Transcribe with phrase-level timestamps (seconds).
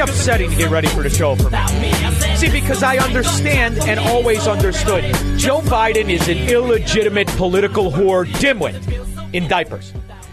[0.00, 2.36] upsetting to get ready for the show for me.
[2.36, 5.04] See, because I understand and always understood
[5.38, 9.92] Joe Biden is an illegitimate political whore dimwit in diapers.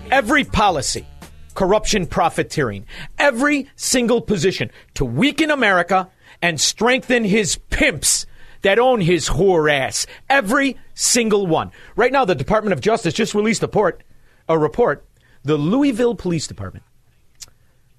[0.09, 1.05] Every policy,
[1.53, 2.85] corruption, profiteering,
[3.19, 6.09] every single position to weaken America
[6.41, 8.25] and strengthen his pimps
[8.61, 10.07] that own his whore ass.
[10.29, 11.71] Every single one.
[11.95, 14.03] Right now, the Department of Justice just released a report.
[14.49, 15.05] A report.
[15.43, 16.83] The Louisville Police Department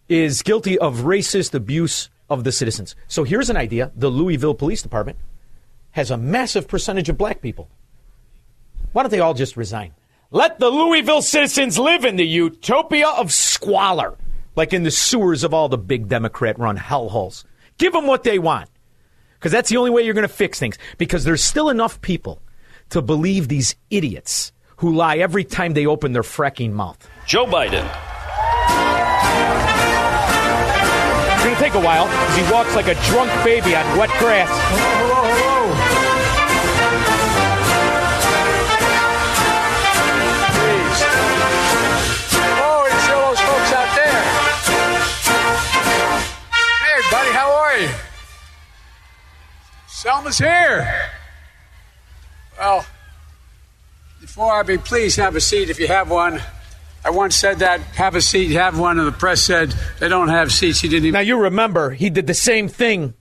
[0.08, 2.94] is guilty of racist abuse of the citizens.
[3.06, 5.18] So here's an idea the Louisville Police Department
[5.92, 7.68] has a massive percentage of black people.
[8.92, 9.94] Why don't they all just resign?
[10.30, 14.16] Let the Louisville citizens live in the utopia of squalor,
[14.56, 17.44] like in the sewers of all the big Democrat run hellholes.
[17.78, 18.68] Give them what they want.
[19.38, 20.76] Because that's the only way you're going to fix things.
[20.98, 22.42] Because there's still enough people
[22.90, 27.08] to believe these idiots who lie every time they open their fracking mouth.
[27.26, 27.86] Joe Biden.
[31.58, 34.48] To take a while because he walks like a drunk baby on wet grass.
[47.10, 47.90] Oh, how are you?
[49.86, 51.10] Selma's here.
[52.58, 52.86] Well,
[54.20, 56.40] before I be, please have a seat if you have one.
[57.04, 60.28] I once said that, have a seat, have one, and the press said they don't
[60.28, 60.80] have seats.
[60.80, 61.12] He didn't even.
[61.12, 63.14] Now, you remember he did the same thing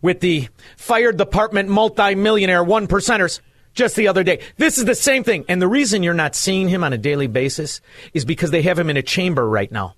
[0.00, 3.40] with the fire department multimillionaire one percenters
[3.74, 4.40] just the other day.
[4.56, 5.44] This is the same thing.
[5.48, 7.80] And the reason you're not seeing him on a daily basis
[8.12, 9.94] is because they have him in a chamber right now,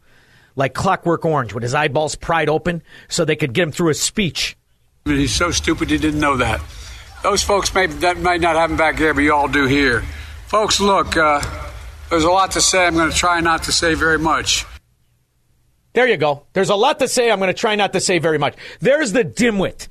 [0.56, 3.94] like Clockwork Orange, with his eyeballs pried open so they could get him through a
[3.94, 4.56] speech.
[5.06, 6.60] He's so stupid he didn't know that.
[7.22, 10.02] Those folks may, that might not have him back there, but you all do here.
[10.46, 11.40] Folks, look, uh,
[12.10, 12.86] there's a lot to say.
[12.86, 14.66] I'm going to try not to say very much.
[15.92, 16.44] There you go.
[16.52, 17.30] There's a lot to say.
[17.30, 18.54] I'm going to try not to say very much.
[18.80, 19.88] There's the dimwit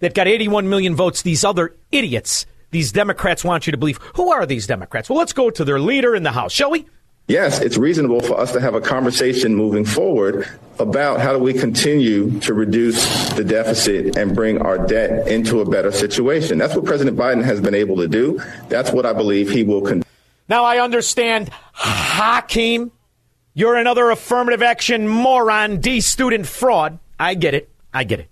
[0.00, 1.22] that got 81 million votes.
[1.22, 3.98] These other idiots, these Democrats want you to believe.
[4.14, 5.10] Who are these Democrats?
[5.10, 6.86] Well, let's go to their leader in the House, shall we?
[7.28, 10.48] yes, it's reasonable for us to have a conversation moving forward
[10.78, 15.68] about how do we continue to reduce the deficit and bring our debt into a
[15.68, 16.58] better situation.
[16.58, 18.40] That's what President Biden has been able to do.
[18.68, 20.05] That's what I believe he will continue.
[20.48, 22.92] Now I understand, Hakeem,
[23.54, 26.98] you're another affirmative action moron, D student fraud.
[27.18, 27.70] I get it.
[27.92, 28.28] I get it.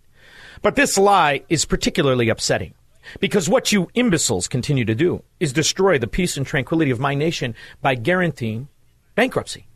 [0.63, 2.75] But this lie is particularly upsetting
[3.21, 7.15] because what you imbeciles continue to do is destroy the peace and tranquility of my
[7.15, 8.69] nation by guaranteeing
[9.15, 9.67] bankruptcy.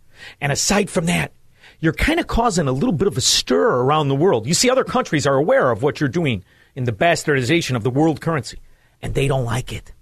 [0.41, 1.32] And aside from that,
[1.81, 4.47] you're kind of causing a little bit of a stir around the world.
[4.47, 6.44] You see, other countries are aware of what you're doing
[6.75, 8.59] in the bastardization of the world currency,
[9.00, 9.93] and they don't like it.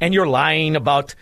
[0.00, 1.14] And you're lying about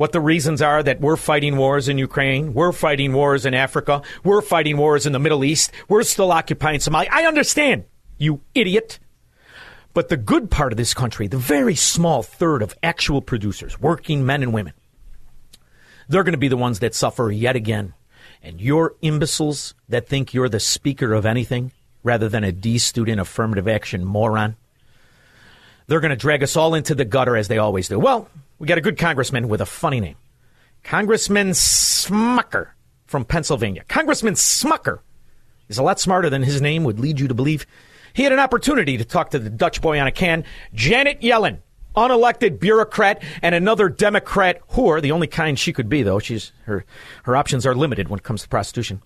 [0.00, 4.00] what the reasons are that we're fighting wars in Ukraine, we're fighting wars in Africa,
[4.24, 7.08] we're fighting wars in the Middle East, we're still occupying Somalia.
[7.10, 7.84] I understand,
[8.16, 8.98] you idiot.
[9.92, 14.24] But the good part of this country, the very small third of actual producers, working
[14.24, 14.72] men and women,
[16.08, 17.92] they're going to be the ones that suffer yet again.
[18.42, 21.72] And you're imbeciles that think you're the speaker of anything
[22.02, 24.56] rather than a D student affirmative action moron,
[25.88, 27.98] they're going to drag us all into the gutter as they always do.
[27.98, 30.16] Well, we got a good congressman with a funny name
[30.84, 32.68] Congressman Smucker
[33.06, 33.84] from Pennsylvania.
[33.88, 35.00] Congressman Smucker
[35.68, 37.66] is a lot smarter than his name would lead you to believe.
[38.12, 41.58] He had an opportunity to talk to the Dutch boy on a can, Janet Yellen,
[41.96, 46.18] unelected bureaucrat and another Democrat whore, the only kind she could be, though.
[46.18, 46.84] She's her
[47.24, 49.02] her options are limited when it comes to prostitution.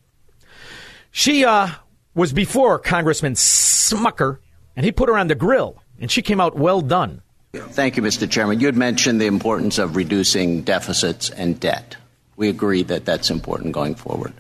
[1.11, 1.69] She uh,
[2.15, 4.39] was before Congressman Smucker,
[4.75, 7.23] and he put her on the grill, and she came out well done.
[7.55, 8.29] Thank you, Mr.
[8.31, 8.61] Chairman.
[8.61, 11.97] You had mentioned the importance of reducing deficits and debt.
[12.37, 14.33] We agree that that's important going forward.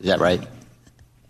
[0.00, 0.46] Is that right?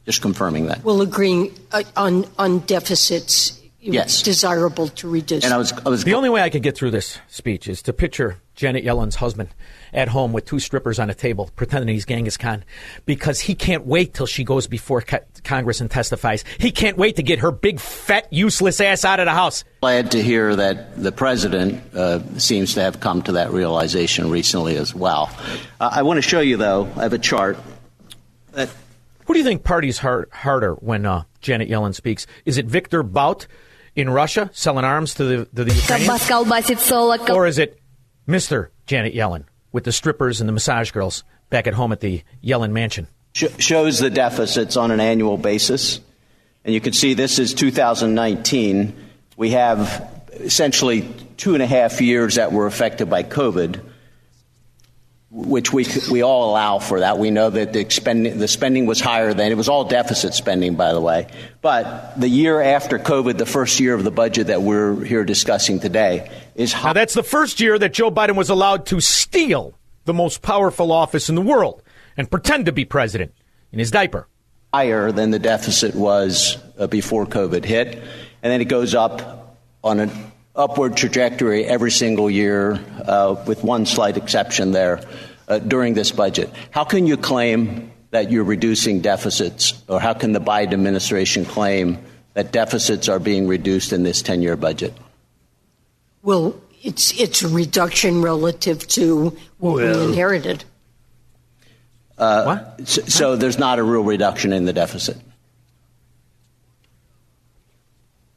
[0.06, 0.84] Just confirming that.
[0.84, 3.60] Well, agreeing uh, on on deficits.
[3.86, 4.22] Yes.
[4.22, 5.44] desirable to reduce.
[5.44, 7.82] And I was, I was The only way I could get through this speech is
[7.82, 9.50] to picture Janet Yellen's husband
[9.94, 12.64] at home with two strippers on a table, pretending he's Genghis Khan,
[13.06, 16.44] because he can't wait till she goes before co- Congress and testifies.
[16.58, 19.64] He can't wait to get her big, fat, useless ass out of the House.
[19.81, 24.76] Glad to hear that the president uh, seems to have come to that realization recently
[24.76, 25.31] as well.
[25.81, 27.56] Uh, I want to show you, though, I have a chart.
[28.52, 28.70] That-
[29.26, 32.26] Who do you think parties hard, harder when uh, Janet Yellen speaks?
[32.44, 33.46] Is it Victor Bout?
[33.96, 36.08] in Russia selling arms to the to the Ukrainians?
[37.37, 37.79] Or is it
[38.26, 38.70] Mr.
[38.87, 42.70] Janet Yellen with the strippers and the massage girls back at home at the Yellen
[42.70, 43.08] mansion?
[43.34, 46.00] sh- shows the deficits on an annual basis.
[46.64, 48.96] And you can see this is 2019.
[49.36, 51.06] We have essentially
[51.36, 53.80] two and a half years that were affected by COVID,
[55.36, 57.19] which we, we all allow for that.
[57.19, 60.76] We know that the, expend- the spending was higher than, it was all deficit spending,
[60.76, 61.26] by the way.
[61.60, 65.81] But the year after COVID, the first year of the budget that we're here discussing
[65.81, 70.14] today, is Now, that's the first year that Joe Biden was allowed to steal the
[70.14, 71.82] most powerful office in the world
[72.16, 73.34] and pretend to be president
[73.72, 74.28] in his diaper.
[74.72, 79.98] higher than the deficit was uh, before COVID hit, and then it goes up on
[79.98, 80.10] an
[80.56, 85.00] upward trajectory every single year, uh, with one slight exception there
[85.48, 86.50] uh, during this budget.
[86.70, 91.98] How can you claim that you're reducing deficits, or how can the Biden administration claim
[92.34, 94.94] that deficits are being reduced in this 10-year budget?
[96.24, 100.64] well, it's it's a reduction relative to what we inherited.
[102.16, 102.88] what?
[102.88, 105.16] So, so there's not a real reduction in the deficit.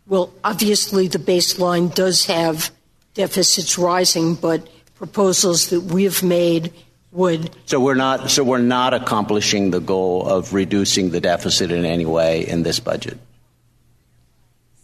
[0.08, 2.72] Well, obviously, the baseline does have
[3.14, 6.74] deficits rising, but proposals that we've made
[7.12, 8.30] would So we're not.
[8.30, 12.80] So we're not accomplishing the goal of reducing the deficit in any way in this
[12.80, 13.18] budget.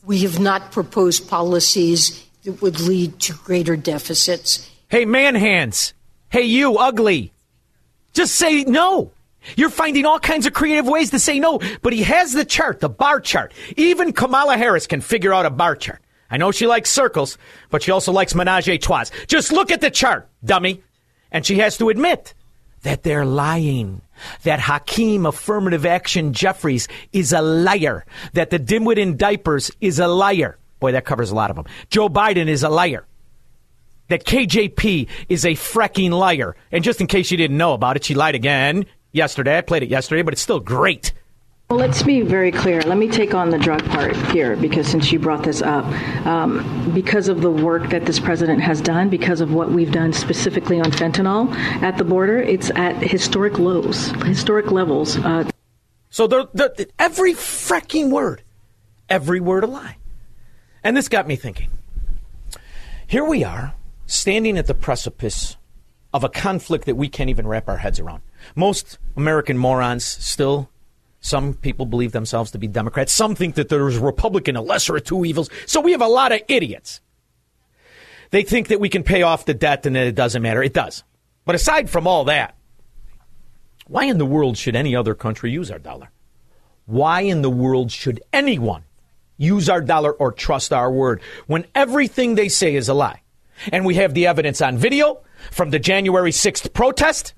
[0.06, 4.70] we have not proposed policies that would lead to greater deficits.
[4.90, 5.94] Hey, man hands.
[6.30, 7.32] Hey, you, ugly.
[8.14, 9.12] Just say no.
[9.56, 12.80] You're finding all kinds of creative ways to say no, but he has the chart,
[12.80, 13.54] the bar chart.
[13.76, 16.02] Even Kamala Harris can figure out a bar chart.
[16.30, 17.38] I know she likes circles,
[17.70, 19.06] but she also likes menage a trois.
[19.28, 20.82] Just look at the chart, dummy.
[21.32, 22.34] And she has to admit
[22.82, 24.02] that they're lying.
[24.44, 28.06] That Hakeem Affirmative Action Jeffries is a liar.
[28.34, 30.58] That the dimwit in diapers is a liar.
[30.80, 31.66] Boy, that covers a lot of them.
[31.90, 33.06] Joe Biden is a liar
[34.10, 36.56] that KJP is a frecking liar.
[36.72, 39.58] And just in case you didn't know about it, she lied again yesterday.
[39.58, 41.14] I played it yesterday, but it's still great.
[41.70, 42.82] Well, let's be very clear.
[42.82, 45.86] Let me take on the drug part here, because since you brought this up,
[46.26, 50.12] um, because of the work that this president has done, because of what we've done
[50.12, 51.52] specifically on fentanyl
[51.82, 55.18] at the border, it's at historic lows, historic levels.
[55.18, 55.50] Uh,
[56.10, 58.44] So they're, they're- every frecking word,
[59.10, 59.98] every word a lie.
[60.84, 61.70] And this got me thinking.
[63.08, 63.74] Here we are,
[64.06, 65.56] standing at the precipice
[66.14, 68.22] of a conflict that we can't even wrap our heads around.
[68.56, 70.70] Most American morons still,
[71.20, 73.12] some people believe themselves to be Democrats.
[73.12, 75.50] Some think that there's a Republican, a lesser of two evils.
[75.66, 77.02] So we have a lot of idiots.
[78.30, 80.62] They think that we can pay off the debt and that it doesn't matter.
[80.62, 81.04] It does.
[81.46, 82.56] But aside from all that,
[83.88, 86.10] why in the world should any other country use our dollar?
[86.86, 88.84] Why in the world should anyone
[89.38, 93.22] use our dollar or trust our word when everything they say is a lie?
[93.72, 97.34] And we have the evidence on video from the January 6th protest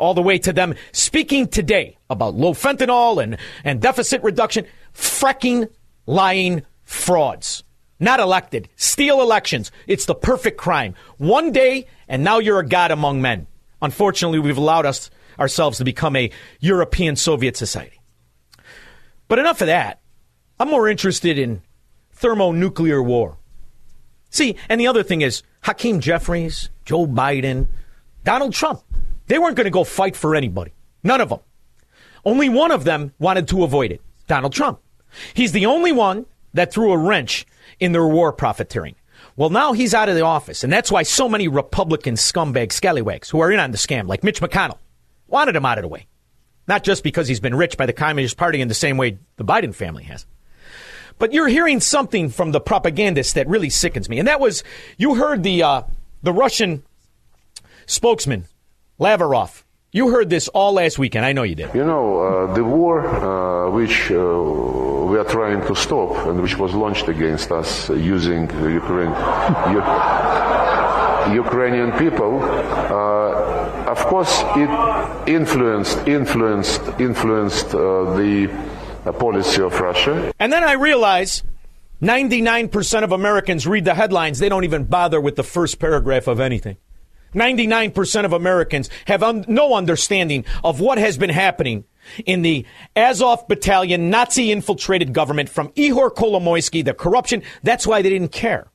[0.00, 4.66] all the way to them speaking today about low fentanyl and, and deficit reduction.
[4.92, 5.68] Frecking
[6.06, 7.62] lying frauds.
[8.00, 8.68] Not elected.
[8.76, 9.70] Steal elections.
[9.86, 10.94] It's the perfect crime.
[11.18, 13.46] One day, and now you're a god among men.
[13.82, 18.00] Unfortunately, we've allowed us ourselves to become a European Soviet society.
[19.28, 20.00] But enough of that.
[20.58, 21.62] I'm more interested in
[22.12, 23.38] thermonuclear war.
[24.30, 27.68] See, and the other thing is Hakeem Jeffries, Joe Biden,
[28.24, 28.82] Donald Trump.
[29.26, 30.72] They weren't going to go fight for anybody.
[31.02, 31.40] None of them.
[32.24, 34.80] Only one of them wanted to avoid it Donald Trump.
[35.34, 37.46] He's the only one that threw a wrench
[37.78, 38.94] in their war profiteering.
[39.36, 43.30] Well, now he's out of the office, and that's why so many Republican scumbag scallywags
[43.30, 44.78] who are in on the scam, like Mitch McConnell,
[45.28, 46.06] wanted him out of the way.
[46.68, 49.44] Not just because he's been rich by the Communist Party in the same way the
[49.44, 50.26] Biden family has.
[51.20, 54.64] But you're hearing something from the propagandists that really sickens me, and that was
[54.96, 55.82] you heard the uh,
[56.22, 56.82] the Russian
[57.86, 58.46] spokesman
[58.98, 59.64] Lavrov.
[59.92, 61.26] You heard this all last weekend.
[61.26, 61.74] I know you did.
[61.74, 66.56] You know, uh, the war uh, which uh, we are trying to stop and which
[66.56, 69.12] was launched against us using the Ukraine,
[71.34, 74.70] Ukrainian people, uh, of course, it
[75.28, 78.48] influenced, influenced, influenced uh, the
[79.18, 80.32] policy of Russia.
[80.38, 81.42] And then I realize
[82.02, 84.38] 99% of Americans read the headlines.
[84.38, 86.76] They don't even bother with the first paragraph of anything.
[87.34, 91.84] 99% of Americans have un- no understanding of what has been happening
[92.26, 92.66] in the
[92.96, 97.42] Azov battalion, Nazi infiltrated government from Ihor Kolomoisky, the corruption.
[97.62, 98.70] That's why they didn't care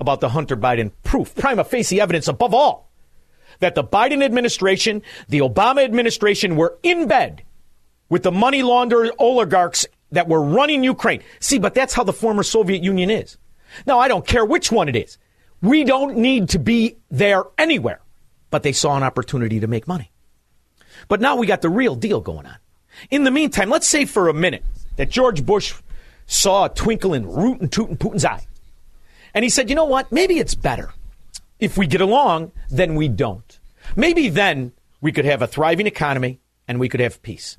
[0.00, 2.90] about the Hunter Biden proof, prima facie evidence above all,
[3.60, 7.42] that the Biden administration, the Obama administration were in bed
[8.08, 11.22] with the money launderer oligarchs that were running Ukraine.
[11.40, 13.36] See, but that's how the former Soviet Union is.
[13.86, 15.18] Now, I don't care which one it is.
[15.60, 18.00] We don't need to be there anywhere.
[18.50, 20.12] But they saw an opportunity to make money.
[21.08, 22.56] But now we got the real deal going on.
[23.10, 24.64] In the meantime, let's say for a minute
[24.96, 25.74] that George Bush
[26.26, 28.46] saw a twinkle in root and toot Putin's eye.
[29.34, 30.12] And he said, you know what?
[30.12, 30.92] Maybe it's better
[31.58, 33.58] if we get along than we don't.
[33.96, 37.56] Maybe then we could have a thriving economy and we could have peace.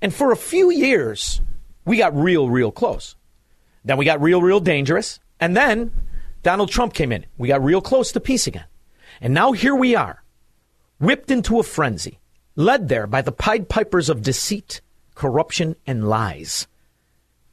[0.00, 1.40] And for a few years,
[1.84, 3.16] we got real, real close.
[3.84, 5.20] Then we got real, real dangerous.
[5.40, 5.92] And then
[6.42, 7.26] Donald Trump came in.
[7.38, 8.66] We got real close to peace again.
[9.20, 10.22] And now here we are,
[10.98, 12.18] whipped into a frenzy,
[12.54, 14.80] led there by the Pied Pipers of deceit,
[15.14, 16.66] corruption, and lies,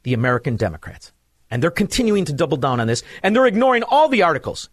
[0.02, 1.12] the American Democrats.
[1.50, 4.68] And they're continuing to double down on this, and they're ignoring all the articles.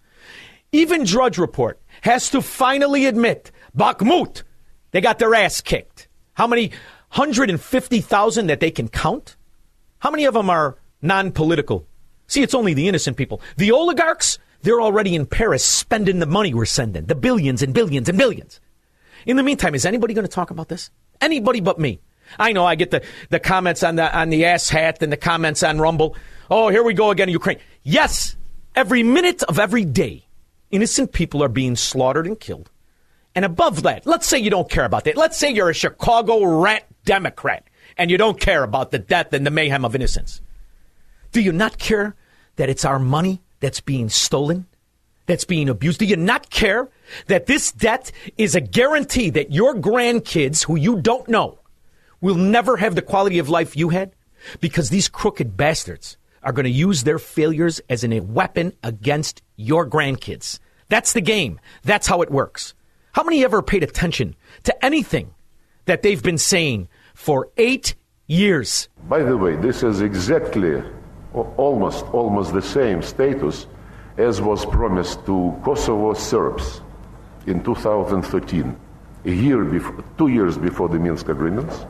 [0.71, 4.43] Even Drudge Report has to finally admit Bakhmut,
[4.91, 6.07] they got their ass kicked.
[6.33, 6.71] How many?
[7.13, 9.35] 150,000 that they can count?
[9.99, 11.85] How many of them are non political?
[12.27, 13.41] See, it's only the innocent people.
[13.57, 18.07] The oligarchs, they're already in Paris spending the money we're sending, the billions and billions
[18.07, 18.61] and billions.
[19.25, 20.89] In the meantime, is anybody going to talk about this?
[21.19, 21.99] Anybody but me.
[22.39, 25.17] I know I get the, the comments on the on the ass hat and the
[25.17, 26.15] comments on Rumble.
[26.49, 27.59] Oh, here we go again in Ukraine.
[27.83, 28.37] Yes,
[28.75, 30.27] every minute of every day,
[30.69, 32.71] innocent people are being slaughtered and killed.
[33.35, 35.17] And above that, let's say you don't care about that.
[35.17, 37.65] Let's say you're a Chicago rat Democrat
[37.97, 40.41] and you don't care about the death and the mayhem of innocence.
[41.31, 42.15] Do you not care
[42.57, 44.67] that it's our money that's being stolen,
[45.25, 45.99] that's being abused?
[45.99, 46.89] Do you not care
[47.27, 51.59] that this debt is a guarantee that your grandkids, who you don't know,
[52.19, 54.13] will never have the quality of life you had?
[54.59, 59.87] Because these crooked bastards are going to use their failures as a weapon against your
[59.87, 60.59] grandkids.
[60.89, 61.59] That's the game.
[61.83, 62.73] That's how it works.
[63.13, 65.33] How many ever paid attention to anything
[65.85, 67.95] that they've been saying for eight
[68.27, 68.87] years?
[69.09, 70.81] By the way, this is exactly
[71.33, 73.67] almost almost the same status
[74.17, 76.81] as was promised to Kosovo Serbs
[77.47, 78.75] in 2013,
[79.25, 81.85] a year before, two years before the Minsk agreements.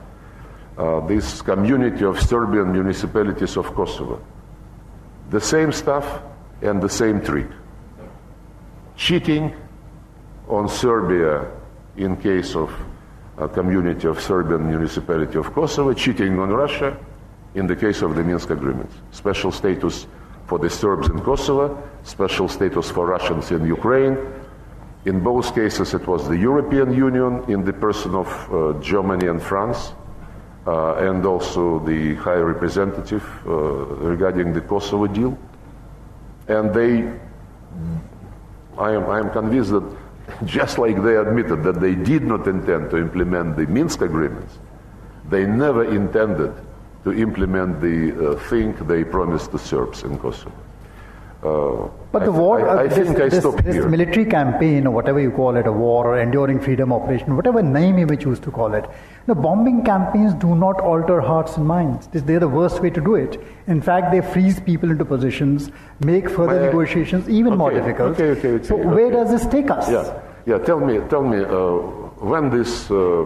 [0.77, 4.23] Uh, this community of Serbian municipalities of Kosovo.
[5.29, 6.21] The same stuff
[6.61, 7.47] and the same trick.
[8.95, 9.53] Cheating
[10.47, 11.47] on Serbia
[11.97, 12.71] in case of
[13.37, 16.97] a community of Serbian municipality of Kosovo, cheating on Russia
[17.55, 18.95] in the case of the Minsk agreements.
[19.11, 20.07] Special status
[20.45, 24.17] for the Serbs in Kosovo, special status for Russians in Ukraine.
[25.05, 29.41] In both cases, it was the European Union in the person of uh, Germany and
[29.41, 29.93] France,
[30.67, 35.37] uh, and also the High Representative uh, regarding the Kosovo deal.
[36.47, 37.11] And they,
[38.77, 40.00] I am, I am convinced that
[40.45, 44.59] just like they admitted that they did not intend to implement the Minsk agreements,
[45.29, 46.53] they never intended
[47.03, 50.51] to implement the uh, thing they promised to Serbs in Kosovo.
[51.43, 53.89] Uh, but the I, war, I, I uh, this, think I this, this here.
[53.89, 57.97] military campaign, or whatever you call it, a war or enduring freedom operation, whatever name
[57.97, 58.85] you may choose to call it,
[59.25, 62.07] the bombing campaigns do not alter hearts and minds.
[62.11, 63.41] They're the worst way to do it.
[63.65, 68.19] In fact, they freeze people into positions, make further May negotiations even more difficult.
[68.19, 69.15] okay, okay, okay, so where okay.
[69.15, 69.89] does this take us?
[69.89, 70.57] Yeah, yeah.
[70.59, 73.25] Tell me, tell me, uh, when this uh,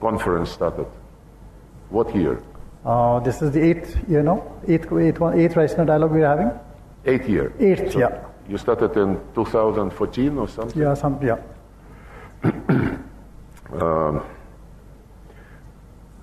[0.00, 0.86] conference started?
[1.90, 2.40] What year?
[2.84, 6.50] Uh, this is the eighth, you know, eighth, eighth, one, eighth Raisina dialogue we're having.
[7.04, 7.52] Eighth year.
[7.58, 8.24] Eighth, yeah.
[8.48, 10.80] You started in 2014 or something.
[10.80, 11.38] Yeah, some, yeah.
[13.70, 14.22] Um,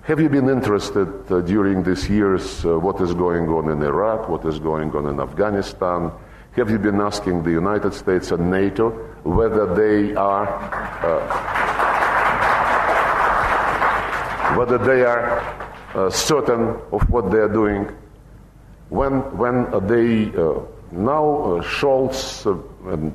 [0.02, 4.28] have you been interested uh, during these years uh, what is going on in Iraq,
[4.28, 6.10] what is going on in Afghanistan?
[6.56, 8.88] Have you been asking the United States and NATO
[9.24, 10.48] whether they are
[11.04, 11.20] uh,
[14.56, 15.40] whether they are
[15.94, 17.94] uh, certain of what they are doing?
[18.88, 20.60] When when they uh,
[20.92, 22.56] now uh, Scholz uh,
[22.90, 23.12] and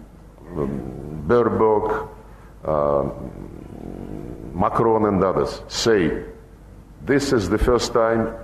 [2.64, 6.26] um, Macron and others say
[7.02, 8.36] this is the first time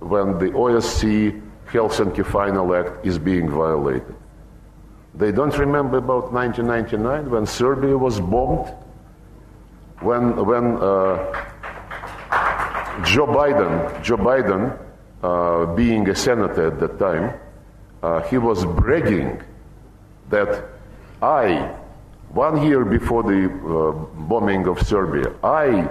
[0.00, 4.14] when the OSCE Helsinki Final Act is being violated.
[5.16, 8.74] They don't remember about 1999 when Serbia was bombed
[10.00, 11.16] when when uh,
[13.04, 14.78] Joe Biden, Joe Biden,
[15.22, 17.32] uh, being a senator at that time,
[18.02, 19.42] uh, he was bragging
[20.30, 20.64] that
[21.22, 21.74] I,
[22.30, 23.92] one year before the uh,
[24.28, 25.88] bombing of Serbia, I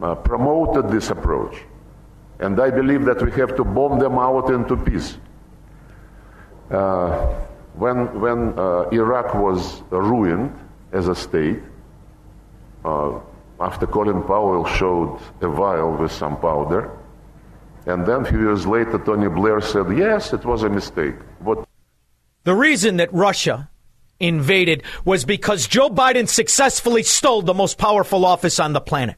[0.00, 1.56] uh, promoted this approach,
[2.38, 5.18] and I believe that we have to bomb them out into peace.
[6.70, 7.34] Uh,
[7.74, 10.52] when when uh, Iraq was ruined
[10.92, 11.60] as a state,
[12.84, 13.18] uh,
[13.60, 16.90] after Colin Powell showed a vial with some powder,
[17.86, 21.66] and then a few years later, Tony Blair said, "Yes, it was a mistake." What?
[22.44, 23.70] The reason that Russia
[24.20, 29.16] invaded was because Joe Biden successfully stole the most powerful office on the planet.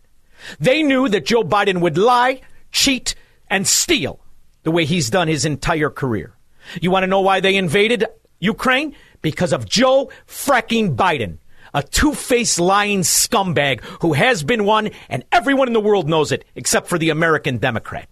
[0.59, 2.41] They knew that Joe Biden would lie,
[2.73, 3.15] cheat,
[3.49, 4.21] and steal
[4.63, 6.35] the way he's done his entire career.
[6.81, 8.05] You want to know why they invaded
[8.47, 8.95] Ukraine?
[9.23, 11.38] Because of Joe fracking Biden,
[11.75, 16.33] a two faced lying scumbag who has been one, and everyone in the world knows
[16.33, 18.09] it, except for the American Democrat.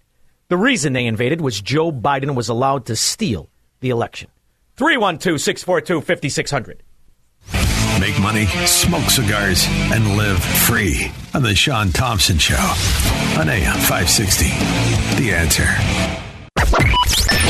[0.49, 3.49] The reason they invaded was Joe Biden was allowed to steal
[3.81, 4.29] the election.
[4.76, 6.83] 312 642 5600.
[8.00, 12.57] Make money, smoke cigars, and live free on The Shaun Thompson Show
[13.38, 14.47] on AM 560.
[15.23, 16.24] The answer.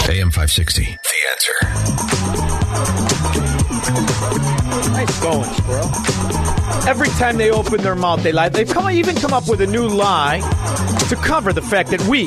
[0.08, 0.84] AM 560.
[0.84, 0.98] The
[1.30, 1.54] answer.
[4.92, 5.90] Nice going, squirrel.
[6.86, 8.50] Every time they open their mouth, they lie.
[8.50, 10.40] They've come, even come up with a new lie
[11.08, 12.26] to cover the fact that we,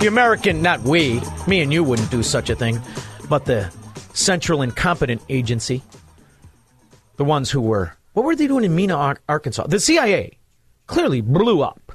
[0.00, 2.80] the American, not we, me and you wouldn't do such a thing,
[3.28, 3.72] but the
[4.12, 5.82] Central Incompetent Agency,
[7.16, 9.68] the ones who were, what were they doing in Mena, Arkansas?
[9.68, 10.38] The CIA
[10.88, 11.92] clearly blew up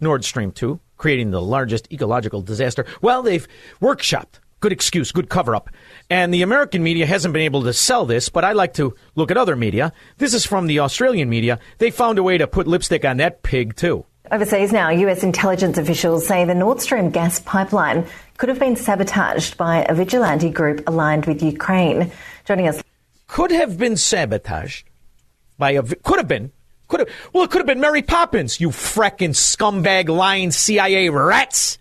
[0.00, 2.86] Nord Stream 2, creating the largest ecological disaster.
[3.02, 3.46] Well, they've
[3.80, 4.40] workshopped.
[4.60, 5.68] Good excuse, good cover up.
[6.08, 9.30] And the American media hasn't been able to sell this, but I like to look
[9.30, 9.92] at other media.
[10.16, 11.58] This is from the Australian media.
[11.78, 14.06] They found a way to put lipstick on that pig, too.
[14.30, 18.06] Overseas now, US intelligence officials say the Nord Stream gas pipeline
[18.38, 22.10] could have been sabotaged by a vigilante group aligned with Ukraine.
[22.44, 22.82] Joining us.
[23.28, 24.88] Could have been sabotaged
[25.58, 25.82] by a.
[25.82, 26.50] Could have been.
[26.88, 27.08] Could have.
[27.32, 31.78] Well, it could have been Mary Poppins, you fracking scumbag lying CIA rats.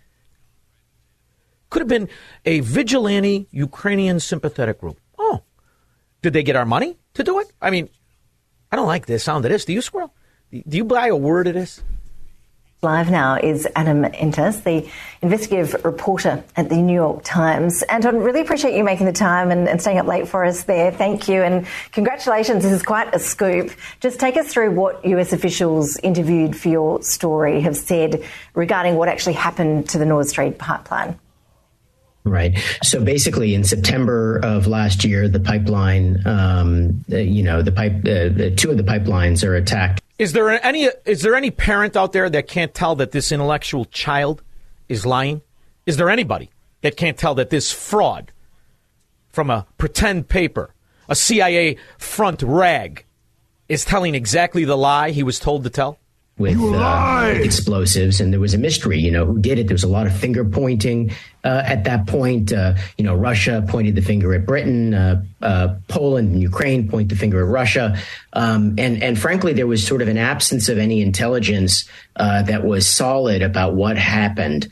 [1.70, 2.10] Could have been
[2.46, 5.00] a vigilante Ukrainian sympathetic group.
[5.18, 5.42] Oh.
[6.22, 7.52] Did they get our money to do it?
[7.62, 7.90] I mean,
[8.72, 9.66] I don't like the sound of this.
[9.66, 10.14] Do you, Squirrel?
[10.52, 11.82] Do you buy a word of this?
[12.82, 14.88] Live now is Adam Entous, the
[15.24, 17.82] investigative reporter at the New York Times.
[17.84, 20.92] Anton, really appreciate you making the time and, and staying up late for us there.
[20.92, 22.64] Thank you and congratulations.
[22.64, 23.72] This is quite a scoop.
[24.02, 29.10] Just take us through what US officials interviewed for your story have said regarding what
[29.10, 31.18] actually happened to the Nord Stream pipeline.
[32.26, 32.58] Right.
[32.82, 37.98] So basically, in September of last year, the pipeline, um, uh, you know, the pipe,
[38.00, 40.02] uh, the two of the pipelines are attacked.
[40.18, 43.86] Is there any is there any parent out there that can't tell that this intellectual
[43.86, 44.42] child
[44.90, 45.44] is lying?
[45.86, 46.50] Is there anybody
[46.82, 48.32] that can't tell that this fraud
[49.30, 50.74] from a pretend paper,
[51.08, 53.06] a CIA front rag,
[53.70, 56.00] is telling exactly the lie he was told to tell?
[56.38, 59.00] with uh, explosives, and there was a mystery.
[59.00, 59.68] You know who did it.
[59.68, 61.12] There was a lot of finger pointing
[61.46, 62.52] uh, at that point.
[62.52, 64.94] Uh, you know, Russia pointed the finger at Britain.
[64.94, 67.98] Uh, uh, Poland and Ukraine point the finger at Russia.
[68.34, 72.66] Um, and and frankly, there was sort of an absence of any intelligence uh, that
[72.66, 74.68] was solid about what happened.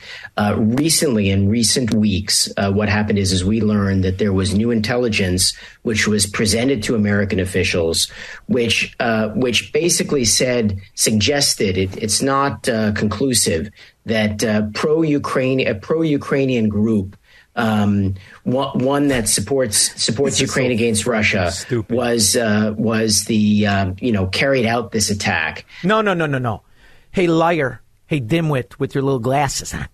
[0.56, 5.56] recently, in recent weeks, what happened is, is we learned that there was new intelligence
[5.84, 8.10] which was presented to American officials,
[8.48, 8.96] which
[9.36, 12.64] which basically said suggested it, it's not
[12.96, 13.70] conclusive
[14.06, 17.18] that uh, pro Ukraine a pro Ukrainian group.
[17.56, 21.96] Um, one, one that supports supports Ukraine so against Russia stupid.
[21.96, 25.66] was uh, was the um, you know carried out this attack.
[25.84, 26.63] No, no, no, no, no.
[27.12, 27.82] Hey, liar.
[28.08, 29.88] Hey, dimwit with your little glasses on.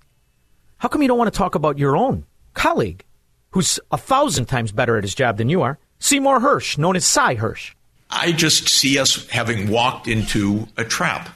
[0.78, 3.04] How come you don't want to talk about your own colleague,
[3.52, 5.78] who's a thousand times better at his job than you are?
[6.00, 7.74] Seymour Hersh, known as Sy Hersh.
[8.10, 11.30] I just see us having walked into a trap.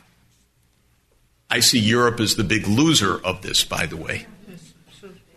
[1.53, 4.25] I see Europe as the big loser of this, by the way.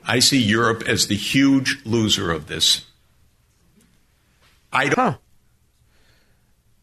[0.03, 2.87] I see Europe as the huge loser of this.
[4.73, 4.95] I don't.
[4.95, 5.19] Huh.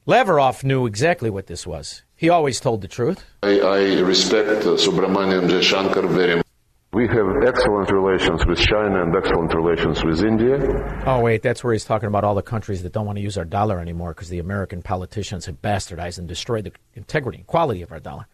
[0.06, 2.04] Lavrov knew exactly what this was.
[2.16, 3.26] He always told the truth.
[3.42, 6.46] I, I respect uh, Subramanian Jaishankar very much.
[6.94, 11.04] We have excellent relations with China and excellent relations with India.
[11.08, 13.36] Oh, wait, that's where he's talking about all the countries that don't want to use
[13.40, 17.82] our dollar anymore because the American politicians have bastardized and destroyed the integrity and quality
[17.82, 18.28] of our dollar.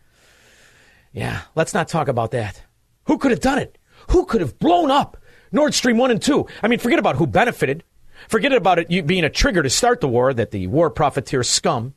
[1.11, 2.61] Yeah, let's not talk about that.
[3.05, 3.77] Who could have done it?
[4.09, 5.17] Who could have blown up
[5.51, 6.45] Nord Stream 1 and 2?
[6.61, 7.83] I mean, forget about who benefited.
[8.27, 11.93] Forget about it being a trigger to start the war that the war profiteer scum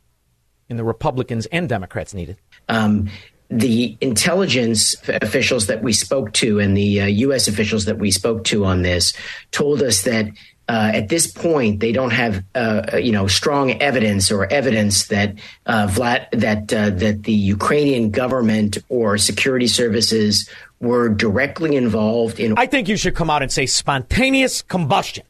[0.70, 2.38] and the Republicans and Democrats needed.
[2.68, 3.10] Um,
[3.50, 7.48] the intelligence officials that we spoke to and the uh, U.S.
[7.48, 9.12] officials that we spoke to on this
[9.50, 10.26] told us that
[10.68, 15.34] uh, at this point they don't have uh, you know strong evidence or evidence that
[15.66, 20.48] uh, Vlad, that uh, that the Ukrainian government or security services
[20.80, 22.58] were directly involved in.
[22.58, 25.24] I think you should come out and say spontaneous combustion.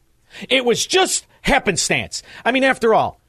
[0.49, 2.23] It was just happenstance.
[2.43, 3.19] I mean, after all,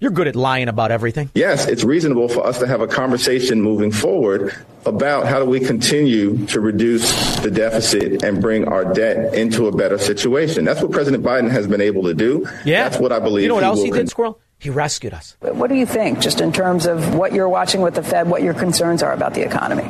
[0.00, 1.30] you're good at lying about everything.
[1.34, 4.54] Yes, it's reasonable for us to have a conversation moving forward
[4.86, 9.76] about how do we continue to reduce the deficit and bring our debt into a
[9.76, 10.64] better situation.
[10.64, 12.46] That's what President Biden has been able to do.
[12.64, 12.88] Yeah.
[12.88, 13.42] That's what I believe.
[13.42, 14.40] You know what he else will he con- did, Squirrel?
[14.60, 15.36] He rescued us.
[15.40, 18.42] What do you think, just in terms of what you're watching with the Fed, what
[18.42, 19.88] your concerns are about the economy?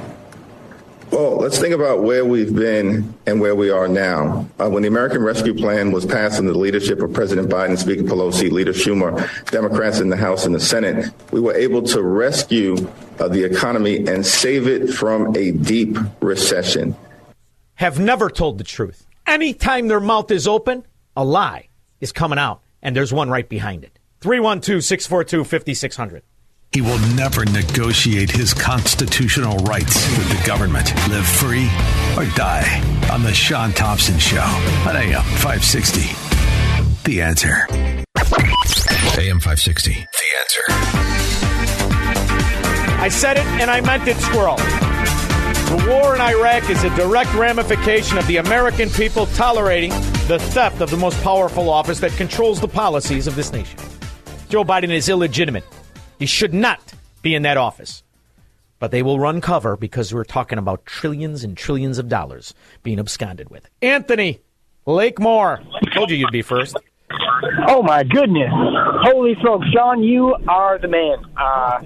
[1.10, 4.46] Well, let's think about where we've been and where we are now.
[4.60, 8.02] Uh, when the American Rescue Plan was passed under the leadership of President Biden, Speaker
[8.02, 12.76] Pelosi, Leader Schumer, Democrats in the House and the Senate, we were able to rescue
[13.18, 16.94] uh, the economy and save it from a deep recession.
[17.76, 19.06] Have never told the truth.
[19.26, 20.84] Anytime their mouth is open,
[21.16, 21.68] a lie
[22.00, 23.98] is coming out, and there's one right behind it.
[24.20, 26.22] 312 642 5600.
[26.72, 30.94] He will never negotiate his constitutional rights with the government.
[31.08, 31.64] Live free
[32.14, 34.42] or die on The Shaun Thompson Show
[34.86, 36.00] on AM 560.
[37.04, 37.66] The answer.
[39.18, 39.92] AM 560.
[39.92, 39.98] The
[40.40, 40.62] answer.
[43.00, 44.56] I said it and I meant it, Squirrel.
[44.56, 49.90] The war in Iraq is a direct ramification of the American people tolerating
[50.28, 53.78] the theft of the most powerful office that controls the policies of this nation.
[54.50, 55.64] Joe Biden is illegitimate.
[56.18, 56.80] He should not
[57.22, 58.02] be in that office.
[58.78, 62.54] But they will run cover because we're talking about trillions and trillions of dollars
[62.84, 63.68] being absconded with.
[63.82, 64.40] Anthony
[64.86, 65.64] Lake Lakemore.
[65.94, 66.76] Told you you'd be first.
[67.66, 68.50] Oh my goodness!
[68.52, 71.18] Holy smokes, Shaun, you are the man.
[71.36, 71.82] Uh,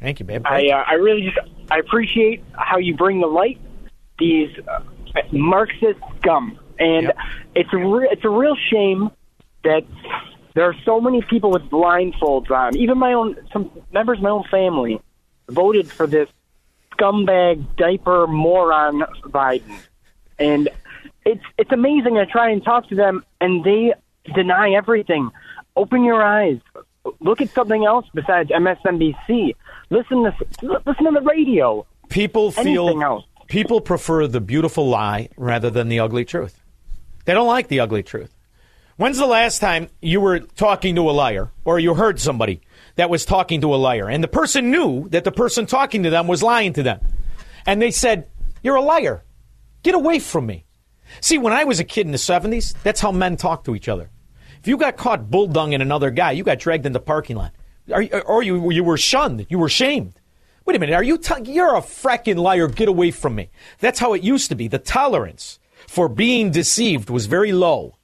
[0.00, 0.42] Thank you, babe.
[0.44, 1.38] I uh, I really just
[1.70, 3.58] I appreciate how you bring the light
[4.18, 4.80] these uh,
[5.32, 7.12] Marxist scum, and
[7.54, 9.10] it's a re- it's a real shame
[9.64, 9.84] that
[10.54, 12.76] there are so many people with blindfolds on.
[12.76, 15.00] Even my own some members of my own family
[15.48, 16.28] voted for this
[16.92, 19.76] scumbag diaper moron Biden,
[20.38, 20.68] and
[21.24, 22.18] it's it's amazing.
[22.18, 23.94] I try and talk to them, and they
[24.34, 25.30] deny everything.
[25.76, 26.60] Open your eyes.
[27.20, 29.54] Look at something else besides MSNBC.
[29.90, 31.84] Listen to listen to the radio.
[32.08, 33.24] People feel else.
[33.48, 36.62] people prefer the beautiful lie rather than the ugly truth.
[37.24, 38.33] They don't like the ugly truth.
[38.96, 42.60] When's the last time you were talking to a liar or you heard somebody
[42.94, 46.10] that was talking to a liar and the person knew that the person talking to
[46.10, 47.00] them was lying to them?
[47.66, 48.28] And they said,
[48.62, 49.24] You're a liar.
[49.82, 50.64] Get away from me.
[51.20, 53.88] See, when I was a kid in the 70s, that's how men talked to each
[53.88, 54.10] other.
[54.60, 57.52] If you got caught bulldunging another guy, you got dragged in the parking lot.
[58.26, 59.46] Or you, you were shunned.
[59.48, 60.14] You were shamed.
[60.64, 60.94] Wait a minute.
[60.94, 61.18] Are you?
[61.18, 62.68] T- you're a fracking liar.
[62.68, 63.50] Get away from me.
[63.80, 64.68] That's how it used to be.
[64.68, 67.96] The tolerance for being deceived was very low.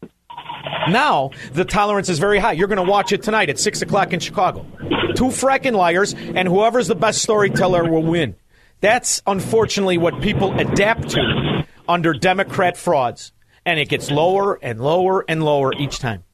[0.89, 2.53] Now the tolerance is very high.
[2.53, 4.67] You're going to watch it tonight at six o'clock in Chicago.
[5.15, 8.37] Two fracking liars, and whoever's the best storyteller will win.
[8.81, 13.33] That's unfortunately what people adapt to under Democrat frauds,
[13.67, 16.25] and it gets lower and lower and lower each time.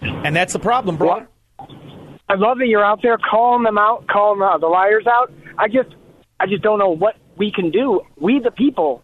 [0.00, 1.26] And that's the problem, bro.
[2.28, 5.32] I love that you're out there calling them out, calling uh, the liars out.
[5.58, 5.88] I just,
[6.38, 8.02] I just don't know what we can do.
[8.16, 9.02] We the people,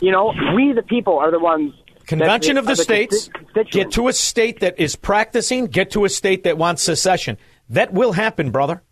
[0.00, 1.72] you know, we the people are the ones.
[2.08, 3.28] Convention of the are states,
[3.70, 7.36] get to a state that is practicing, get to a state that wants secession.
[7.68, 8.82] That will happen, brother.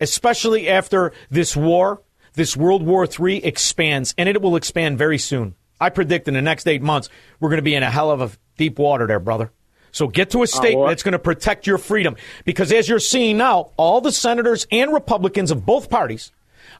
[0.00, 2.02] Especially after this war,
[2.34, 5.54] this World War III expands, and it will expand very soon.
[5.80, 8.20] I predict in the next eight months, we're going to be in a hell of
[8.20, 9.52] a deep water there, brother.
[9.92, 12.16] So get to a state well- that's going to protect your freedom.
[12.44, 16.32] Because as you're seeing now, all the senators and Republicans of both parties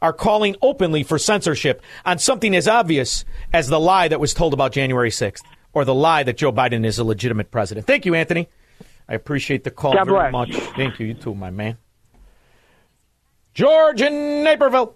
[0.02, 4.52] are calling openly for censorship on something as obvious as the lie that was told
[4.52, 5.42] about January 6th
[5.76, 7.86] or the lie that Joe Biden is a legitimate president.
[7.86, 8.48] Thank you, Anthony.
[9.06, 10.32] I appreciate the call God very bless.
[10.32, 10.56] much.
[10.74, 11.08] Thank you.
[11.08, 11.76] You too, my man.
[13.52, 14.94] George in Naperville.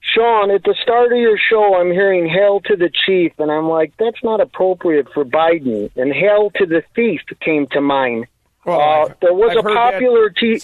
[0.00, 3.70] Shaun, at the start of your show, I'm hearing "Hail to the Chief," and I'm
[3.70, 5.90] like, that's not appropriate for Biden.
[5.96, 8.26] And "Hail to the Thief" came to mind.
[8.66, 10.58] uh, there was I've a popular t-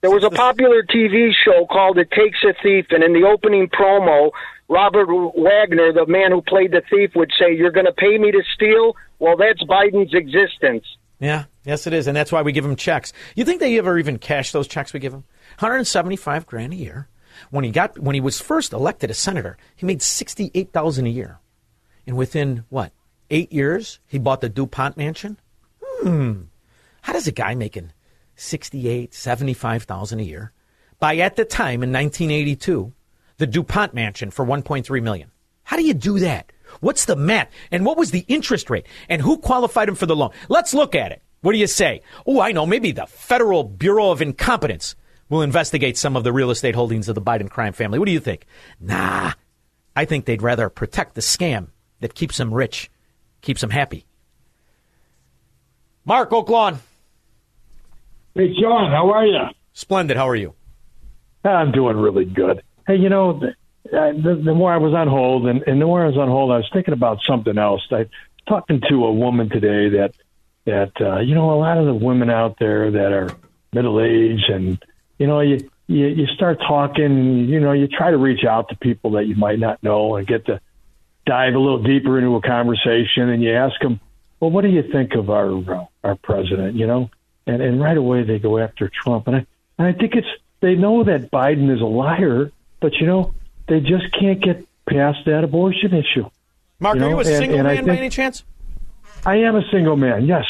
[0.00, 3.68] there was a popular TV show called "It Takes a Thief," and in the opening
[3.68, 4.30] promo,
[4.68, 8.32] Robert Wagner, the man who played the thief, would say, "You're going to pay me
[8.32, 10.84] to steal." Well, that's Biden's existence.
[11.18, 13.12] Yeah, yes, it is, and that's why we give him checks.
[13.34, 15.24] You think they ever even cash those checks we give him?
[15.58, 17.08] 175 grand a year.
[17.50, 21.38] When he got when he was first elected a senator, he made 68,000 a year,
[22.06, 22.92] and within what
[23.30, 25.38] eight years, he bought the Dupont mansion.
[25.82, 26.42] Hmm,
[27.02, 27.92] how does a guy making
[28.36, 30.52] 68, 75,000 a year
[30.98, 32.92] buy at the time in 1982
[33.38, 35.30] the DuPont mansion for 1.3 million.
[35.64, 36.52] How do you do that?
[36.80, 37.50] What's the math?
[37.70, 38.86] And what was the interest rate?
[39.08, 40.30] And who qualified him for the loan?
[40.48, 41.22] Let's look at it.
[41.40, 42.02] What do you say?
[42.26, 42.66] Oh, I know.
[42.66, 44.96] Maybe the Federal Bureau of Incompetence
[45.28, 47.98] will investigate some of the real estate holdings of the Biden crime family.
[47.98, 48.46] What do you think?
[48.80, 49.32] Nah.
[49.94, 51.68] I think they'd rather protect the scam
[52.00, 52.90] that keeps them rich,
[53.40, 54.06] keeps them happy.
[56.04, 56.78] Mark Oak Lawn.
[58.34, 59.38] Hey, John, how are you?
[59.72, 60.16] Splendid.
[60.16, 60.54] How are you?
[61.44, 62.62] I'm doing really good.
[62.86, 63.54] Hey, you know, the,
[63.90, 66.52] the, the more I was on hold, and, and the more I was on hold,
[66.52, 67.82] I was thinking about something else.
[67.90, 68.06] I
[68.48, 70.14] talking to a woman today that
[70.64, 73.30] that uh, you know a lot of the women out there that are
[73.72, 74.82] middle aged, and
[75.18, 78.76] you know you, you you start talking, you know, you try to reach out to
[78.76, 80.60] people that you might not know and get to
[81.26, 84.00] dive a little deeper into a conversation, and you ask them,
[84.40, 86.76] well, what do you think of our uh, our president?
[86.76, 87.10] You know,
[87.46, 89.46] and and right away they go after Trump, and I
[89.78, 90.28] and I think it's
[90.60, 93.34] they know that Biden is a liar, but you know
[93.68, 96.28] they just can't get past that abortion issue.
[96.78, 98.44] Mark, You are you a single and I man by any chance?
[99.24, 100.26] I am a single man.
[100.26, 100.44] Yes.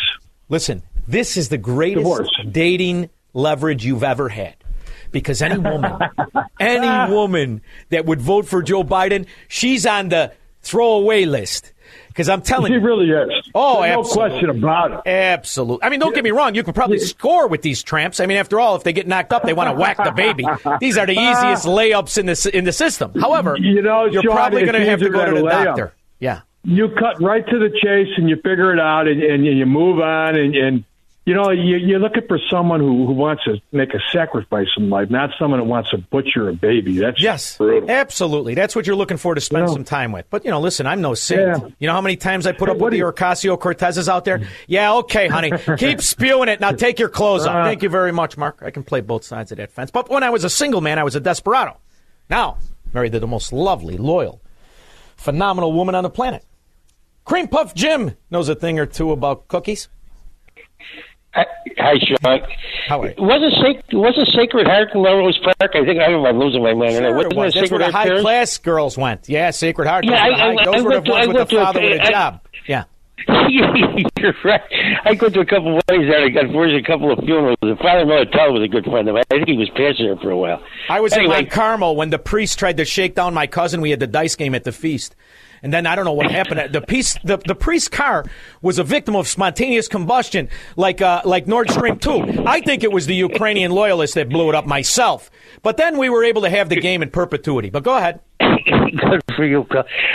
[0.49, 2.31] Listen, this is the greatest Divorce.
[2.51, 4.57] dating leverage you've ever had.
[5.13, 5.93] Because any woman,
[6.61, 11.73] any woman that would vote for Joe Biden, she's on the throwaway list.
[12.09, 13.51] Because I'm telling She you, really is.
[13.55, 15.01] Oh, no question about it.
[15.11, 15.85] Absolutely.
[15.85, 16.55] I mean, don't get me wrong.
[16.55, 18.21] You could probably score with these tramps.
[18.21, 20.45] I mean, after all, if they get knocked up, they want to whack the baby.
[20.81, 23.13] These are the easiest uh, layups in the in the system.
[23.21, 25.65] However, You know, you're probably going to have to go to the layup.
[25.65, 25.95] doctor.
[26.19, 26.41] Yeah.
[26.65, 30.01] You cut right to the chase and you figure it out and, and you move
[30.01, 30.85] on and, and
[31.27, 34.89] you know you, you're looking for someone who, who wants to make a sacrifice in
[34.89, 36.99] life, not someone that wants to butcher a baby.
[36.99, 37.91] That's Yes, brutal.
[37.91, 38.55] absolutely.
[38.55, 40.25] That's what you're looking for to spend some time with.
[40.31, 41.41] But you know, listen, I'm no saint.
[41.41, 41.69] Yeah.
[41.79, 44.25] You know how many times I put up what with the you- Ocasio Cortezes out
[44.25, 44.41] there?
[44.69, 46.61] Yeah, okay, honey, keep spewing it.
[46.61, 47.55] Now take your clothes off.
[47.57, 47.65] Uh.
[47.65, 48.63] Thank you very much, Mark.
[48.65, 49.91] I can play both sides of that fence.
[49.91, 51.77] But when I was a single man, I was a desperado.
[52.31, 52.59] Now
[52.93, 54.41] married to the most lovely, loyal,
[55.17, 56.45] phenomenal woman on the planet.
[57.25, 59.89] Cream Puff Jim knows a thing or two about cookies.
[61.79, 62.41] Hi, Shaun.
[62.89, 63.15] How are you?
[63.19, 65.73] Wasn't sacred wasn't Sacred Heart in Melrose Park?
[65.75, 66.29] I think I don't know.
[66.29, 66.93] I'm losing my mind.
[66.95, 67.57] Sure wasn't it was.
[67.57, 68.23] it That's where Sacred the high Terrace?
[68.23, 69.29] class girls went.
[69.29, 70.05] Yeah, Sacred Heart.
[70.07, 71.37] Yeah, Those were the I- high- I- those I were went the to- ones with
[71.37, 72.41] the to a- with a I- job.
[72.67, 72.85] Yeah.
[73.49, 74.61] You're right.
[75.05, 76.25] I go to a couple of weddings there.
[76.25, 77.57] I got forged a couple of funerals.
[77.63, 79.25] And Father Militello was a good friend of mine.
[79.31, 80.63] I think he was pastor there for a while.
[80.89, 81.37] I was anyway.
[81.39, 83.81] in Mount Carmel when the priest tried to shake down my cousin.
[83.81, 85.17] We had the dice game at the feast.
[85.63, 86.73] And then I don't know what happened.
[86.73, 88.25] The piece, the, the priest's car
[88.63, 92.45] was a victim of spontaneous combustion, like uh, like Nord Stream two.
[92.47, 95.31] I think it was the Ukrainian loyalists that blew it up myself.
[95.63, 97.71] But then we were able to have the game in perpetuity.
[97.71, 98.21] But go ahead.
[98.39, 99.67] Good for you.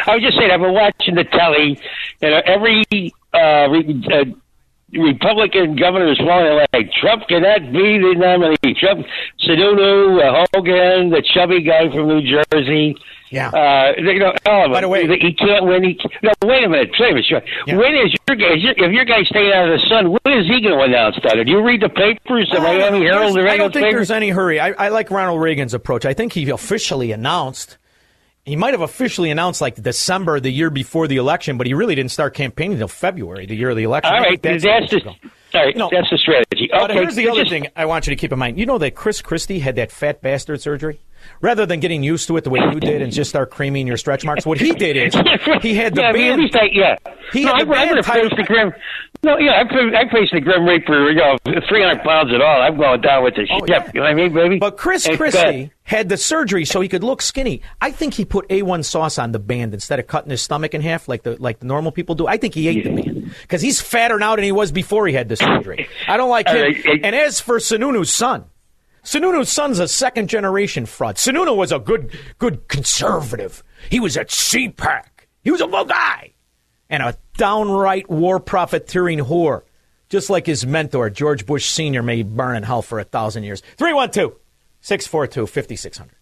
[0.08, 1.80] I was just saying, I've been watching the telly,
[2.22, 2.84] and every
[3.34, 4.26] uh, re- uh,
[4.94, 8.76] Republican governor is falling like Trump cannot be the nominee.
[8.80, 9.06] Trump,
[9.46, 12.96] Sununu, uh, Hogan, the chubby guy from New Jersey.
[13.32, 13.50] Yeah.
[13.50, 14.72] Uh, you know, all of them.
[14.74, 15.84] By the way- he can't win.
[15.84, 16.92] He, no, wait a minute.
[17.00, 17.26] Wait a minute.
[17.26, 17.42] Shaun.
[17.78, 18.56] When is your guy?
[18.56, 20.84] Is your, if your guy's staying out of the sun, when is he going to
[20.84, 21.36] announce that?
[21.44, 24.10] Do you read the papers, the Miami Herald, the I don't think papers?
[24.10, 24.60] there's any hurry.
[24.60, 26.06] I, I like Ronald Reagan's approach.
[26.06, 27.78] I think he officially announced.
[28.44, 31.96] He might have officially announced like December the year before the election, but he really
[31.96, 34.12] didn't start campaigning until February, the year of the election.
[34.14, 35.16] All right, think that's, the
[35.54, 36.68] right, You know, that's the strategy.
[36.72, 38.58] But okay, here's the other just- thing I want you to keep in mind.
[38.58, 41.00] You know that Chris Christie had that fat bastard surgery?
[41.40, 43.98] Rather than getting used to it the way you did and just start creaming your
[43.98, 45.14] stretch marks, what he did is
[45.62, 46.42] he had the yeah, I mean, at band.
[46.42, 46.96] least I, yeah.
[47.34, 48.74] He no, had I, the going band to face tied- the grim.
[49.24, 51.10] No, yeah, I, I face the grim reaper.
[51.12, 52.62] You know, 300 pounds at all.
[52.62, 53.94] I'm going down with the Oh, ship.
[53.94, 54.58] You know what I mean, baby?
[54.60, 57.62] But Chris uh, Christie had the surgery so he could look skinny.
[57.80, 60.82] I think he put A1 sauce on the band instead of cutting his stomach in
[60.82, 62.26] half like the like the normal people do.
[62.28, 65.14] I think he ate the band because he's fatter now than he was before he
[65.14, 65.88] had the surgery.
[66.08, 66.58] I don't like him.
[66.58, 68.46] it- And as for Sununu's son,
[69.04, 71.16] Sununu's son's a second generation fraud.
[71.16, 73.64] Sununu was a good good conservative.
[73.90, 75.06] He was at CPAC.
[75.44, 76.34] He was a low guy
[76.90, 79.64] and a downright war profiteering whore.
[80.10, 83.62] Just like his mentor, George Bush Sr., may burn in hell for a thousand years.
[83.78, 84.34] 312
[84.82, 86.21] 642 5600.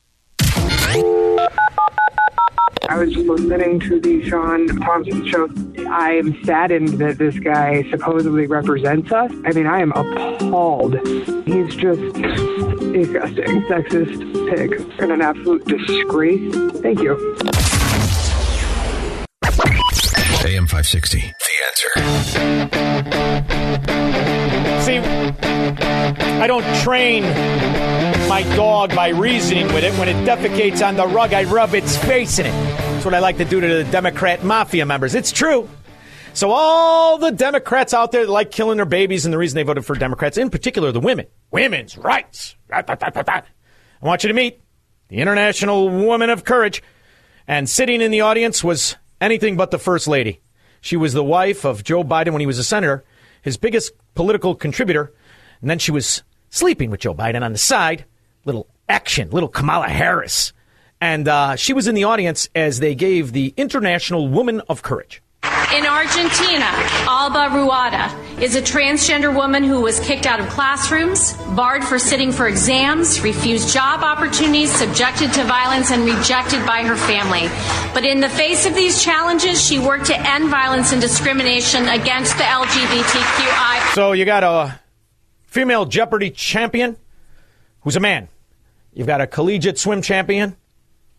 [2.90, 5.48] I was listening to the Shaun Thompson show.
[5.92, 9.32] I'm saddened that this guy supposedly represents us.
[9.46, 10.96] I mean, I am appalled.
[11.46, 16.56] He's just disgusting, sexist pig, and an absolute disgrace.
[16.82, 17.79] Thank you.
[20.46, 21.20] AM 560.
[21.20, 21.36] The
[21.68, 21.90] answer.
[24.86, 24.98] See,
[26.42, 27.24] I don't train
[28.30, 29.94] my dog by reasoning with it.
[30.00, 32.52] When it defecates on the rug, I rub its face in it.
[32.52, 35.16] That's what I like to do to the Democrat mafia members.
[35.16, 35.70] It's true.
[36.34, 39.64] So all the Democrats out there that like killing their babies and the reason they
[39.64, 42.56] voted for Democrats, in particular the women, women's rights.
[42.72, 42.84] I
[44.02, 44.62] want you to meet
[45.10, 46.82] the International Woman of Courage.
[47.48, 50.42] And sitting in the audience was anything but the First Lady.
[50.82, 53.04] She was the wife of Joe Biden when he was a senator,
[53.42, 55.14] his biggest political contributor.
[55.62, 58.06] And then she was sleeping with Joe Biden on the side.
[58.46, 60.54] Little action, little Kamala Harris.
[61.02, 65.22] And uh, she was in the audience as they gave the International Woman of Courage.
[65.72, 66.66] In Argentina,
[67.06, 72.32] Alba Rueda is a transgender woman who was kicked out of classrooms, barred for sitting
[72.32, 77.48] for exams, refused job opportunities, subjected to violence, and rejected by her family.
[77.94, 82.36] But in the face of these challenges, she worked to end violence and discrimination against
[82.38, 83.94] the LGBTQI.
[83.94, 84.80] So you got a
[85.44, 86.98] female Jeopardy champion
[87.82, 88.28] who's a man.
[88.92, 90.58] You've got a collegiate swim champion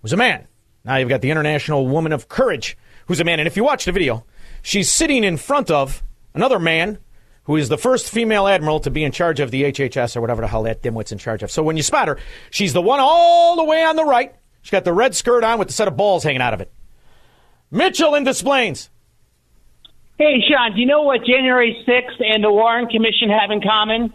[0.02, 0.48] who's a man.
[0.84, 3.38] Now you've got the International Woman of Courage who's a man.
[3.38, 4.24] And if you watch the video,
[4.62, 6.02] she's sitting in front of
[6.34, 6.98] another man
[7.44, 10.42] who is the first female admiral to be in charge of the HHS or whatever
[10.42, 11.50] the hell that dimwit's in charge of.
[11.50, 12.18] So when you spot her,
[12.50, 14.34] she's the one all the way on the right.
[14.62, 16.70] She's got the red skirt on with the set of balls hanging out of it.
[17.70, 18.90] Mitchell in Des Plaines.
[20.18, 24.12] Hey, Shaun, do you know what January 6th and the Warren Commission have in common?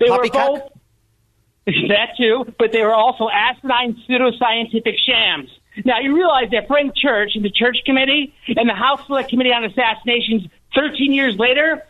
[0.00, 0.72] They were both
[1.66, 5.50] that too, but they were also asinine pseudoscientific shams.
[5.84, 9.52] Now you realize that Frank Church and the Church Committee and the House Select Committee
[9.52, 11.82] on Assassinations, 13 years later,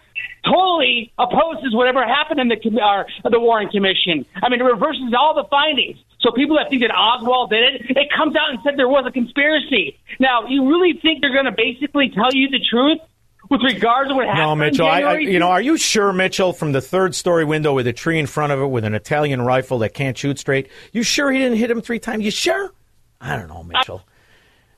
[0.44, 4.25] totally opposes whatever happened in the or uh, the Warren Commission.
[4.42, 5.99] I mean, it reverses all the findings.
[6.20, 9.05] So people that think that Oswald did it, it comes out and said there was
[9.07, 9.99] a conspiracy.
[10.18, 12.99] Now, you really think they're going to basically tell you the truth?
[13.49, 14.87] With regards to what happened, No, Mitchell.
[14.88, 17.92] I, I, you know, are you sure, Mitchell, from the third story window with a
[17.92, 20.68] tree in front of it with an Italian rifle that can't shoot straight?
[20.90, 22.25] You sure he didn't hit him three times?
[22.25, 22.72] You sure?
[23.20, 24.02] I don't know, Mitchell.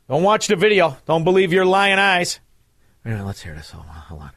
[0.08, 0.96] Don't watch the video.
[1.06, 2.40] Don't believe your lying eyes.
[3.04, 3.70] Yeah, let's hear this.
[3.70, 3.94] Hold on.
[3.94, 4.30] Hold on.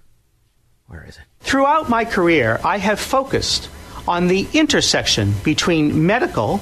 [0.87, 1.23] Where is it?
[1.39, 3.69] Throughout my career, I have focused
[4.07, 6.61] on the intersection between medical,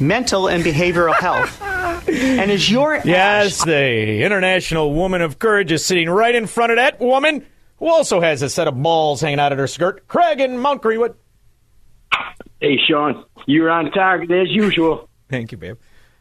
[0.00, 1.60] mental, and behavioral health.
[2.08, 6.76] and as your Yes, the International Woman of Courage is sitting right in front of
[6.76, 7.46] that woman
[7.78, 10.08] who also has a set of balls hanging out of her skirt.
[10.08, 11.14] Craig and Mount Greenwood.
[12.60, 15.08] Hey, Shaun, you're on target as usual.
[15.28, 15.76] Thank you, babe.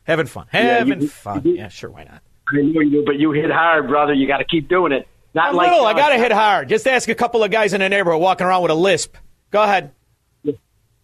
[0.10, 0.48] Having fun.
[0.54, 1.42] Yeah, Having you- fun.
[1.46, 1.90] you- yeah, sure.
[1.92, 2.22] Why not?
[2.52, 4.14] I know you but you hit hard, brother.
[4.14, 5.08] You got to keep doing it.
[5.36, 5.86] Not I'm like little.
[5.86, 6.68] I got to hit hard.
[6.68, 9.16] Just ask a couple of guys in the neighborhood walking around with a lisp.
[9.52, 9.92] Go ahead.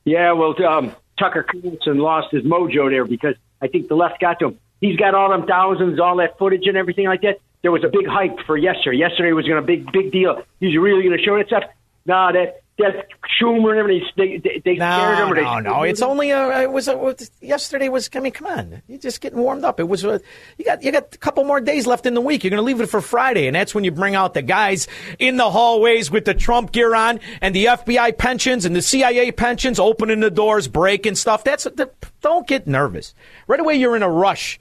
[0.03, 4.39] Yeah, well, um, Tucker Carlson lost his mojo there because I think the left got
[4.39, 4.59] to him.
[4.81, 7.39] He's got all them thousands, all that footage and everything like that.
[7.61, 8.97] There was a big hype for yesterday.
[8.97, 10.43] Yesterday was going to big, big deal.
[10.59, 11.63] He's really going to show that stuff.
[12.05, 13.07] Nah, that that
[13.39, 14.09] Schumer and everything.
[14.17, 15.27] They, they, they scared him.
[15.27, 15.83] No, or they, no, no.
[15.83, 16.61] It's only a.
[16.61, 17.15] It was uh, a.
[17.45, 18.09] Yesterday was.
[18.13, 18.81] I mean, come on.
[18.87, 19.79] You're just getting warmed up.
[19.79, 20.03] It was.
[20.03, 20.19] A,
[20.57, 20.83] you got.
[20.83, 22.43] You got a couple more days left in the week.
[22.43, 24.87] You're going to leave it for Friday, and that's when you bring out the guys
[25.19, 29.31] in the hallways with the Trump gear on, and the FBI pensions and the CIA
[29.31, 31.43] pensions, opening the doors, breaking stuff.
[31.43, 31.63] That's.
[31.63, 31.89] The,
[32.21, 33.13] don't get nervous.
[33.47, 34.59] Right away, you're in a rush.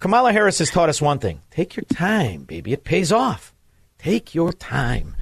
[0.00, 2.72] Kamala Harris has taught us one thing: take your time, baby.
[2.72, 3.54] It pays off.
[3.98, 5.16] Take your time.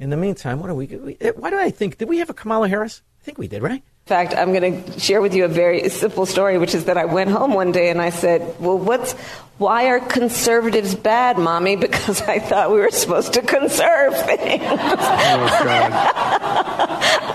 [0.00, 0.86] In the meantime, what are we?
[0.86, 1.98] we eh, why did I think?
[1.98, 3.02] Did we have a Kamala Harris?
[3.20, 3.82] I think we did, right?
[3.82, 6.96] In fact, I'm going to share with you a very simple story, which is that
[6.96, 9.12] I went home one day and I said, "Well, what's
[9.58, 11.76] why are conservatives bad, mommy?
[11.88, 14.62] Because I thought we were supposed to conserve things.
[14.62, 14.68] Oh,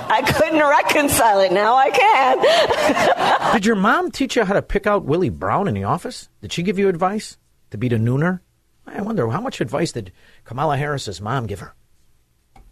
[0.10, 1.52] I couldn't reconcile it.
[1.52, 5.74] Now I can." Did your mom teach you how to pick out Willie Brown in
[5.74, 6.30] the office?
[6.42, 7.38] Did she give you advice
[7.72, 8.40] to beat a nooner?
[8.88, 10.14] I wonder how much advice did
[10.46, 11.76] Kamala Harris's mom give her?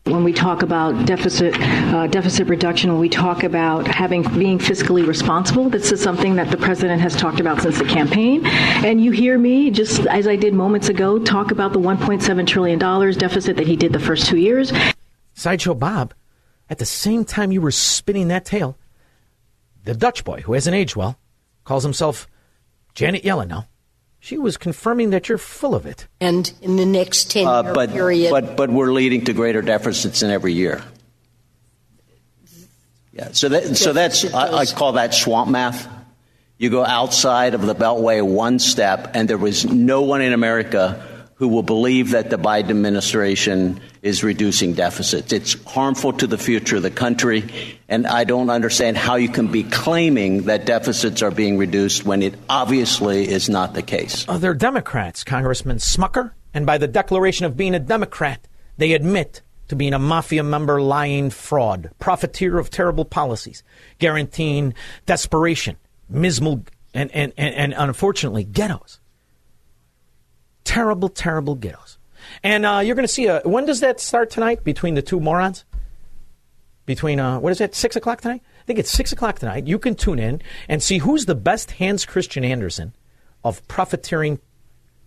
[0.06, 5.06] When we talk about deficit uh, deficit reduction, when we talk about having being fiscally
[5.06, 8.46] responsible, this is something that the president has talked about since the campaign.
[8.46, 12.80] And you hear me, just as I did moments ago, talk about the 1.7 trillion
[12.80, 14.74] dollars deficit that he did the first two years.
[15.36, 16.16] Sideshow Bob,
[16.68, 18.78] at the same time you were spinning that tail,
[19.84, 21.20] the Dutch boy who hasn't aged well
[21.64, 22.28] calls himself
[22.96, 23.68] Janet Yellen now.
[24.24, 26.08] She was confirming that you're full of it.
[26.20, 30.22] And in the next 10 Uh, but, period, but but we're leading to greater deficits
[30.22, 30.84] in every year.
[33.14, 35.88] Yeah, so that so that's I, I call that swamp math.
[36.60, 41.04] You go outside of the Beltway one step, and there was no one in America
[41.42, 45.34] who will believe that the Biden administration is reducing deficits.
[45.34, 49.48] It's harmful to the future of the country, and I don't understand how you can
[49.48, 54.24] be claiming that deficits are being reduced when it obviously is not the case.
[54.30, 56.34] Oh, they're Democrats, Congressman Smucker.
[56.54, 60.80] And by the declaration of being a Democrat, they admit to being a mafia member,
[60.80, 63.64] lying fraud, profiteer of terrible policies,
[63.98, 64.76] guaranteeing
[65.08, 65.78] desperation,
[66.08, 66.62] mismal,
[66.94, 69.00] and, and, and, and unfortunately, ghettos.
[70.72, 71.98] Terrible, terrible ghettos.
[72.44, 73.42] And uh, you're going to see a.
[73.44, 75.66] When does that start tonight between the two morons?
[76.86, 78.42] between uh, what is it, six o'clock tonight?
[78.62, 79.68] I think it's six o'clock tonight.
[79.68, 82.94] You can tune in and see who's the best Hans Christian Andersen
[83.44, 84.40] of profiteering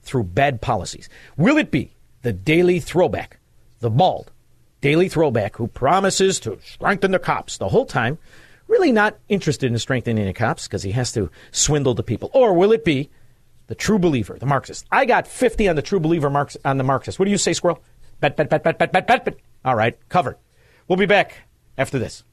[0.03, 1.09] through bad policies.
[1.37, 3.39] Will it be the daily throwback,
[3.81, 4.33] the bald
[4.81, 8.19] daily throwback who promises to strengthen the cops the whole time,
[8.67, 12.31] really not interested in strengthening the cops because he has to swindle the people?
[12.33, 13.11] Or will it be
[13.67, 14.87] the true believer, the Marxist?
[14.91, 17.19] I got 50 on the true believer Marx, on the Marxist.
[17.19, 17.83] What do you say, Squirrel?
[18.21, 19.37] Bet, bet, bet, bet, bet, bet, bet, bet.
[19.65, 20.37] All right, covered.
[20.89, 21.35] We'll be back
[21.79, 22.25] after this.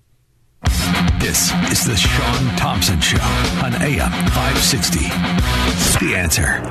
[1.20, 3.22] This is the Shaun Thompson Show
[3.64, 5.00] on AM 560.
[6.06, 6.62] The answer.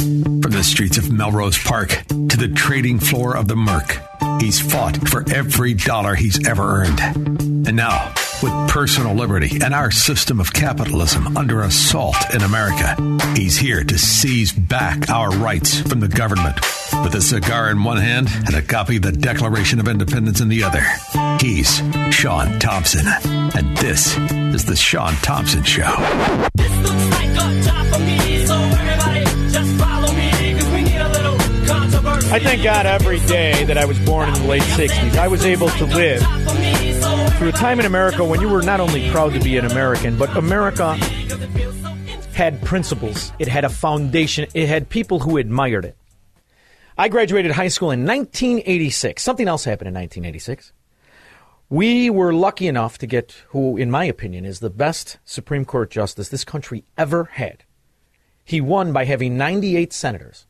[0.00, 3.98] From the streets of Melrose Park to the trading floor of the Merc,
[4.40, 7.00] he's fought for every dollar he's ever earned.
[7.66, 8.12] And now,
[8.42, 12.96] with personal liberty and our system of capitalism under assault in America,
[13.36, 16.56] he's here to seize back our rights from the government.
[17.02, 20.48] With a cigar in one hand and a copy of the Declaration of Independence in
[20.48, 20.82] the other,
[21.40, 21.82] he's
[22.14, 23.06] Shaun Thompson.
[23.54, 25.94] And this is The Shaun Thompson Show.
[32.32, 35.16] I thank God every day that I was born in the late 60s.
[35.16, 36.22] I was able to live
[37.34, 40.16] through a time in America when you were not only proud to be an American,
[40.18, 40.94] but America
[42.34, 43.32] had principles.
[43.38, 44.46] It had a foundation.
[44.54, 45.96] It had people who admired it.
[46.96, 49.22] I graduated high school in 1986.
[49.22, 50.72] Something else happened in 1986.
[51.68, 55.90] We were lucky enough to get who, in my opinion, is the best Supreme Court
[55.90, 57.64] justice this country ever had.
[58.44, 60.46] He won by having 98 senators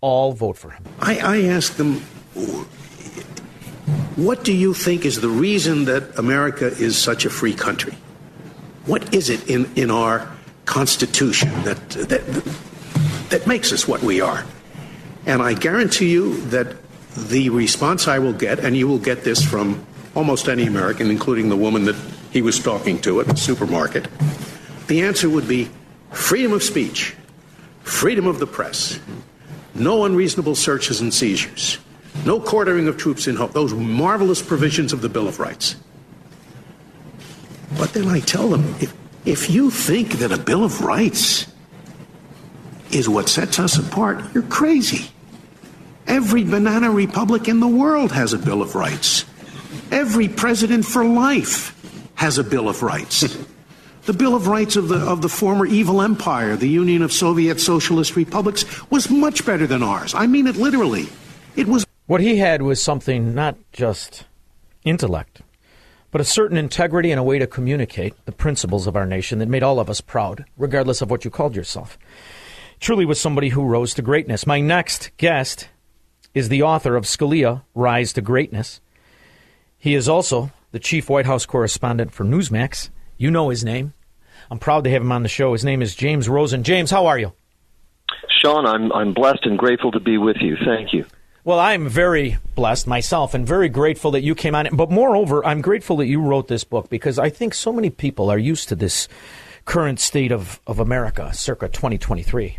[0.00, 0.84] all vote for him.
[1.00, 2.02] I, I asked them,
[4.16, 7.96] what do you think is the reason that America is such a free country?
[8.86, 10.30] What is it in, in our
[10.64, 12.44] Constitution that, that,
[13.30, 14.44] that makes us what we are?
[15.26, 16.76] And I guarantee you that
[17.16, 19.84] the response I will get, and you will get this from
[20.14, 21.96] almost any American, including the woman that
[22.30, 24.08] he was talking to at the supermarket,
[24.86, 25.70] the answer would be
[26.10, 27.14] freedom of speech,
[27.82, 28.98] freedom of the press,
[29.74, 31.78] no unreasonable searches and seizures,
[32.24, 35.76] no quartering of troops in hope, those marvelous provisions of the Bill of Rights.
[37.78, 38.94] But then I tell them if,
[39.24, 41.46] if you think that a Bill of Rights
[42.90, 45.10] is what sets us apart, you're crazy.
[46.06, 49.24] Every banana republic in the world has a Bill of Rights.
[49.92, 51.76] Every president for life
[52.16, 53.36] has a Bill of Rights.
[54.06, 57.60] the Bill of Rights of the, of the former evil empire, the Union of Soviet
[57.60, 60.14] Socialist Republics, was much better than ours.
[60.14, 61.08] I mean it literally.
[61.56, 61.86] It was.
[62.10, 64.24] What he had was something not just
[64.82, 65.42] intellect,
[66.10, 69.48] but a certain integrity and a way to communicate the principles of our nation that
[69.48, 71.96] made all of us proud, regardless of what you called yourself.
[72.80, 74.44] Truly was somebody who rose to greatness.
[74.44, 75.68] My next guest
[76.34, 78.80] is the author of Scalia Rise to Greatness.
[79.78, 82.90] He is also the chief White House correspondent for Newsmax.
[83.18, 83.92] You know his name.
[84.50, 85.52] I'm proud to have him on the show.
[85.52, 86.64] His name is James Rosen.
[86.64, 87.34] James, how are you?
[88.42, 90.56] Shaun, I'm I'm blessed and grateful to be with you.
[90.66, 91.04] Thank you.
[91.50, 94.68] Well, I'm very blessed myself and very grateful that you came on.
[94.72, 98.30] But moreover, I'm grateful that you wrote this book because I think so many people
[98.30, 99.08] are used to this
[99.64, 102.56] current state of, of America, circa 2023,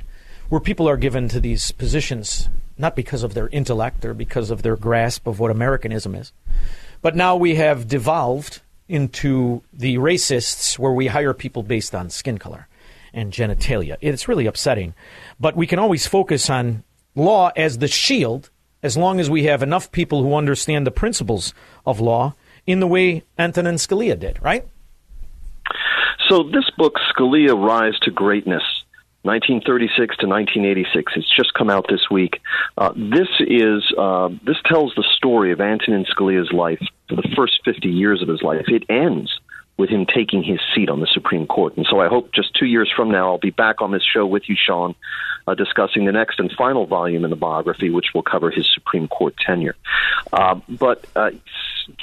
[0.49, 4.61] where people are given to these positions not because of their intellect or because of
[4.61, 6.33] their grasp of what Americanism is.
[7.01, 12.37] But now we have devolved into the racists where we hire people based on skin
[12.37, 12.67] color
[13.13, 13.95] and genitalia.
[14.01, 14.95] It's really upsetting.
[15.39, 16.83] But we can always focus on
[17.15, 18.49] law as the shield
[18.83, 21.53] as long as we have enough people who understand the principles
[21.85, 24.67] of law in the way Antonin Scalia did, right?
[26.29, 28.63] So, this book, Scalia Rise to Greatness,
[29.23, 31.13] 1936 to 1986.
[31.15, 32.39] It's just come out this week.
[32.77, 37.59] Uh, this is uh, this tells the story of Antonin Scalia's life for the first
[37.65, 38.65] 50 years of his life.
[38.67, 39.40] It ends
[39.81, 41.75] with him taking his seat on the Supreme Court.
[41.75, 44.27] And so I hope just two years from now I'll be back on this show
[44.27, 44.93] with you, Shaun,
[45.47, 49.07] uh, discussing the next and final volume in the biography, which will cover his Supreme
[49.07, 49.75] Court tenure.
[50.31, 51.31] Uh, but uh,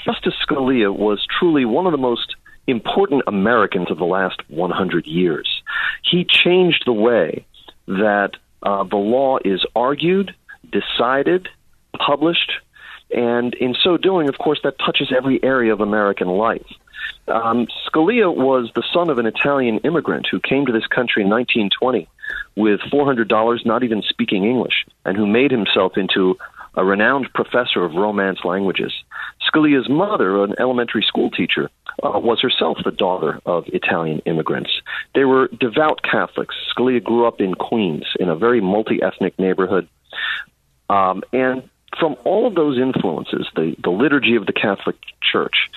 [0.05, 2.35] Justice Scalia was truly one of the most
[2.67, 5.63] important Americans of the last 100 years.
[6.03, 7.47] He changed the way
[7.87, 10.35] that uh, the law is argued,
[10.73, 11.49] decided,
[11.97, 12.51] published,
[13.15, 16.67] and in so doing, of course, that touches every area of American life.
[17.29, 21.29] Um, Scalia was the son of an Italian immigrant who came to this country in
[21.29, 22.09] 1920
[22.57, 26.37] with $400, not even speaking English, and who made himself into
[26.75, 28.93] a renowned professor of Romance languages.
[29.49, 31.71] Scalia's mother, an elementary school teacher,
[32.03, 34.71] uh, was herself the daughter of Italian immigrants.
[35.15, 36.55] They were devout Catholics.
[36.73, 39.89] Scalia grew up in Queens in a very multi ethnic neighborhood.
[40.89, 41.69] Um, and
[41.99, 45.71] from all of those influences, the, the liturgy of the Catholic Church,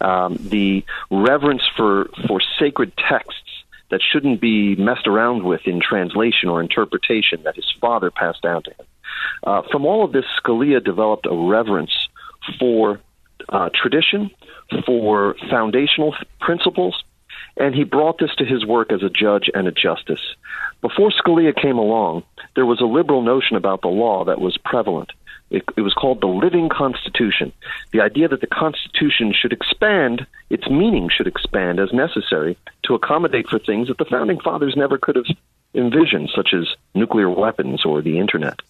[0.00, 3.42] um, the reverence for for sacred texts
[3.90, 8.62] that shouldn't be messed around with in translation or interpretation that his father passed down
[8.62, 8.86] to him.
[9.42, 12.08] Uh, from all of this, Scalia developed a reverence
[12.58, 13.00] for
[13.48, 14.30] uh, tradition,
[14.84, 17.02] for foundational principles,
[17.56, 20.20] and he brought this to his work as a judge and a justice.
[20.80, 22.24] Before Scalia came along,
[22.54, 25.10] there was a liberal notion about the law that was prevalent.
[25.50, 27.52] It, it, was called the living Constitution.
[27.92, 33.48] The idea that the Constitution should expand, its meaning should expand as necessary to accommodate
[33.48, 35.24] for things that the founding fathers never could have
[35.74, 38.60] envisioned, such as nuclear weapons or the internet.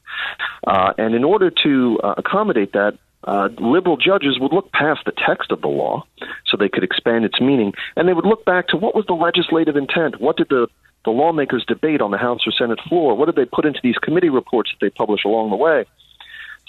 [0.67, 5.13] Uh, and in order to uh, accommodate that, uh, liberal judges would look past the
[5.13, 6.05] text of the law
[6.47, 9.15] so they could expand its meaning, and they would look back to what was the
[9.15, 10.21] legislative intent?
[10.21, 10.69] What did the,
[11.05, 13.17] the lawmakers debate on the House or Senate floor?
[13.17, 15.85] What did they put into these committee reports that they publish along the way?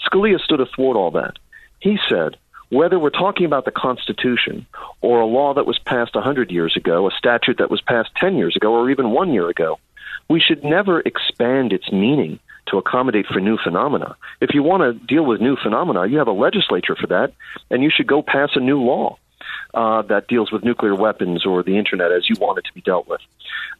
[0.04, 1.38] Scalia stood athwart all that.
[1.80, 2.36] He said,
[2.70, 4.66] whether we're talking about the Constitution
[5.00, 8.36] or a law that was passed 100 years ago, a statute that was passed 10
[8.36, 9.78] years ago, or even one year ago,
[10.28, 12.38] we should never expand its meaning
[12.68, 14.16] to accommodate for new phenomena.
[14.40, 17.32] If you want to deal with new phenomena, you have a legislature for that,
[17.70, 19.18] and you should go pass a new law
[19.74, 22.80] uh, that deals with nuclear weapons or the internet as you want it to be
[22.80, 23.20] dealt with.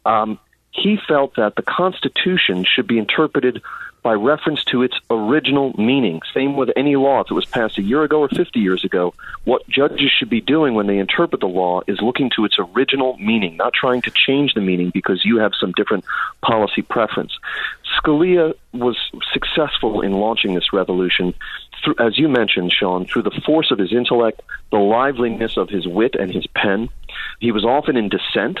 [0.05, 0.39] Um,
[0.71, 3.61] he felt that the Constitution should be interpreted
[4.03, 6.21] by reference to its original meaning.
[6.33, 7.21] Same with any law.
[7.21, 10.41] If it was passed a year ago or 50 years ago, what judges should be
[10.41, 14.11] doing when they interpret the law is looking to its original meaning, not trying to
[14.11, 16.03] change the meaning because you have some different
[16.41, 17.37] policy preference.
[17.97, 18.97] Scalia was
[19.33, 21.33] successful in launching this revolution,
[21.83, 24.41] through, as you mentioned, Shaun, through the force of his intellect,
[24.71, 26.89] the liveliness of his wit and his pen.
[27.39, 28.59] He was often in dissent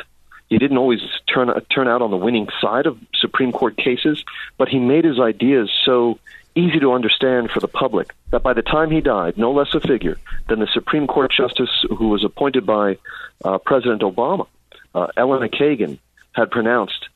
[0.51, 0.99] he didn't always
[1.33, 4.25] turn turn out on the winning side of Supreme Court cases,
[4.57, 6.19] but he made his ideas so
[6.55, 9.79] easy to understand for the public that by the time he died, no less a
[9.79, 10.17] figure
[10.49, 12.97] than the Supreme Court justice who was appointed by
[13.45, 14.45] uh, President Obama,
[14.93, 15.99] uh, Elena Kagan,
[16.33, 17.07] had pronounced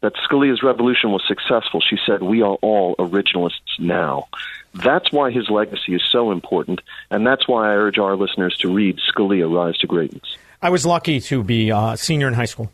[0.00, 1.80] that Scalia's revolution was successful.
[1.80, 4.26] She said, "We are all originalists now."
[4.74, 8.68] That's why his legacy is so important, and that's why I urge our listeners to
[8.68, 10.36] read Scalia: Rise to Greatness.
[10.60, 12.72] I was lucky to be a senior in high school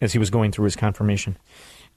[0.00, 1.36] as he was going through his confirmation.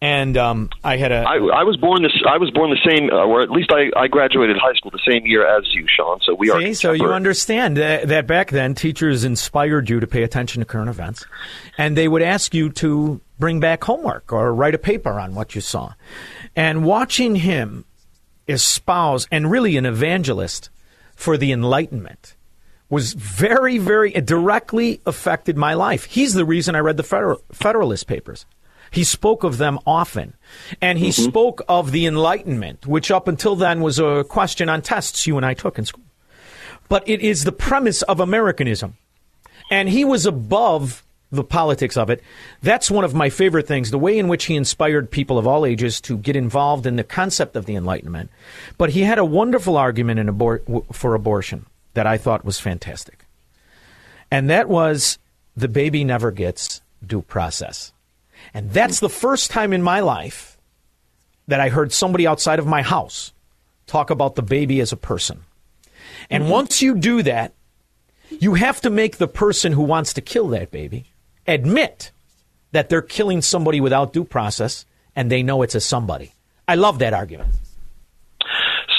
[0.03, 1.17] And um, I had a.
[1.17, 2.11] I, I was born this.
[2.27, 4.99] I was born the same, uh, or at least I, I graduated high school the
[5.07, 6.19] same year as you, Shaun.
[6.23, 6.73] So we See, are.
[6.73, 10.89] So you understand that, that back then teachers inspired you to pay attention to current
[10.89, 11.27] events,
[11.77, 15.53] and they would ask you to bring back homework or write a paper on what
[15.53, 15.93] you saw.
[16.55, 17.85] And watching him
[18.47, 20.71] espouse and really an evangelist
[21.15, 22.35] for the Enlightenment
[22.91, 26.05] was very, very directly affected my life.
[26.05, 28.45] He's the reason I read the Federal, Federalist Papers.
[28.91, 30.33] He spoke of them often.
[30.81, 31.29] And he mm-hmm.
[31.29, 35.45] spoke of the Enlightenment, which up until then was a question on tests you and
[35.45, 36.03] I took in school.
[36.89, 38.97] But it is the premise of Americanism.
[39.71, 42.21] And he was above the politics of it.
[42.61, 45.65] That's one of my favorite things, the way in which he inspired people of all
[45.65, 48.29] ages to get involved in the concept of the Enlightenment.
[48.77, 53.25] But he had a wonderful argument abor- for abortion that I thought was fantastic.
[54.29, 55.19] And that was
[55.55, 57.91] the baby never gets due process.
[58.53, 60.57] And that's the first time in my life
[61.47, 63.33] that I heard somebody outside of my house
[63.87, 65.43] talk about the baby as a person.
[66.29, 66.51] And mm-hmm.
[66.51, 67.53] once you do that,
[68.29, 71.05] you have to make the person who wants to kill that baby
[71.47, 72.11] admit
[72.71, 74.85] that they're killing somebody without due process
[75.15, 76.33] and they know it's a somebody.
[76.67, 77.53] I love that argument.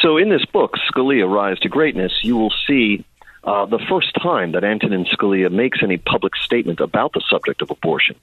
[0.03, 3.05] So in this book, Scalia: Rise to Greatness, you will see
[3.45, 7.71] uh, the first time that Antonin Scalia makes any public statement about the subject of
[7.71, 8.17] abortion,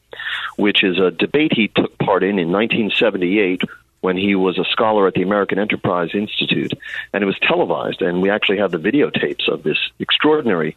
[0.58, 3.62] which is a debate he took part in in 1978
[4.02, 6.74] when he was a scholar at the American Enterprise Institute,
[7.14, 10.76] and it was televised, and we actually have the videotapes of this extraordinary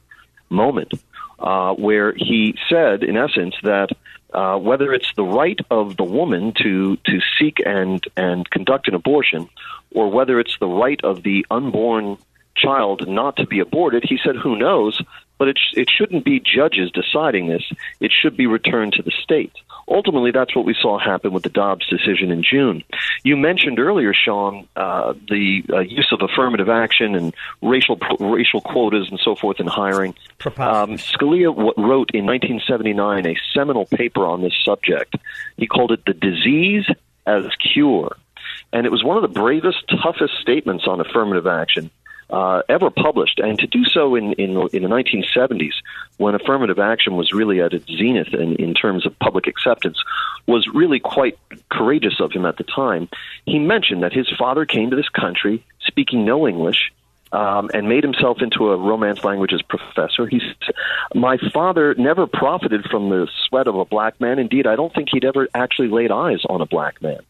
[0.51, 0.93] moment
[1.39, 3.91] uh, where he said, in essence, that
[4.33, 8.95] uh, whether it's the right of the woman to to seek and and conduct an
[8.95, 9.49] abortion,
[9.93, 12.17] or whether it's the right of the unborn
[12.57, 15.01] child not to be aborted, he said, "Who knows?"
[15.39, 17.65] But it sh- it shouldn't be judges deciding this.
[18.01, 19.53] It should be returned to the state.
[19.89, 22.85] Ultimately, that's what we saw happen with the Dobbs decision in June.
[23.25, 29.09] You mentioned earlier, Shaun, uh, the uh, use of affirmative action and racial racial quotas
[29.11, 30.15] and so forth in hiring.
[30.45, 35.17] Um, Scalia w- wrote in 1979 a seminal paper on this subject.
[35.57, 36.87] He called it "The Disease
[37.27, 38.17] as Cure,"
[38.73, 41.91] and it was one of the bravest, toughest statements on affirmative action
[42.31, 45.75] uh, ever published, and to do so in, in, in the 1970s,
[46.17, 49.99] when affirmative action was really at its zenith in, in terms of public acceptance,
[50.47, 51.39] was really quite
[51.71, 53.09] courageous of him at the time.
[53.47, 56.93] He mentioned that his father came to this country speaking no English,
[57.33, 60.27] um, and made himself into a Romance languages professor.
[60.27, 60.75] He said,
[61.15, 64.39] My father never profited from the sweat of a black man.
[64.39, 67.21] Indeed, I don't think he'd ever actually laid eyes on a black man.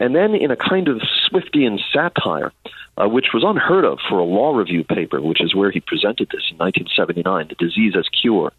[0.00, 2.52] And then, in a kind of Swiftian satire,
[2.96, 6.28] uh, which was unheard of for a law review paper, which is where he presented
[6.32, 8.52] this in 1979, "The Disease as Cure."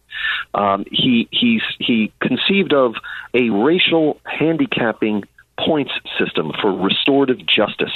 [0.54, 2.94] Um, he he he conceived of
[3.34, 5.24] a racial handicapping
[5.58, 7.92] points system for restorative justice.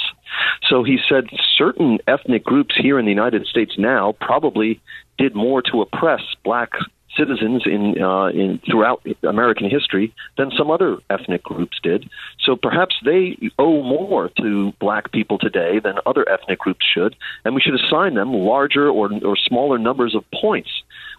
[0.69, 4.81] So he said certain ethnic groups here in the United States now probably
[5.19, 6.73] did more to oppress black
[7.17, 12.09] citizens in uh, in throughout American history than some other ethnic groups did.
[12.41, 17.55] So perhaps they owe more to black people today than other ethnic groups should, and
[17.55, 20.71] we should assign them larger or or smaller numbers of points.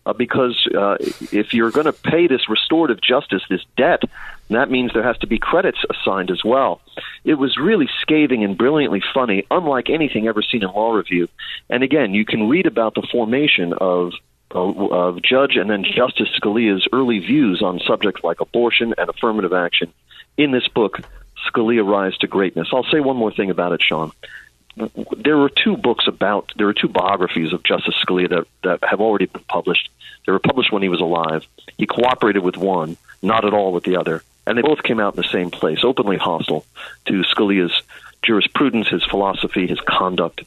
[0.06, 0.96] Uh, because uh,
[1.34, 4.02] if you're going to pay this restorative justice, this debt,
[4.50, 6.80] that means there has to be credits assigned as well.
[7.26, 11.28] It was really scathing and brilliantly funny, unlike anything ever seen in law review.
[11.70, 14.14] And again, you can read about the formation of
[14.52, 19.94] of Judge and then Justice Scalia's early views on subjects like abortion and affirmative action
[20.38, 21.00] in this book,
[21.48, 22.70] Scalia Rise to Greatness.
[22.72, 24.12] I'll say one more thing about it, Shaun.
[25.18, 29.02] There were two books about, there were two biographies of Justice Scalia that, that have
[29.02, 29.90] already been published.
[30.26, 31.48] They were published when he was alive.
[31.78, 34.24] He cooperated with one, not at all with the other.
[34.46, 36.66] And they both came out in the same place, openly hostile
[37.06, 37.82] to Scalia's
[38.22, 40.42] jurisprudence, his philosophy, his conduct.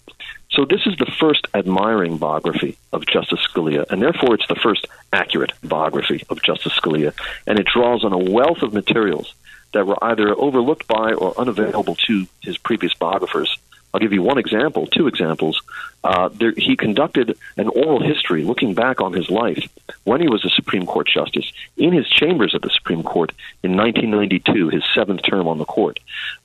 [0.52, 4.86] So this is the first admiring biography of Justice Scalia, and therefore it's the first
[5.12, 7.14] accurate biography of Justice Scalia,
[7.46, 9.34] and it draws on a wealth of materials
[9.72, 13.56] that were either overlooked by or unavailable to his previous biographers
[13.92, 15.60] I'll give you one example, two examples.
[16.02, 19.68] Uh, there, he conducted an oral history looking back on his life
[20.04, 23.32] when he was a Supreme Court justice in his chambers at the Supreme Court
[23.62, 25.98] in 1992, his seventh term on the court.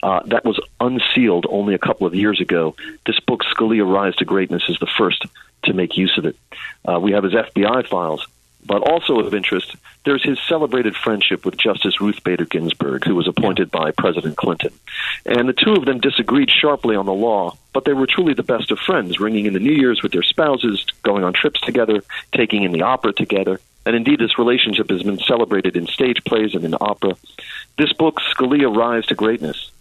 [0.03, 2.75] Uh, that was unsealed only a couple of years ago.
[3.05, 5.25] This book, Scalia Rise to Greatness, is the first
[5.63, 6.35] to make use of it.
[6.87, 8.27] Uh, we have his FBI files
[8.65, 13.27] but also of interest, there's his celebrated friendship with Justice Ruth Bader Ginsburg, who was
[13.27, 14.71] appointed by President Clinton.
[15.25, 18.43] And the two of them disagreed sharply on the law, but they were truly the
[18.43, 22.03] best of friends, ringing in the New Year's with their spouses, going on trips together,
[22.33, 23.59] taking in the opera together.
[23.85, 27.15] And indeed, this relationship has been celebrated in stage plays and in opera.
[27.77, 29.71] This book, Scalia Rise to Greatness,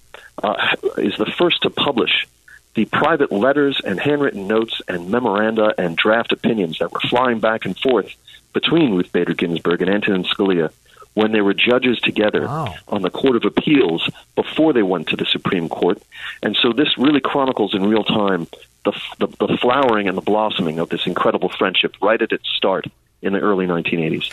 [0.43, 2.26] uh, is the first to publish
[2.74, 7.64] the private letters and handwritten notes and memoranda and draft opinions that were flying back
[7.64, 8.14] and forth
[8.55, 10.72] between Ruth Bader Ginsburg and Antonin Scalia
[11.12, 12.74] when they were judges together wow.
[12.88, 16.02] on the Court of Appeals before they went to the Supreme Court.
[16.42, 18.48] And so this really chronicles in real time
[18.84, 22.86] the, the, the flowering and the blossoming of this incredible friendship right at its start
[23.22, 24.32] in the early 1980s.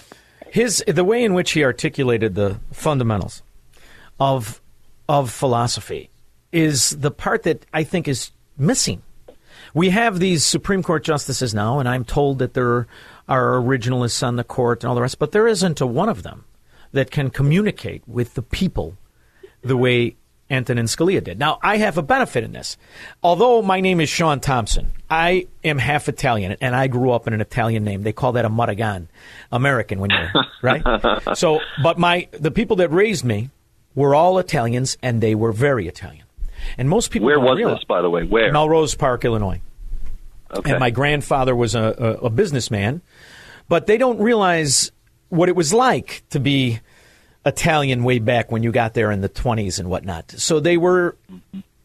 [0.49, 3.41] His the way in which he articulated the fundamentals
[4.19, 4.59] of
[5.07, 6.09] of philosophy
[6.51, 9.01] is the part that I think is missing.
[9.73, 12.87] We have these Supreme Court justices now, and I'm told that there
[13.27, 16.23] are originalists on the court and all the rest, but there isn't a one of
[16.23, 16.45] them
[16.91, 18.97] that can communicate with the people
[19.61, 20.15] the way
[20.49, 21.39] Antonin Scalia did.
[21.39, 22.77] Now, I have a benefit in this.
[23.23, 27.33] Although my name is Shaun Thompson, I am half Italian, and I grew up in
[27.33, 28.03] an Italian name.
[28.03, 29.07] They call that a Maragan,
[29.51, 30.83] American when you're right.
[31.37, 33.49] So, but my the people that raised me
[33.95, 36.25] were all Italians, and they were very Italian.
[36.77, 38.23] And most people where was realize, this, by the way?
[38.23, 39.61] Where Melrose Park, Illinois.
[40.53, 40.71] Okay.
[40.71, 43.01] And my grandfather was a, a, a businessman,
[43.69, 44.91] but they don't realize
[45.29, 46.79] what it was like to be
[47.45, 50.31] Italian way back when you got there in the 20s and whatnot.
[50.31, 51.15] So they were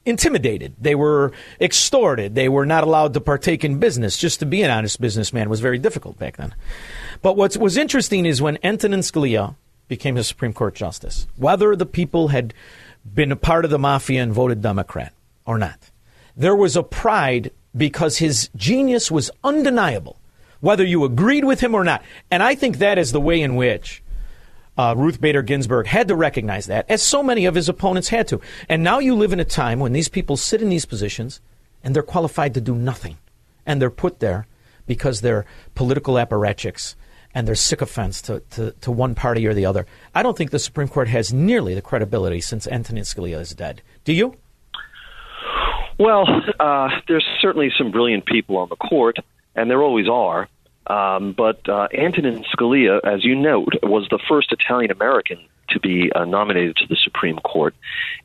[0.05, 0.75] intimidated.
[0.81, 2.35] They were extorted.
[2.35, 4.17] They were not allowed to partake in business.
[4.17, 6.55] Just to be an honest businessman was very difficult back then.
[7.23, 9.57] But what was interesting is when Antonin Scalia
[9.89, 12.55] became a Supreme Court justice, whether the people had
[13.05, 15.13] been a part of the mafia and voted Democrat
[15.45, 15.91] or not,
[16.37, 20.19] there was a pride because his genius was undeniable,
[20.61, 22.03] whether you agreed with him or not.
[22.31, 24.03] And I think that is the way in which
[24.79, 28.29] uh, Ruth Bader Ginsburg had to recognize that, as so many of his opponents had
[28.29, 28.41] to.
[28.69, 31.41] And now you live in a time when these people sit in these positions
[31.83, 33.17] and they're qualified to do nothing.
[33.65, 34.47] And they're put there
[34.87, 36.95] because they're political apparatchiks
[37.35, 39.87] and they're sycophants to, to, to one party or the other.
[40.15, 43.83] I don't think the Supreme Court has nearly the credibility since Antonin Scalia is dead.
[44.05, 44.37] Do you?
[45.99, 46.27] Well,
[46.61, 49.17] uh, there's certainly some brilliant people on the court,
[49.55, 50.49] and there always are.
[50.87, 55.39] Um, but uh, Antonin Scalia, as you note, was the first Italian American
[55.71, 57.75] to be uh, nominated to the Supreme Court.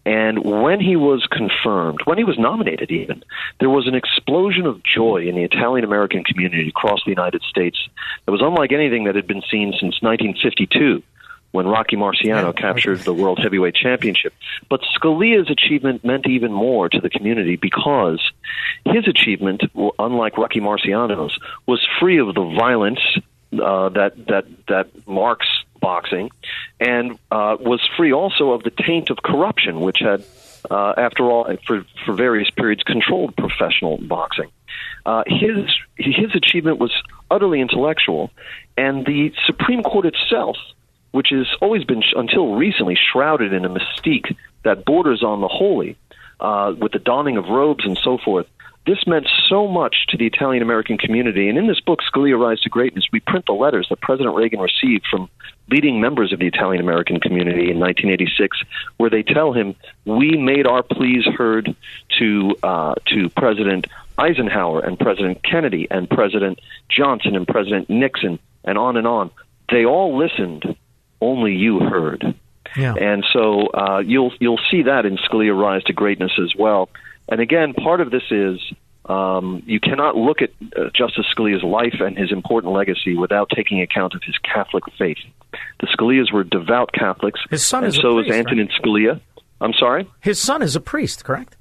[0.06, 3.24] And when he was confirmed, when he was nominated even,
[3.60, 7.80] there was an explosion of joy in the Italian American community across the United States
[8.26, 11.02] that was unlike anything that had been seen since 1952
[11.52, 14.34] when Rocky Marciano captured the World Heavyweight Championship.
[14.70, 18.22] But Scalia's achievement meant even more to the community because
[18.86, 19.64] his achievement,
[20.00, 21.38] unlike Rocky Marciano's,
[21.68, 23.00] was free of the violence
[23.54, 25.48] uh, that that that marks
[25.82, 26.30] boxing,
[26.80, 30.24] and uh, was free also of the taint of corruption, which had,
[30.70, 34.50] uh, after all, for for various periods, controlled professional boxing.
[35.06, 36.94] Uh, his his achievement was
[37.30, 38.32] utterly intellectual,
[38.78, 40.58] and the Supreme Court itself,
[41.12, 45.98] which has always been until recently shrouded in a mystique that borders on the holy,
[46.40, 48.48] uh, with the donning of robes and so forth,
[48.88, 51.48] this meant so much to the Italian American community.
[51.50, 54.60] And in this book, Scalia Rise to Greatness, we print the letters that President Reagan
[54.60, 55.30] received from
[55.70, 58.58] leading members of the Italian American community in 1986,
[58.98, 61.76] where they tell him, "We made our pleas heard
[62.18, 63.86] to uh, to President
[64.18, 66.60] Eisenhower and President Kennedy and President
[66.90, 69.32] Johnson and President Nixon and on and on.
[69.70, 70.76] They all listened.
[71.22, 72.36] Only you heard."
[72.76, 72.96] Yeah.
[72.96, 76.90] And so uh, you'll you'll see that in Scalia Rise to Greatness as well.
[77.30, 78.60] And again, part of this is
[79.06, 83.82] um, you cannot look at uh, Justice Scalia's life and his important legacy without taking
[83.82, 85.18] account of his Catholic faith.
[85.80, 87.40] The Scalias were devout Catholics.
[87.50, 89.20] His son and is a so priest, is Antonin Scalia.
[89.60, 90.08] I'm sorry.
[90.22, 91.58] His son is a priest, correct?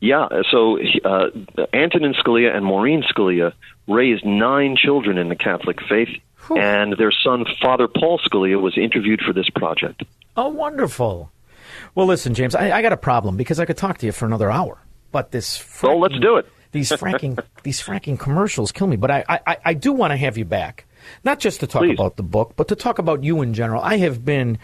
[0.00, 0.28] Yeah.
[0.50, 1.30] So uh,
[1.72, 3.52] Antonin Scalia and Maureen Scalia
[3.86, 6.08] raised nine children in the Catholic faith,
[6.50, 10.02] and their son, Father Paul Scalia, was interviewed for this project.
[10.36, 11.30] Oh, wonderful.
[11.94, 14.26] Well, listen, James, I, I got a problem because I could talk to you for
[14.26, 14.78] another hour,
[15.10, 15.64] but this.
[15.82, 16.46] Well, let's do it.
[16.72, 18.96] these fracking these fracking commercials kill me.
[18.96, 20.86] But I I, I do want to have you back,
[21.22, 23.82] not just to talk about the book, but to talk about you in general.
[23.82, 24.58] I have been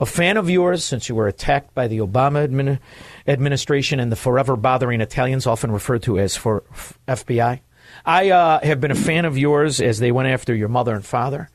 [0.00, 2.78] a fan of yours since you were attacked by the Obama admin,
[3.26, 7.60] administration and the forever bothering Italians, often referred to as for f- FBI.
[8.04, 11.04] I uh, have been a fan of yours as they went after your mother and
[11.04, 11.48] father.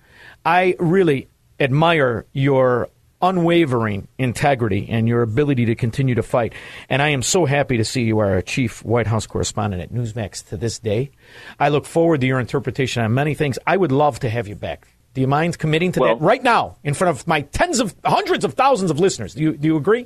[0.45, 1.27] I really
[1.59, 2.89] admire your
[3.21, 6.53] unwavering integrity and your ability to continue to fight.
[6.89, 9.91] And I am so happy to see you are a chief White House correspondent at
[9.91, 11.11] Newsmax to this day.
[11.59, 13.57] I look forward to your interpretation on many things.
[13.65, 14.87] I would love to have you back.
[15.13, 18.45] Do you mind committing to that right now in front of my tens of hundreds
[18.45, 19.33] of thousands of listeners?
[19.33, 20.05] Do you, do you agree?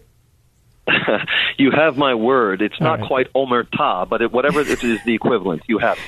[1.58, 2.62] you have my word.
[2.62, 6.04] It's not quite omerta, but it, whatever it is the equivalent, you have it.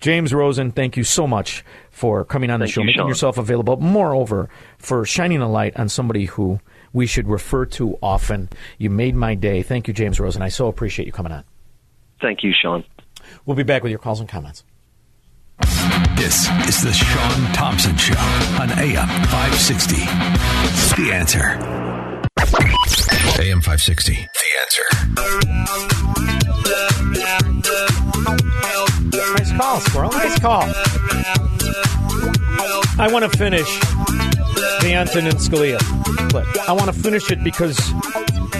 [0.00, 3.08] James Rosen, thank you so much for coming on the show, you, making Shaun.
[3.08, 3.76] yourself available.
[3.78, 6.60] Moreover, for shining a light on somebody who
[6.92, 8.48] we should refer to often.
[8.78, 9.62] You made my day.
[9.62, 10.42] Thank you, James Rosen.
[10.42, 11.44] I so appreciate you coming on.
[12.20, 12.84] Thank you, Shaun.
[13.44, 14.64] We'll be back with your calls and comments.
[16.16, 18.18] This is the Shaun Thompson Show
[18.60, 19.96] on AM 560.
[21.02, 21.58] The answer.
[23.40, 24.14] AM 560.
[24.14, 25.68] The answer.
[29.58, 30.12] Call, Squirrel.
[30.12, 30.62] Nice call.
[32.96, 33.66] I want to finish
[34.80, 35.80] the Antonin Scalia
[36.30, 36.46] clip.
[36.68, 37.76] I want to finish it because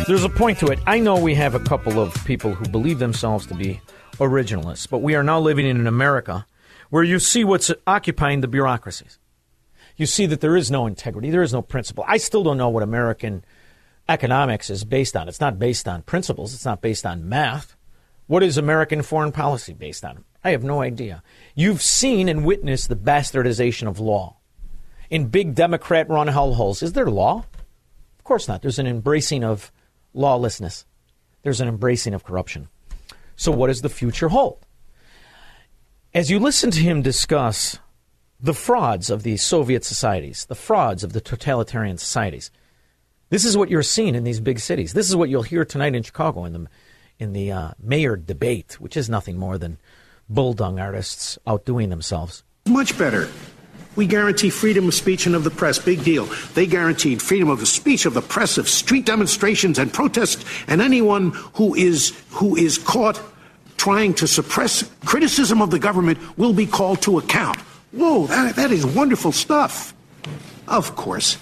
[0.09, 0.81] there's a point to it.
[0.89, 3.81] I know we have a couple of people who believe themselves to be
[4.15, 6.45] originalists, but we are now living in an America
[6.91, 9.21] where you see what's occupying the bureaucracies.
[9.97, 12.05] You see that there is no integrity, there is no principle.
[12.09, 13.45] I still don't know what American
[14.09, 15.29] economics is based on.
[15.29, 17.77] It's not based on principles, it's not based on math.
[18.29, 20.25] What is American foreign policy based on?
[20.45, 21.23] I have no idea.
[21.55, 24.37] You've seen and witnessed the bastardization of law.
[25.09, 27.47] In big Democrat run hellholes, is there law?
[28.19, 28.61] Of course not.
[28.61, 29.73] There's an embracing of
[30.13, 30.85] lawlessness,
[31.43, 32.69] there's an embracing of corruption.
[33.35, 34.67] So, what does the future hold?
[36.13, 37.79] As you listen to him discuss
[38.41, 42.51] the frauds of the Soviet societies, the frauds of the totalitarian societies,
[43.31, 44.93] this is what you're seeing in these big cities.
[44.93, 46.67] This is what you'll hear tonight in Chicago in the
[47.19, 49.79] in the uh, mayor debate, which is nothing more than
[50.29, 52.43] bulldog artists outdoing themselves.
[52.67, 53.29] Much better.
[53.97, 55.79] We guarantee freedom of speech and of the press.
[55.79, 56.27] Big deal.
[56.55, 61.33] They guaranteed freedom of speech, of the press, of street demonstrations and protests, and anyone
[61.55, 63.21] who is who is caught
[63.77, 67.59] trying to suppress criticism of the government will be called to account.
[67.93, 69.95] Whoa, that, that is wonderful stuff.
[70.67, 71.39] Of course.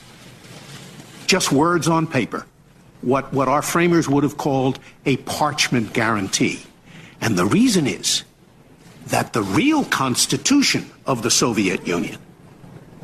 [1.27, 2.47] Just words on paper.
[3.03, 6.63] What, what our framers would have called a parchment guarantee.
[7.21, 8.25] And the reason is
[9.07, 12.19] that the real constitution of the Soviet Union,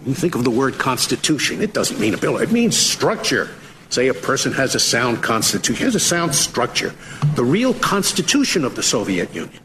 [0.05, 3.51] you think of the word constitution, it doesn't mean a bill, it means structure.
[3.91, 6.95] Say a person has a sound constitution, has a sound structure.
[7.35, 9.61] The real constitution of the Soviet Union,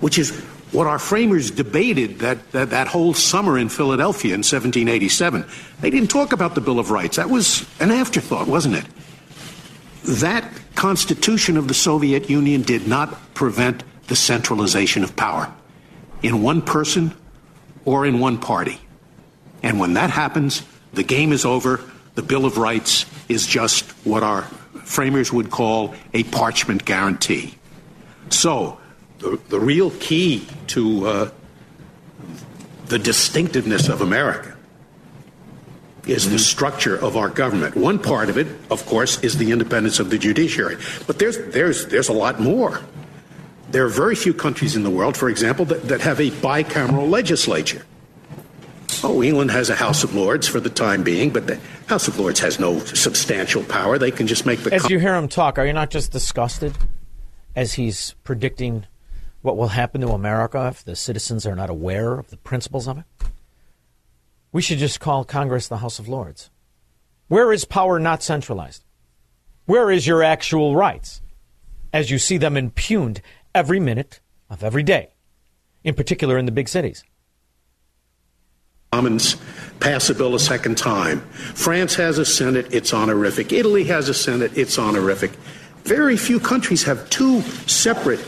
[0.00, 0.42] which is
[0.72, 5.44] what our framers debated that, that, that whole summer in Philadelphia in 1787.
[5.80, 7.16] They didn't talk about the Bill of Rights.
[7.16, 8.84] That was an afterthought, wasn't it?
[10.04, 15.52] That constitution of the Soviet Union did not prevent the centralization of power
[16.22, 17.14] in one person
[17.84, 18.80] or in one party.
[19.62, 21.80] And when that happens, The game is over.
[22.14, 24.42] The Bill of Rights is just what our
[24.84, 27.54] framers would call a parchment guarantee.
[28.28, 28.78] So,
[29.18, 31.30] the, the real key to uh,
[32.86, 34.51] the distinctiveness of America
[36.06, 37.76] is the structure of our government.
[37.76, 40.76] One part of it, of course, is the independence of the judiciary.
[41.06, 42.80] But there's, there's, there's a lot more.
[43.70, 47.08] There are very few countries in the world, for example, that, that have a bicameral
[47.08, 47.84] legislature.
[49.04, 52.18] Oh, England has a House of Lords for the time being, but the House of
[52.18, 53.98] Lords has no substantial power.
[53.98, 54.72] They can just make the.
[54.72, 56.76] As you hear him talk, are you not just disgusted
[57.56, 58.86] as he's predicting
[59.40, 62.98] what will happen to America if the citizens are not aware of the principles of
[62.98, 63.04] it?
[64.52, 66.50] We should just call Congress the House of Lords.
[67.28, 68.84] Where is power not centralized?
[69.64, 71.22] Where is your actual rights
[71.92, 73.22] as you see them impugned
[73.54, 75.14] every minute of every day,
[75.82, 77.02] in particular in the big cities?
[78.92, 79.36] Commons
[79.80, 81.20] pass a bill a second time.
[81.54, 83.50] France has a Senate, it's honorific.
[83.50, 85.30] Italy has a Senate, it's honorific.
[85.84, 88.20] Very few countries have two separate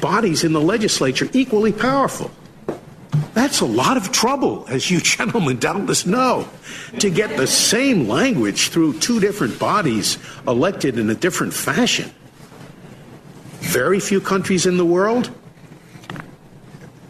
[0.00, 2.30] bodies in the legislature equally powerful.
[3.34, 6.48] That's a lot of trouble, as you gentlemen doubtless know,
[6.98, 12.10] to get the same language through two different bodies elected in a different fashion.
[13.60, 15.30] Very few countries in the world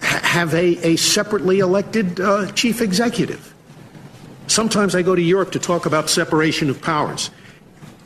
[0.01, 3.55] have a, a separately elected uh, chief executive.
[4.47, 7.31] Sometimes I go to Europe to talk about separation of powers.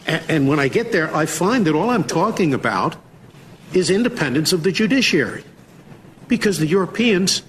[0.07, 2.97] And, and when I get there, I find that all I'm talking about
[3.73, 5.45] is independence of the judiciary.
[6.29, 7.43] Because the Europeans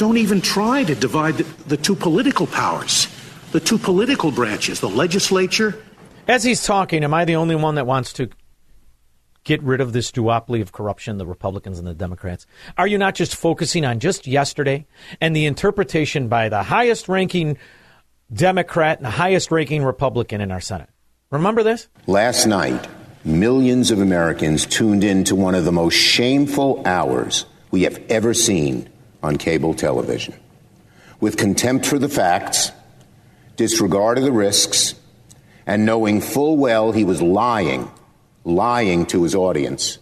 [0.00, 3.06] don't even try to divide the, the two political powers,
[3.52, 5.76] the two political branches, the legislature.
[6.26, 8.30] As he's talking, am I the only one that wants to
[9.44, 12.46] get rid of this duopoly of corruption, the Republicans and the Democrats?
[12.78, 14.86] Are you not just focusing on just yesterday
[15.20, 17.58] and the interpretation by the highest ranking
[18.32, 20.88] Democrat and the highest ranking Republican in our Senate?
[21.30, 21.88] Remember this?
[22.06, 22.88] Last night,
[23.22, 28.32] millions of Americans tuned in to one of the most shameful hours we have ever
[28.32, 28.88] seen
[29.22, 30.34] on cable television.
[31.20, 32.72] With contempt for the facts,
[33.56, 34.94] disregard of the risks,
[35.66, 37.90] and knowing full well he was lying
[38.44, 39.98] lying to his audience.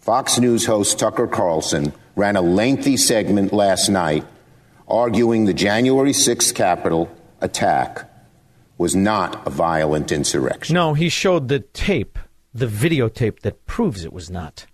[0.00, 4.26] Fox News host Tucker Carlson ran a lengthy segment last night
[4.88, 7.10] arguing the January 6th Capitol
[7.40, 8.08] attack
[8.78, 10.74] was not a violent insurrection.
[10.74, 12.18] No, he showed the tape,
[12.52, 14.66] the videotape that proves it was not.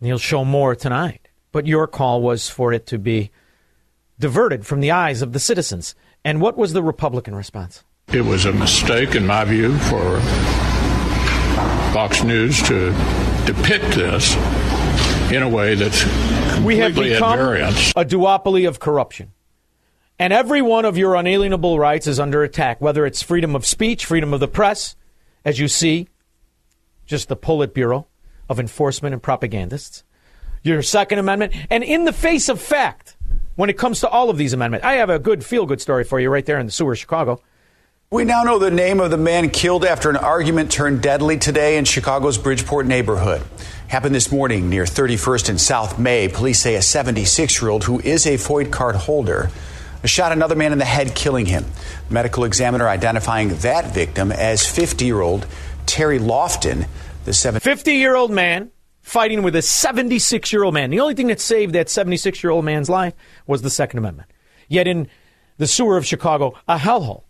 [0.00, 1.28] He'll show more tonight.
[1.52, 3.30] But your call was for it to be
[4.18, 5.94] diverted from the eyes of the citizens.
[6.24, 7.82] And what was the Republican response?
[8.12, 10.20] It was a mistake, in my view, for
[11.92, 12.90] Fox News to
[13.46, 14.34] depict this
[15.32, 16.04] in a way that's
[16.60, 19.32] we have become a duopoly of corruption.
[20.18, 24.04] And every one of your unalienable rights is under attack, whether it's freedom of speech,
[24.04, 24.94] freedom of the press,
[25.44, 26.08] as you see,
[27.06, 28.06] just the Politburo
[28.48, 30.04] of enforcement and propagandists,
[30.62, 33.16] your Second Amendment, and in the face of fact,
[33.60, 34.86] when it comes to all of these amendments.
[34.86, 36.98] I have a good feel good story for you right there in the sewer of
[36.98, 37.42] Chicago.
[38.10, 41.76] We now know the name of the man killed after an argument turned deadly today
[41.76, 43.42] in Chicago's Bridgeport neighborhood.
[43.88, 46.26] Happened this morning near 31st and South May.
[46.26, 49.50] Police say a 76 year old who is a FOID card holder
[50.04, 51.66] shot another man in the head, killing him.
[52.08, 55.46] Medical examiner identifying that victim as 50 year old
[55.84, 56.88] Terry Lofton,
[57.26, 58.70] the 50 year old man
[59.02, 60.90] fighting with a 76 year old man.
[60.90, 63.14] The only thing that saved that 76 year old man's life
[63.46, 64.30] was the Second Amendment.
[64.68, 65.08] Yet in
[65.58, 67.24] the sewer of Chicago, a hellhole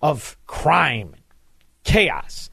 [0.00, 1.14] of crime,
[1.84, 2.50] chaos.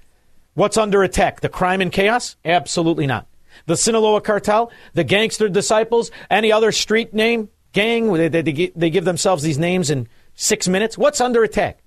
[0.53, 1.41] What's under attack?
[1.41, 2.35] The crime and chaos?
[2.43, 3.27] Absolutely not.
[3.65, 9.05] The Sinaloa cartel, the gangster disciples, any other street name, gang, they, they, they give
[9.05, 10.97] themselves these names in six minutes.
[10.97, 11.79] What's under attack?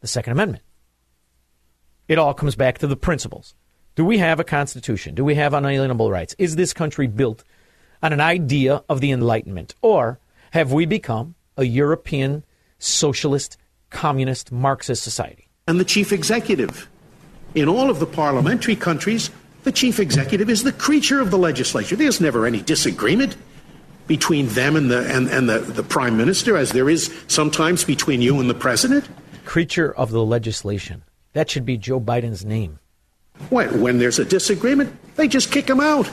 [0.00, 0.62] The Second Amendment.
[2.08, 3.54] It all comes back to the principles.
[3.94, 5.14] Do we have a constitution?
[5.14, 6.34] Do we have unalienable rights?
[6.38, 7.44] Is this country built
[8.02, 9.74] on an idea of the Enlightenment?
[9.82, 10.18] Or
[10.52, 12.44] have we become a European
[12.78, 13.56] socialist
[13.90, 15.48] communist Marxist society.
[15.68, 16.88] And the chief executive.
[17.54, 19.30] In all of the parliamentary countries,
[19.64, 21.94] the chief executive is the creature of the legislature.
[21.94, 23.36] There's never any disagreement
[24.08, 28.20] between them and the and, and the, the prime minister, as there is sometimes between
[28.20, 29.08] you and the president.
[29.44, 31.04] Creature of the legislation.
[31.34, 32.78] That should be Joe Biden's name.
[33.50, 36.10] When, when there's a disagreement, they just kick him out.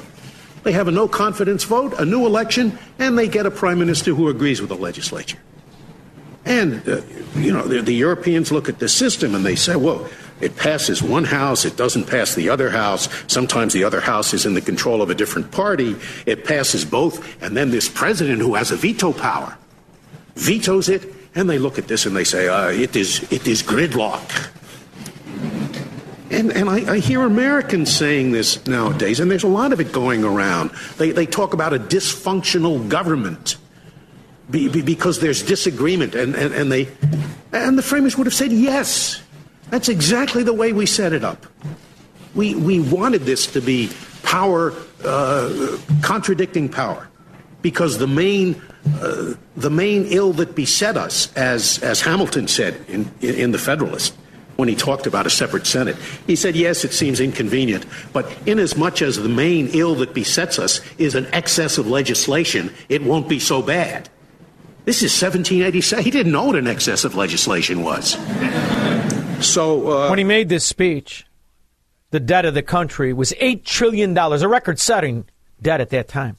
[0.64, 4.14] They have a no confidence vote, a new election, and they get a prime minister
[4.14, 5.38] who agrees with the legislature.
[6.46, 7.02] And, uh,
[7.36, 10.10] you know, the, the, Europeans look at the system and they say, well,
[10.42, 13.10] it passes one house, it doesn't pass the other house.
[13.28, 15.96] Sometimes the other house is in the control of a different party.
[16.26, 17.42] It passes both.
[17.44, 19.58] And then this president who has a veto power
[20.36, 23.62] vetoes it, and they look at this and they say, uh, it, is, it is
[23.62, 24.50] gridlock.
[26.32, 29.92] And, and I, I, hear Americans saying this nowadays, and there's a lot of it
[29.92, 30.70] going around.
[30.98, 33.58] They, they talk about a dysfunctional government
[34.50, 36.88] be, be, because there's disagreement, and, and, and, they,
[37.52, 39.22] and the framers would have said, yes,
[39.70, 41.46] that's exactly the way we set it up.
[42.36, 43.90] We, we wanted this to be
[44.24, 44.74] power,
[45.04, 47.08] uh, contradicting power,
[47.62, 48.62] because the main,
[49.02, 54.16] uh, the main ill that beset us, as, as Hamilton said in, in The Federalist,
[54.60, 55.95] when he talked about a separate Senate.
[56.28, 60.82] He said, yes, it seems inconvenient, but inasmuch as the main ill that besets us
[60.97, 64.10] is an excess of legislation, it won't be so bad.
[64.84, 66.03] This is 1787.
[66.03, 68.18] He didn't know what an excess of legislation was.
[69.39, 71.26] So uh, when he made this speech,
[72.12, 75.26] the debt of the country was $8 trillion, a record setting
[75.62, 76.38] debt at that time.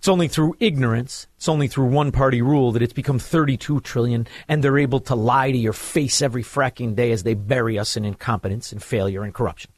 [0.00, 4.26] It's only through ignorance, it's only through one party rule that it's become 32 trillion
[4.48, 7.98] and they're able to lie to your face every fracking day as they bury us
[7.98, 9.70] in incompetence and failure and corruption.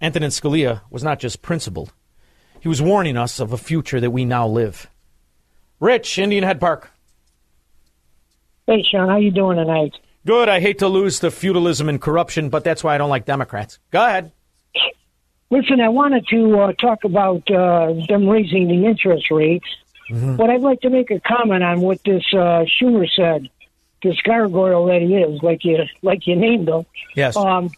[0.00, 1.92] Antonin Scalia was not just principled.
[2.60, 4.88] He was warning us of a future that we now live.
[5.80, 6.92] Rich, Indian Head Park.
[8.68, 9.96] Hey, Shaun, how you doing tonight?
[10.24, 10.48] Good.
[10.48, 13.80] I hate to lose to feudalism and corruption, but that's why I don't like Democrats.
[13.90, 14.30] Go ahead.
[15.50, 19.66] Listen, I wanted to uh, talk about uh, them raising the interest rates,
[20.08, 20.36] mm-hmm.
[20.36, 23.50] but I'd like to make a comment on what this uh, Schumer said.
[24.02, 26.86] This gargoyle that he is, like you like you named him.
[27.14, 27.36] Yes.
[27.36, 27.70] Um,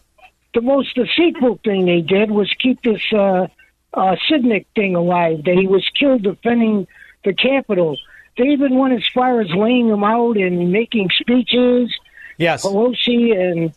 [0.53, 3.47] the most deceitful thing they did was keep this uh,
[3.93, 5.43] uh, Sicknick thing alive.
[5.43, 6.87] That he was killed defending
[7.25, 7.97] the Capitol.
[8.37, 11.91] They even went as far as laying him out and making speeches.
[12.37, 12.65] Yes.
[12.65, 13.73] Pelosi and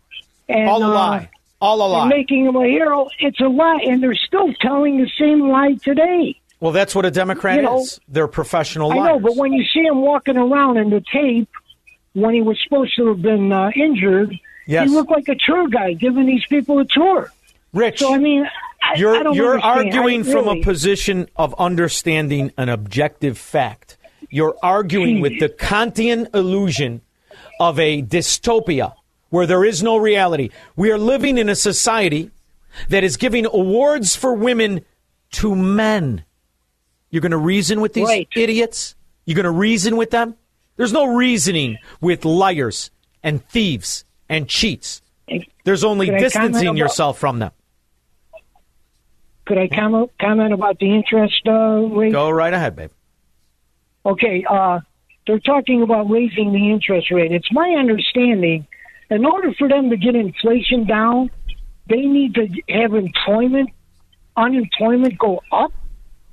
[0.49, 1.30] and all a lie.
[1.61, 2.09] All a lie.
[2.09, 3.09] making him a hero.
[3.19, 6.39] It's a lie, and they're still telling the same lie today.
[6.61, 8.01] Well, that's what a Democrat you know, is.
[8.09, 9.01] They're professional liars.
[9.01, 11.49] I know, but when you see him walking around in the tape,
[12.15, 14.35] when he was supposed to have been uh, injured,
[14.67, 14.89] yes.
[14.89, 17.31] he looked like a tour guide giving these people a tour.
[17.73, 18.47] Rich, so I mean,
[18.83, 23.99] I, you're I you're arguing I, from a position of understanding an objective fact.
[24.31, 27.03] You're arguing with the Kantian illusion
[27.61, 28.95] of a dystopia
[29.31, 30.51] where there is no reality.
[30.77, 32.31] We are living in a society
[32.89, 34.85] that is giving awards for women
[35.33, 36.24] to men.
[37.11, 38.29] You're going to reason with these right.
[38.35, 38.95] idiots?
[39.24, 40.37] You're going to reason with them?
[40.77, 42.91] There's no reasoning with liars
[43.22, 45.03] and thieves and cheats.
[45.64, 47.51] There's only distancing about, yourself from them.
[49.47, 52.12] Could I comment, comment about the interest uh, rate?
[52.12, 52.91] Go right ahead, babe.
[54.05, 54.81] Okay, uh,
[55.27, 57.33] they're talking about raising the interest rate.
[57.33, 58.66] It's my understanding
[59.11, 61.31] in order for them to get inflation down,
[61.89, 63.71] they need to have employment,
[64.37, 65.73] unemployment go up.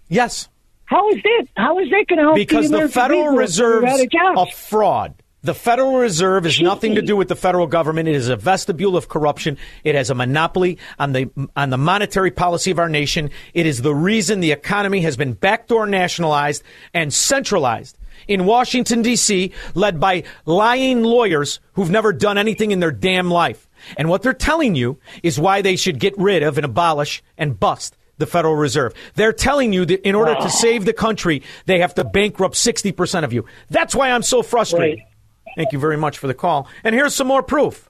[0.10, 0.50] Yes.
[0.86, 1.48] How is that?
[1.56, 2.36] How is that going to help?
[2.36, 5.16] Because the, the Federal Reserve is a fraud.
[5.42, 8.08] The Federal Reserve has nothing to do with the federal government.
[8.08, 9.58] It is a vestibule of corruption.
[9.84, 13.30] It has a monopoly on the on the monetary policy of our nation.
[13.54, 16.64] It is the reason the economy has been backdoor nationalized
[16.94, 17.98] and centralized
[18.28, 23.68] in Washington, D.C., led by lying lawyers who've never done anything in their damn life.
[23.98, 27.60] And what they're telling you is why they should get rid of and abolish and
[27.60, 28.94] bust the Federal Reserve.
[29.16, 33.24] They're telling you that in order to save the country, they have to bankrupt 60%
[33.24, 33.46] of you.
[33.70, 35.00] That's why I'm so frustrated.
[35.00, 35.08] Right.
[35.56, 36.68] Thank you very much for the call.
[36.84, 37.90] And here's some more proof.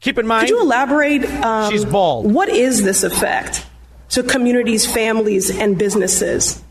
[0.00, 0.48] Keep in mind.
[0.48, 1.24] Could you elaborate?
[1.24, 2.32] Um, she's bald.
[2.32, 3.66] What is this effect
[4.10, 6.62] to communities, families, and businesses?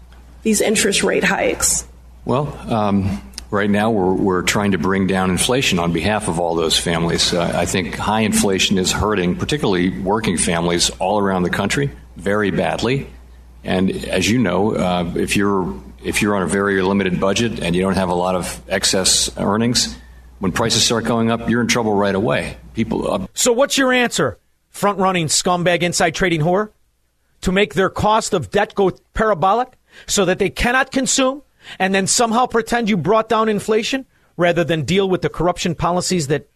[0.42, 1.86] These interest rate hikes.
[2.30, 6.53] Well, um, right now we're, we're trying to bring down inflation on behalf of all
[6.53, 7.34] those families.
[7.34, 12.51] Uh, I think high inflation is hurting, particularly working families all around the country, very
[12.51, 13.07] badly.
[13.63, 17.75] And as you know, uh, if you're if you're on a very limited budget and
[17.75, 19.97] you don't have a lot of excess earnings,
[20.38, 22.57] when prices start going up, you're in trouble right away.
[22.75, 23.11] People.
[23.11, 24.38] Uh, so, what's your answer,
[24.69, 26.69] front running scumbag inside trading whore?
[27.41, 29.73] To make their cost of debt go parabolic
[30.05, 31.41] so that they cannot consume
[31.78, 34.05] and then somehow pretend you brought down inflation
[34.38, 36.49] rather than deal with the corruption policies that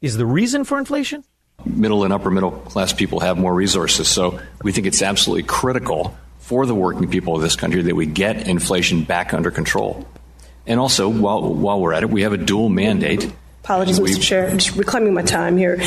[0.00, 1.24] is the reason for inflation?
[1.64, 6.16] Middle and upper middle class people have more resources, so we think it's absolutely critical
[6.38, 10.06] for the working people of this country that we get inflation back under control.
[10.66, 13.32] And also, while, while we're at it, we have a dual mandate.
[13.64, 14.22] Apologies, Mr.
[14.22, 14.48] Chair.
[14.48, 15.80] I'm just reclaiming my time here.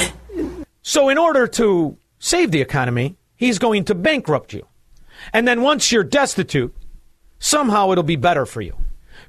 [0.81, 4.67] So, in order to save the economy, he's going to bankrupt you.
[5.31, 6.75] And then once you're destitute,
[7.39, 8.75] somehow it'll be better for you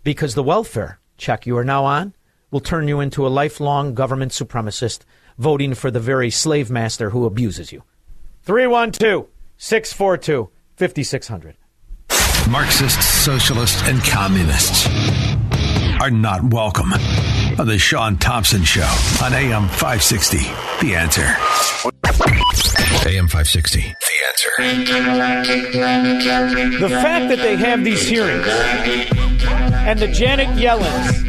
[0.05, 2.15] because the welfare check you are now on
[2.51, 5.01] will turn you into a lifelong government supremacist
[5.39, 7.83] voting for the very slave master who abuses you.
[8.43, 11.57] 312 642 5600.
[12.51, 14.87] Marxists, socialists, and communists.
[16.01, 16.91] are not welcome
[17.61, 18.89] on The Shaun Thompson Show
[19.23, 20.39] on AM 560.
[20.81, 21.21] The answer.
[23.07, 23.81] AM 560.
[23.81, 23.95] The
[24.27, 24.51] answer.
[26.81, 31.29] The fact that they have these hearings and the Janet Yellens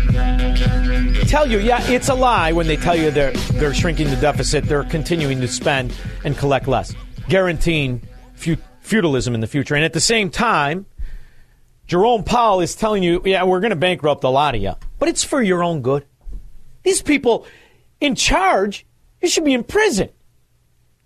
[1.28, 4.64] tell you, yeah, it's a lie when they tell you they're they're shrinking the deficit,
[4.64, 6.96] they're continuing to spend and collect less,
[7.28, 8.02] guaranteeing
[8.80, 9.76] feudalism in the future.
[9.76, 10.86] And at the same time,
[11.88, 15.10] Jerome Powell is telling you, yeah, we're going to bankrupt a lot of you, but
[15.10, 16.06] it's for your own good.
[16.84, 17.46] These people
[18.00, 18.86] in charge,
[19.22, 20.10] you should be in prison.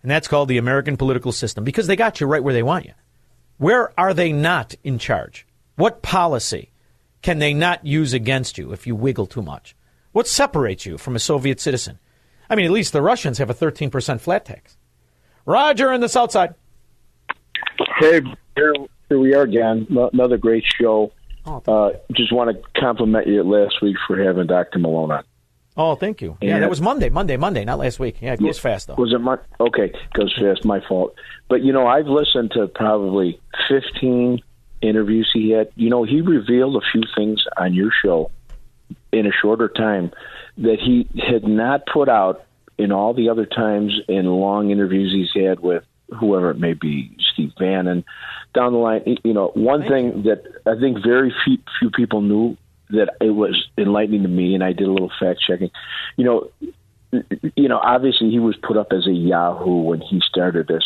[0.02, 2.86] And that's called the American political system because they got you right where they want
[2.86, 2.94] you.
[3.58, 5.48] Where are they not in charge?
[5.76, 6.72] What policy
[7.22, 9.76] can they not use against you if you wiggle too much?
[10.12, 12.00] What separates you from a Soviet citizen?
[12.50, 14.78] I mean, at least the Russians have a 13% flat tax.
[15.46, 16.54] Roger in the South Side.
[18.00, 18.22] Hey,
[18.56, 18.74] here,
[19.10, 19.88] here we are again.
[20.14, 21.12] Another great show.
[21.46, 24.80] Oh, uh, just want to compliment you last week for having Dr.
[24.80, 25.24] Malone on.
[25.78, 26.38] Oh, thank you.
[26.42, 28.18] Yeah, that was Monday, Monday, Monday, not last week.
[28.22, 28.96] Yeah, it goes yeah, fast though.
[28.96, 29.92] Was it Mon- okay?
[30.14, 30.64] Goes fast.
[30.64, 31.16] My fault.
[31.50, 34.42] But you know, I've listened to probably fifteen
[34.82, 35.70] interviews he had.
[35.76, 38.32] You know, he revealed a few things on your show
[39.12, 40.12] in a shorter time
[40.58, 42.46] that he had not put out
[42.78, 45.84] in all the other times in long interviews he's had with
[46.20, 48.06] whoever it may be, Steve Bannon,
[48.54, 49.18] down the line.
[49.24, 52.58] You know, one thing that I think very few, few people knew
[52.90, 55.72] that it was enlightening to me, and I did a little fact checking.
[56.18, 56.52] You know,
[57.56, 60.84] you know, obviously he was put up as a Yahoo when he started this,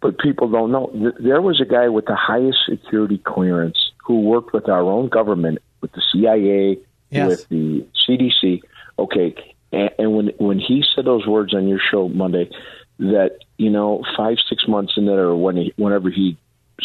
[0.00, 1.12] but people don't know.
[1.18, 5.58] There was a guy with the highest security clearance who worked with our own government,
[5.80, 6.78] with the CIA,
[7.10, 7.28] yes.
[7.28, 8.62] with the CDC.
[8.98, 9.34] Okay,
[9.72, 12.50] and, and when when he said those words on your show Monday,
[12.98, 16.36] that you know, five six months in there, or when he, whenever he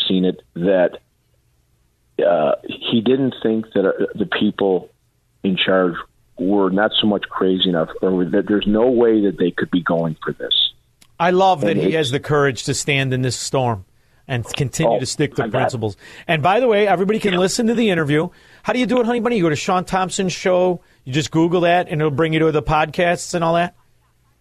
[0.08, 1.00] seen it, that
[2.24, 4.90] uh, he didn't think that uh, the people
[5.44, 5.96] in charge
[6.38, 9.82] were not so much crazy enough, or that there's no way that they could be
[9.82, 10.54] going for this.
[11.20, 13.86] I love that he has the courage to stand in this storm
[14.28, 15.98] and continue oh, to stick to principles.
[16.28, 17.40] And by the way, everybody can yeah.
[17.40, 18.30] listen to the interview.
[18.64, 19.38] How do you do it, honey bunny?
[19.38, 20.82] You go to Shaun Thompson's show.
[21.04, 23.76] You just Google that, and it'll bring you to the podcasts and all that.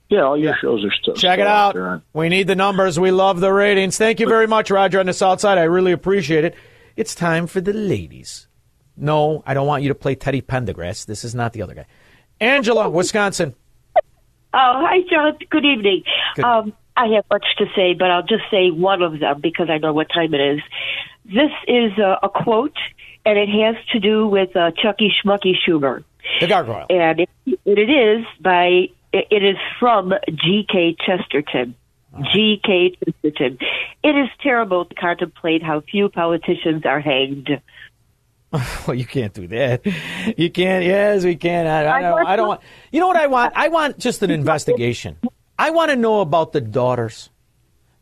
[0.08, 0.56] Yeah, all your yeah.
[0.60, 1.14] shows are still.
[1.14, 2.02] Check still it out.
[2.12, 2.98] We need the numbers.
[2.98, 3.98] We love the ratings.
[3.98, 5.58] Thank you very much, Roger, on the South Side.
[5.58, 6.54] I really appreciate it.
[6.96, 8.48] It's time for the ladies.
[8.96, 11.06] No, I don't want you to play Teddy Pendergrass.
[11.06, 11.86] This is not the other guy.
[12.40, 13.54] Angela, Wisconsin.
[13.96, 14.02] Oh,
[14.52, 15.38] hi, John.
[15.50, 16.02] Good evening.
[16.34, 16.44] Good.
[16.44, 19.78] Um, I have much to say, but I'll just say one of them because I
[19.78, 20.60] know what time it is.
[21.24, 22.76] This is a, a quote,
[23.24, 26.04] and it has to do with uh, Chucky Schmucky Schumer.
[26.40, 26.86] The gargoyle.
[26.90, 27.30] And it,
[27.64, 30.96] it is by, it is from G.K.
[31.06, 31.74] Chesterton.
[32.32, 32.96] G.K.
[33.04, 33.58] Chesterton.
[34.02, 37.50] It is terrible to contemplate how few politicians are hanged.
[38.84, 39.86] Well, you can't do that.
[40.36, 40.84] You can't.
[40.84, 41.68] Yes, we can.
[41.68, 42.26] I, I don't.
[42.26, 42.60] I don't want.
[42.90, 43.52] You know what I want?
[43.54, 45.18] I want just an investigation.
[45.56, 47.30] I want to know about the daughters.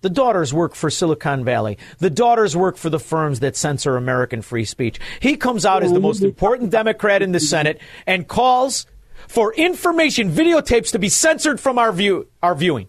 [0.00, 1.76] The daughters work for Silicon Valley.
[1.98, 4.98] The daughters work for the firms that censor American free speech.
[5.20, 8.86] He comes out as the most important Democrat in the Senate and calls
[9.26, 12.88] for information videotapes to be censored from our view, our viewing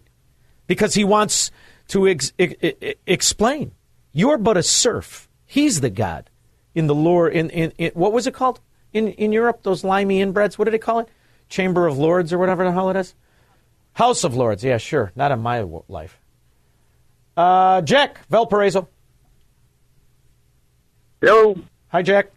[0.70, 1.50] because he wants
[1.88, 3.72] to ex- ex- explain.
[4.12, 5.28] You're but a serf.
[5.44, 6.30] He's the god
[6.76, 7.28] in the lore.
[7.28, 8.60] In, in, in, what was it called
[8.92, 9.64] in in Europe?
[9.64, 10.56] Those limey inbreds.
[10.56, 11.08] What did they call it?
[11.48, 13.16] Chamber of Lords or whatever the hell it is.
[13.94, 14.62] House of Lords.
[14.62, 15.10] Yeah, sure.
[15.16, 16.20] Not in my life.
[17.36, 18.88] Uh, Jack Valparaiso.
[21.20, 21.56] Hello.
[21.88, 22.30] Hi, Jack.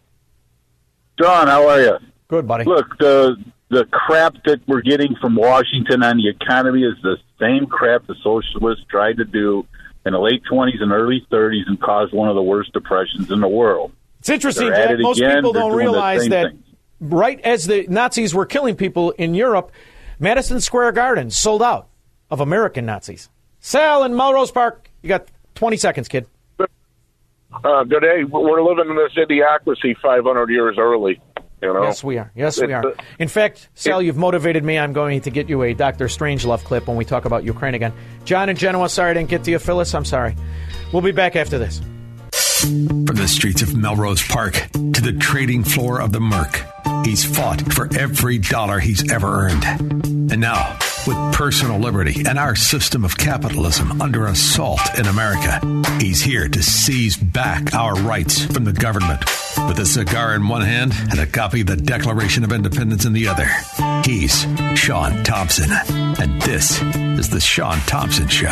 [1.19, 1.97] John, how are you?
[2.29, 2.63] Good, buddy.
[2.63, 3.37] Look, the
[3.73, 8.15] the crap that we're getting from Washington on the economy is the same crap the
[8.23, 9.65] socialists tried to do
[10.05, 13.39] in the late 20s and early 30s and caused one of the worst depressions in
[13.39, 13.91] the world.
[14.19, 14.97] It's interesting, Jack.
[14.99, 15.35] Most again.
[15.35, 16.63] people don't realize that thing.
[17.01, 19.71] right as the Nazis were killing people in Europe,
[20.19, 21.89] Madison Square Garden sold out
[22.29, 23.29] of American Nazis.
[23.59, 26.27] Sal in Melrose Park, you got 20 seconds, kid.
[26.59, 28.23] Uh, good day.
[28.23, 31.19] We're living in this idiocracy 500 years early.
[31.63, 31.83] You know?
[31.83, 32.31] Yes, we are.
[32.35, 32.85] Yes, we are.
[32.85, 34.77] Uh, In fact, Sal, you've motivated me.
[34.77, 37.93] I'm going to get you a Doctor Strangelove clip when we talk about Ukraine again.
[38.25, 39.59] John and Genoa, sorry I didn't get to you.
[39.59, 40.35] Phyllis, I'm sorry.
[40.91, 41.79] We'll be back after this.
[42.61, 46.61] From the streets of Melrose Park to the trading floor of the Merc,
[47.05, 49.63] he's fought for every dollar he's ever earned.
[50.31, 50.77] And now,
[51.07, 55.59] with personal liberty and our system of capitalism under assault in America,
[55.99, 59.19] he's here to seize back our rights from the government.
[59.67, 63.13] With a cigar in one hand and a copy of the Declaration of Independence in
[63.13, 63.47] the other,
[64.05, 64.45] he's
[64.79, 65.71] Shaun Thompson.
[66.19, 68.47] And this is The Shaun Thompson Show.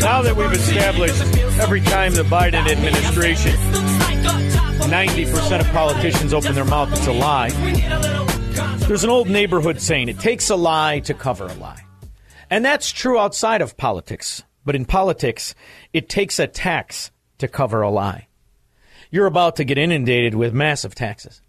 [0.00, 3.52] Now that we've established Every time the Biden administration,
[4.22, 7.50] 90% of politicians open their mouth, it's a lie.
[8.86, 11.82] There's an old neighborhood saying it takes a lie to cover a lie.
[12.50, 14.42] And that's true outside of politics.
[14.64, 15.54] But in politics,
[15.92, 18.28] it takes a tax to cover a lie.
[19.10, 21.40] You're about to get inundated with massive taxes.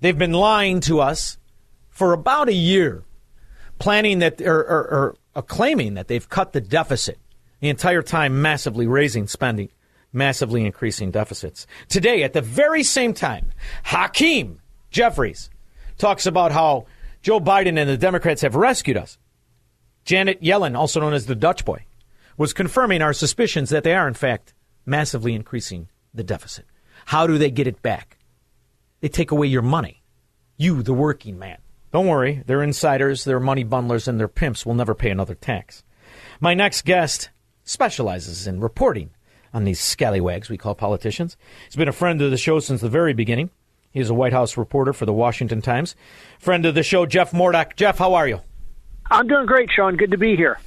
[0.00, 1.38] They've been lying to us
[1.88, 3.04] for about a year,
[3.78, 7.18] planning that or, or, or uh, claiming that they've cut the deficit
[7.60, 9.70] the entire time, massively raising spending,
[10.16, 11.66] massively increasing deficits.
[11.88, 13.52] Today, at the very same time,
[13.84, 14.60] Hakeem
[14.90, 15.50] Jeffries
[15.98, 16.86] talks about how
[17.22, 19.18] Joe Biden and the Democrats have rescued us.
[20.04, 21.84] Janet Yellen, also known as the Dutch boy,
[22.36, 26.64] was confirming our suspicions that they are, in fact, massively increasing the deficit.
[27.06, 28.18] How do they get it back?
[29.00, 30.02] They take away your money.
[30.56, 31.58] You, the working man.
[31.92, 35.82] Don't worry, they're insiders, they're money bundlers, and their pimps will never pay another tax.
[36.40, 37.30] My next guest
[37.64, 39.10] specializes in reporting
[39.56, 41.34] on these scallywags we call politicians.
[41.64, 43.48] He's been a friend of the show since the very beginning.
[43.90, 45.96] He's a White House reporter for the Washington Times.
[46.38, 47.74] Friend of the show, Jeff Mordock.
[47.74, 48.42] Jeff, how are you?
[49.10, 49.96] I'm doing great, Shaun.
[49.96, 50.58] Good to be here.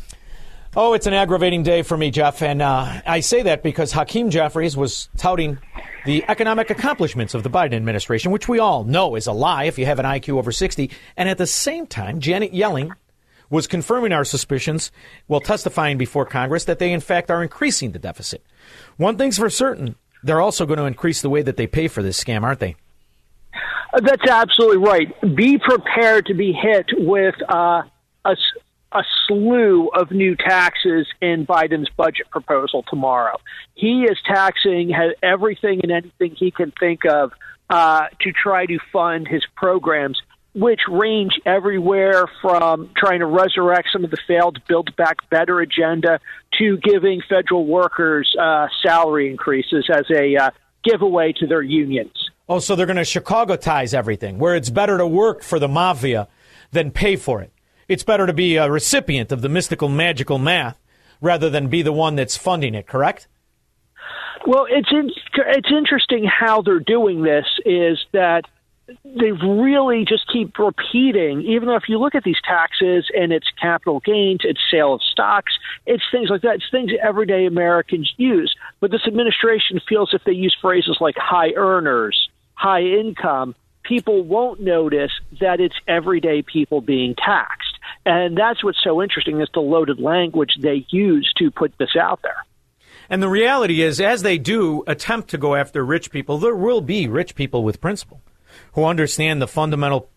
[0.76, 2.42] Oh, it's an aggravating day for me, Jeff.
[2.42, 5.60] And uh, I say that because Hakeem Jeffries was touting
[6.06, 9.78] the economic accomplishments of the Biden administration, which we all know is a lie if
[9.78, 10.90] you have an IQ over 60.
[11.16, 12.92] And at the same time, Janet Yellen
[13.50, 14.92] was confirming our suspicions
[15.28, 18.44] while testifying before Congress that they, in fact, are increasing the deficit.
[18.98, 22.04] One thing's for certain they're also going to increase the way that they pay for
[22.04, 22.76] this scam, aren't they?
[23.94, 25.36] That's absolutely right.
[25.36, 27.84] Be prepared to be hit with uh,
[28.26, 28.36] a,
[28.92, 33.38] a slew of new taxes in Biden's budget proposal tomorrow.
[33.74, 34.94] He is taxing
[35.24, 37.32] everything and anything he can think of
[37.70, 40.22] uh, to try to fund his programs,
[40.54, 46.20] which range everywhere from trying to resurrect some of the failed Build Back Better agenda
[46.58, 50.52] to giving federal workers uh, salary increases as a uh,
[50.84, 52.14] giveaway to their unions.
[52.48, 56.28] Oh, so they're going to Chicagotize everything, where it's better to work for the mafia
[56.72, 57.52] than pay for it
[57.90, 60.80] it's better to be a recipient of the mystical, magical math
[61.20, 63.28] rather than be the one that's funding it, correct?
[64.48, 65.10] Well, it's in,
[65.48, 67.46] it's interesting how they're doing this.
[67.66, 68.44] Is that
[69.04, 73.48] they really just keep repeating, even though if you look at these taxes and it's
[73.60, 75.54] capital gains, it's sale of stocks,
[75.86, 76.56] it's things like that.
[76.56, 78.56] It's things everyday Americans use.
[78.80, 84.62] But this administration feels if they use phrases like high earners, high income, people won't
[84.62, 87.78] notice that it's everyday people being taxed.
[88.06, 92.22] And that's what's so interesting is the loaded language they use to put this out
[92.22, 92.46] there.
[93.10, 96.82] And the reality is, as they do attempt to go after rich people, there will
[96.82, 98.22] be rich people with principle
[98.74, 100.10] who understand the fundamental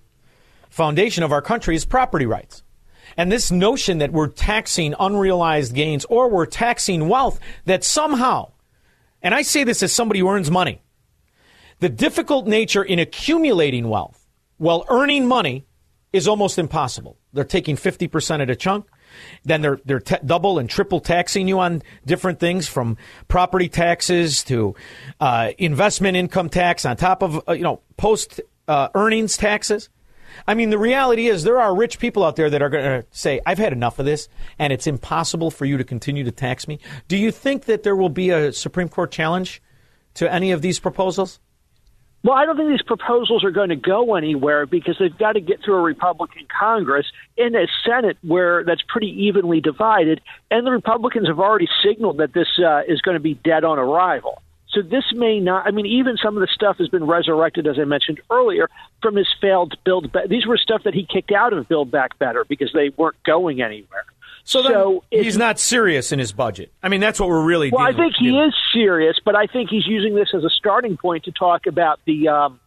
[0.70, 2.62] foundation of our country is property rights.
[3.16, 8.52] And this notion that we're taxing unrealized gains or we're taxing wealth that somehow,
[9.22, 10.80] and I say this as somebody who earns money,
[11.80, 15.66] the difficult nature in accumulating wealth while earning money
[16.12, 17.18] is almost impossible.
[17.32, 18.86] They're taking 50% at a chunk.
[19.44, 22.96] Then they're they're double and triple taxing you on different things from
[23.28, 24.74] property taxes to
[25.20, 29.88] uh, investment income tax on top of uh, you know post uh, earnings taxes.
[30.46, 33.06] I mean, the reality is there are rich people out there that are going to
[33.10, 34.28] say, "I've had enough of this,
[34.58, 36.78] and it's impossible for you to continue to tax me."
[37.08, 39.62] Do you think that there will be a Supreme Court challenge
[40.14, 41.38] to any of these proposals?
[42.24, 45.40] Well, I don't think these proposals are going to go anywhere because they've got to
[45.40, 50.20] get through a Republican Congress in a Senate where that's pretty evenly divided,
[50.50, 53.78] and the Republicans have already signaled that this uh, is going to be dead on
[53.78, 54.40] arrival.
[54.68, 55.66] So this may not.
[55.66, 58.68] I mean, even some of the stuff has been resurrected, as I mentioned earlier,
[59.02, 60.10] from his failed Build.
[60.12, 60.28] Back.
[60.28, 63.60] These were stuff that he kicked out of Build Back Better because they weren't going
[63.60, 64.04] anywhere.
[64.44, 66.72] So, so he's not serious in his budget.
[66.82, 67.70] I mean, that's what we're really.
[67.70, 67.80] Doing.
[67.80, 70.96] Well, I think he is serious, but I think he's using this as a starting
[70.96, 72.60] point to talk about the um,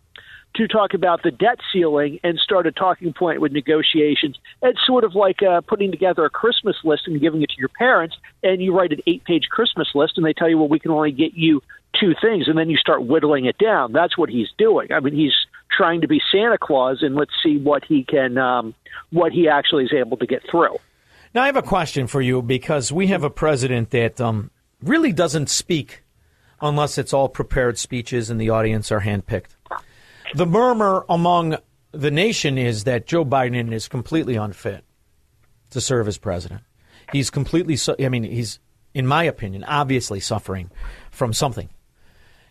[0.56, 4.38] to talk about the debt ceiling and start a talking point with negotiations.
[4.62, 7.70] It's sort of like uh, putting together a Christmas list and giving it to your
[7.70, 10.92] parents, and you write an eight-page Christmas list, and they tell you, well, we can
[10.92, 11.62] only get you
[12.00, 13.92] two things, and then you start whittling it down.
[13.92, 14.94] That's what he's doing.
[14.94, 15.34] I mean, he's
[15.76, 18.74] trying to be Santa Claus, and let's see what he can, um,
[19.12, 20.78] what he actually is able to get through.
[21.36, 24.52] Now, I have a question for you because we have a president that um,
[24.82, 26.06] really doesn't speak
[26.62, 29.58] unless it's all prepared speeches and the audience are handpicked.
[30.34, 31.58] The murmur among
[31.92, 34.86] the nation is that Joe Biden is completely unfit
[35.72, 36.62] to serve as president.
[37.12, 38.60] He's completely, I mean, he's,
[38.94, 40.72] in my opinion, obviously suffering
[41.12, 41.68] from something.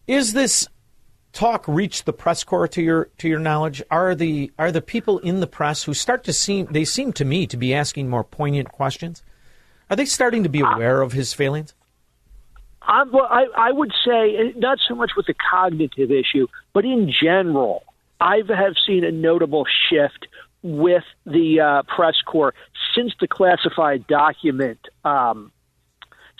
[0.07, 0.69] Is this
[1.35, 3.83] talk reach the press corps to your to your knowledge?
[3.91, 7.25] Are the are the people in the press who start to seem they seem to
[7.25, 9.23] me to be asking more poignant questions?
[9.91, 11.75] Are they starting to be aware of his failings?
[12.87, 16.85] I'm, well, I, I would say uh, not so much with the cognitive issue, but
[16.85, 17.83] in general,
[18.21, 20.27] I have seen a notable shift
[20.63, 22.55] with the uh, press corps
[22.95, 25.51] since the classified document um,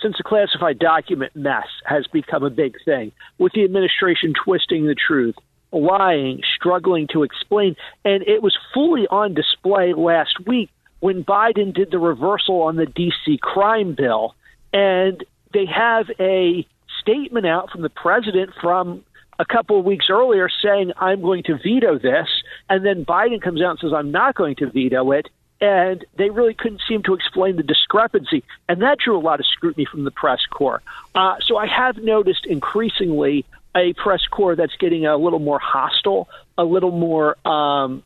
[0.05, 4.93] since the classified document mess has become a big thing, with the administration twisting the
[4.93, 5.33] truth,
[5.71, 10.69] lying, struggling to explain, and it was fully on display last week
[10.99, 14.35] when Biden did the reversal on the DC crime bill,
[14.71, 16.67] and they have a
[17.01, 19.03] statement out from the president from
[19.39, 22.27] a couple of weeks earlier saying, I'm going to veto this.
[22.69, 25.29] And then Biden comes out and says, I'm not going to veto it.
[25.61, 28.43] And they really couldn't seem to explain the discrepancy.
[28.67, 30.81] And that drew a lot of scrutiny from the press corps.
[31.13, 33.45] Uh, so I have noticed increasingly
[33.75, 38.03] a press corps that's getting a little more hostile, a little more um,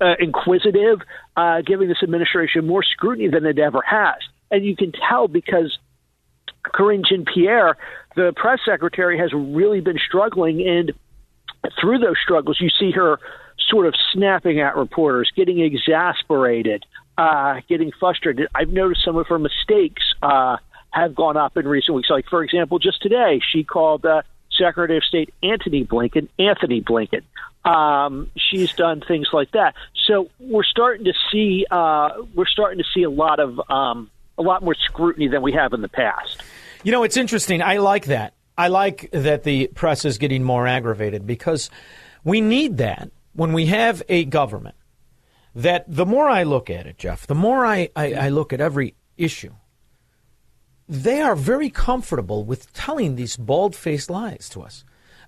[0.00, 1.00] uh, inquisitive,
[1.36, 4.16] uh, giving this administration more scrutiny than it ever has.
[4.50, 5.78] And you can tell because
[6.64, 7.76] Karine Jean Pierre,
[8.14, 10.66] the press secretary, has really been struggling.
[10.66, 10.92] And
[11.80, 13.18] through those struggles, you see her
[13.68, 16.84] sort of snapping at reporters, getting exasperated,
[17.18, 18.48] uh, getting frustrated.
[18.54, 20.56] I've noticed some of her mistakes uh,
[20.90, 22.10] have gone up in recent weeks.
[22.10, 24.22] Like, for example, just today, she called uh,
[24.56, 27.22] Secretary of State Antony Blinken Anthony Blinken.
[27.64, 29.74] Um, she's done things like that.
[30.06, 34.42] So we're starting to see uh, we're starting to see a lot of um, a
[34.42, 36.42] lot more scrutiny than we have in the past.
[36.84, 37.62] You know, it's interesting.
[37.62, 38.34] I like that.
[38.56, 41.68] I like that the press is getting more aggravated because
[42.24, 44.76] we need that when we have a government
[45.54, 48.60] that the more I look at it, Jeff, the more I, I, I look at
[48.60, 49.52] every issue,
[50.88, 54.84] they are very comfortable with telling these bald faced lies to us.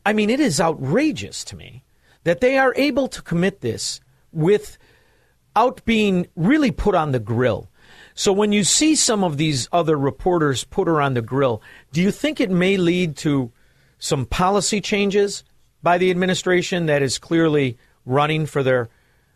[0.06, 1.84] I mean, it is outrageous to me
[2.24, 4.00] that they are able to commit this
[4.32, 7.70] without being really put on the grill.
[8.14, 11.62] So when you see some of these other reporters put her on the grill,
[11.92, 13.52] do you think it may lead to
[13.98, 15.44] some policy changes
[15.82, 17.76] by the administration that is clearly
[18.08, 18.88] running for their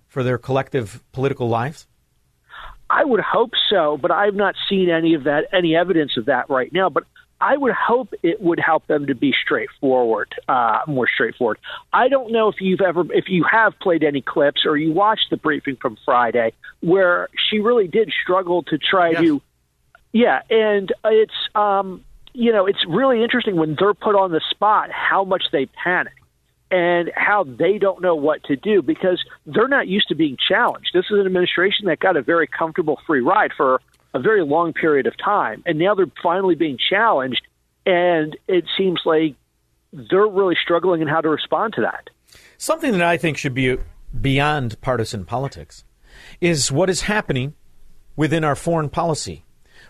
[0.09, 1.87] for their collective political lives?
[2.91, 6.51] I would hope so, but I've not seen any of that, any evidence of that
[6.51, 6.91] right now.
[6.91, 7.05] But
[7.41, 11.59] I would hope it would help them to be straightforward, uh, more straightforward.
[11.93, 15.31] I don't know if you've ever, if you have played any clips or you watched
[15.31, 19.23] the briefing from Friday where she really did struggle to try yes.
[19.23, 19.43] to,
[20.13, 24.91] yeah, and it's, um, you know, it's really interesting when they're put on the spot
[24.93, 26.15] how much they panic
[26.73, 30.89] and how they don't know what to do because they're not used to being challenged.
[30.95, 33.83] This is an administration that got a very comfortable free ride for
[34.15, 37.43] a very long period of time, and now they're finally being challenged,
[37.85, 39.35] and it seems like
[39.93, 42.09] they're really struggling in how to respond to that.
[42.57, 43.77] Something that I think should be
[44.19, 45.85] beyond partisan politics
[46.41, 47.55] is what is happening
[48.17, 49.45] within our foreign policy,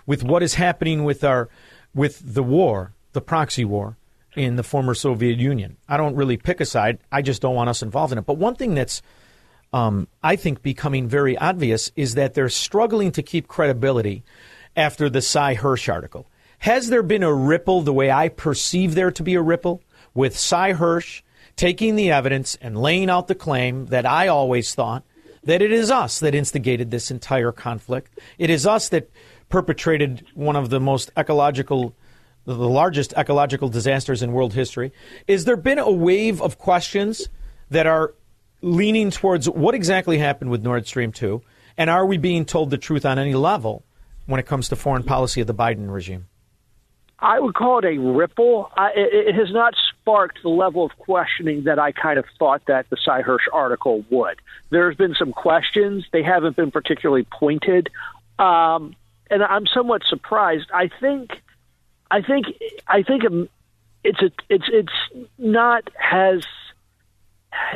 [0.04, 1.48] with what is happening with our
[1.94, 3.96] with the war, the proxy war,
[4.34, 5.76] in the former Soviet Union.
[5.88, 6.98] I don't really pick a side.
[7.10, 8.26] I just don't want us involved in it.
[8.26, 9.02] But one thing that's,
[9.72, 14.22] um, I think, becoming very obvious is that they're struggling to keep credibility
[14.76, 16.26] after the Sy Hersh article.
[16.58, 19.82] Has there been a ripple the way I perceive there to be a ripple
[20.14, 21.22] with Sy Hersh
[21.56, 25.04] taking the evidence and laying out the claim that I always thought
[25.44, 28.18] that it is us that instigated this entire conflict?
[28.38, 29.10] It is us that
[29.48, 31.94] perpetrated one of the most ecological
[32.44, 34.92] the largest ecological disasters in world history.
[35.26, 37.28] Is there been a wave of questions
[37.70, 38.14] that are
[38.60, 41.42] leaning towards what exactly happened with Nord Stream 2?
[41.76, 43.84] And are we being told the truth on any level
[44.26, 46.26] when it comes to foreign policy of the Biden regime?
[47.18, 48.70] I would call it a ripple.
[48.76, 52.62] I, it, it, has not sparked the level of questioning that I kind of thought
[52.66, 54.40] that the Sy Hersh article would.
[54.70, 56.04] There's been some questions.
[56.12, 57.90] They haven't been particularly pointed.
[58.40, 58.96] Um,
[59.30, 60.68] and I'm somewhat surprised.
[60.74, 61.30] I think
[62.12, 62.46] I think
[62.86, 63.22] I think
[64.04, 66.44] it's a it's it's not as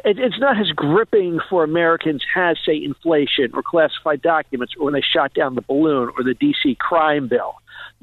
[0.04, 4.92] it, it's not as gripping for Americans as say inflation or classified documents or when
[4.92, 7.54] they shot down the balloon or the DC crime bill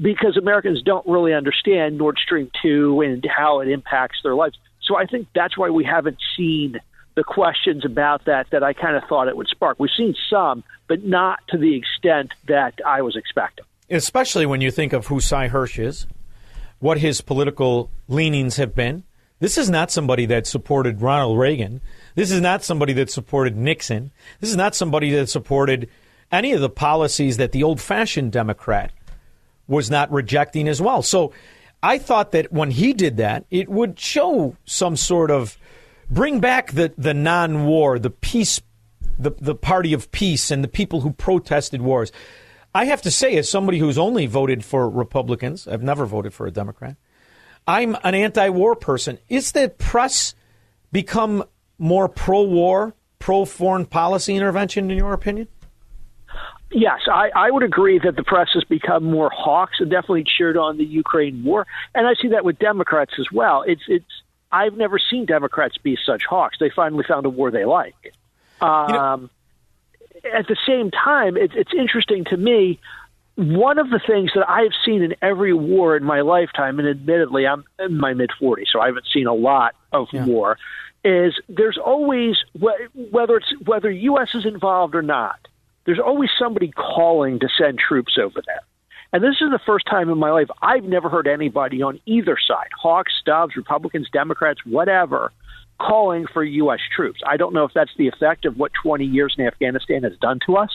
[0.01, 4.57] because Americans don't really understand Nord Stream 2 and how it impacts their lives.
[4.81, 6.80] So I think that's why we haven't seen
[7.15, 9.80] the questions about that that I kind of thought it would spark.
[9.80, 13.65] We've seen some, but not to the extent that I was expecting.
[13.88, 16.07] Especially when you think of who Sy Hersh is
[16.84, 19.05] what his political leanings have been.
[19.39, 21.80] This is not somebody that supported Ronald Reagan.
[22.15, 24.11] This is not somebody that supported Nixon.
[24.41, 25.89] This is not somebody that supported
[26.30, 28.91] any of the policies that the old fashioned Democrat
[29.65, 31.01] was not rejecting as well.
[31.01, 31.31] So
[31.81, 35.57] I thought that when he did that, it would show some sort of
[36.11, 38.60] bring back the, the non war, the peace,
[39.18, 42.11] the, the party of peace, and the people who protested wars.
[42.75, 46.47] I have to say, as somebody who's only voted for Republicans, I've never voted for
[46.47, 46.95] a Democrat.
[47.67, 49.19] I'm an anti war person.
[49.29, 50.33] Is the press
[50.91, 51.43] become
[51.77, 55.47] more pro war, pro foreign policy intervention, in your opinion?
[56.71, 60.57] Yes, I, I would agree that the press has become more hawks and definitely cheered
[60.57, 63.63] on the Ukraine war, and I see that with Democrats as well.
[63.67, 64.05] It's it's
[64.51, 66.57] I've never seen Democrats be such hawks.
[66.59, 68.13] They finally found a war they like.
[68.59, 69.29] Um, you know,
[70.31, 72.79] at the same time, it's it's interesting to me.
[73.35, 76.87] One of the things that I have seen in every war in my lifetime, and
[76.87, 80.25] admittedly, I'm in my mid 40s, so I haven't seen a lot of yeah.
[80.25, 80.57] war,
[81.03, 84.35] is there's always whether it's whether U.S.
[84.35, 85.39] is involved or not
[85.85, 88.61] there's always somebody calling to send troops over there.
[89.11, 92.37] And this is the first time in my life I've never heard anybody on either
[92.37, 95.31] side, Hawks, Stubbs, Republicans, Democrats, whatever,
[95.79, 96.79] calling for U.S.
[96.95, 97.21] troops.
[97.25, 100.39] I don't know if that's the effect of what 20 years in Afghanistan has done
[100.45, 100.71] to us,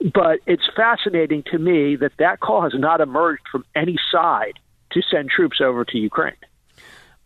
[0.00, 4.58] but it's fascinating to me that that call has not emerged from any side
[4.92, 6.36] to send troops over to Ukraine.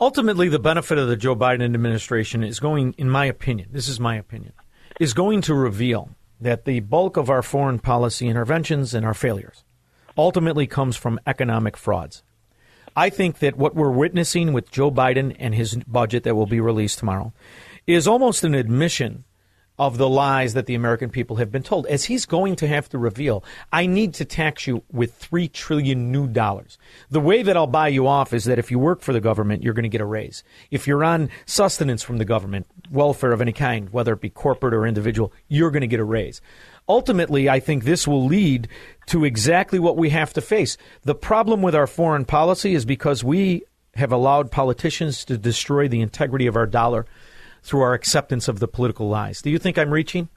[0.00, 4.00] Ultimately, the benefit of the Joe Biden administration is going, in my opinion, this is
[4.00, 4.54] my opinion,
[4.98, 6.10] is going to reveal
[6.40, 9.62] that the bulk of our foreign policy interventions and our failures
[10.16, 12.22] ultimately comes from economic frauds.
[12.96, 16.60] I think that what we're witnessing with Joe Biden and his budget that will be
[16.60, 17.32] released tomorrow
[17.86, 19.24] is almost an admission
[19.80, 21.86] of the lies that the American people have been told.
[21.86, 23.42] As he's going to have to reveal,
[23.72, 26.76] I need to tax you with three trillion new dollars.
[27.08, 29.62] The way that I'll buy you off is that if you work for the government,
[29.62, 30.44] you're going to get a raise.
[30.70, 34.74] If you're on sustenance from the government, welfare of any kind, whether it be corporate
[34.74, 36.42] or individual, you're going to get a raise.
[36.90, 38.66] Ultimately, I think this will lead
[39.06, 40.76] to exactly what we have to face.
[41.04, 43.62] The problem with our foreign policy is because we
[43.94, 47.06] have allowed politicians to destroy the integrity of our dollar
[47.62, 49.40] through our acceptance of the political lies.
[49.40, 50.30] Do you think I'm reaching?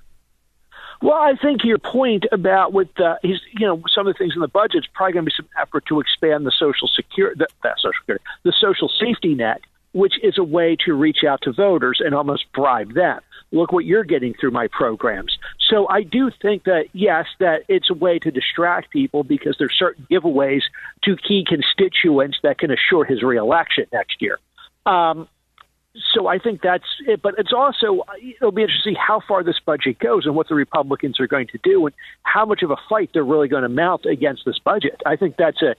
[1.01, 4.33] Well, I think your point about with uh, his, you know, some of the things
[4.35, 7.39] in the budget is probably going to be some effort to expand the social security,
[7.39, 7.47] the,
[7.79, 9.61] social security, the social safety net,
[9.93, 13.21] which is a way to reach out to voters and almost bribe them.
[13.53, 15.37] Look what you're getting through my programs.
[15.69, 19.75] So I do think that yes, that it's a way to distract people because there's
[19.77, 20.63] certain giveaways
[21.03, 24.39] to key constituents that can assure his reelection next year.
[24.85, 25.27] Um,
[26.13, 27.21] so I think that's it.
[27.21, 30.47] But it's also it'll be interesting to see how far this budget goes and what
[30.47, 33.63] the Republicans are going to do and how much of a fight they're really going
[33.63, 35.01] to mount against this budget.
[35.05, 35.75] I think that's a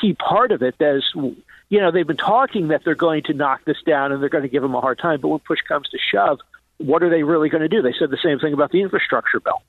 [0.00, 0.80] key part of it.
[0.80, 4.30] As you know, they've been talking that they're going to knock this down and they're
[4.30, 6.40] going to give them a hard time, but when push comes to shove,
[6.78, 7.82] what are they really going to do?
[7.82, 9.62] They said the same thing about the infrastructure bill.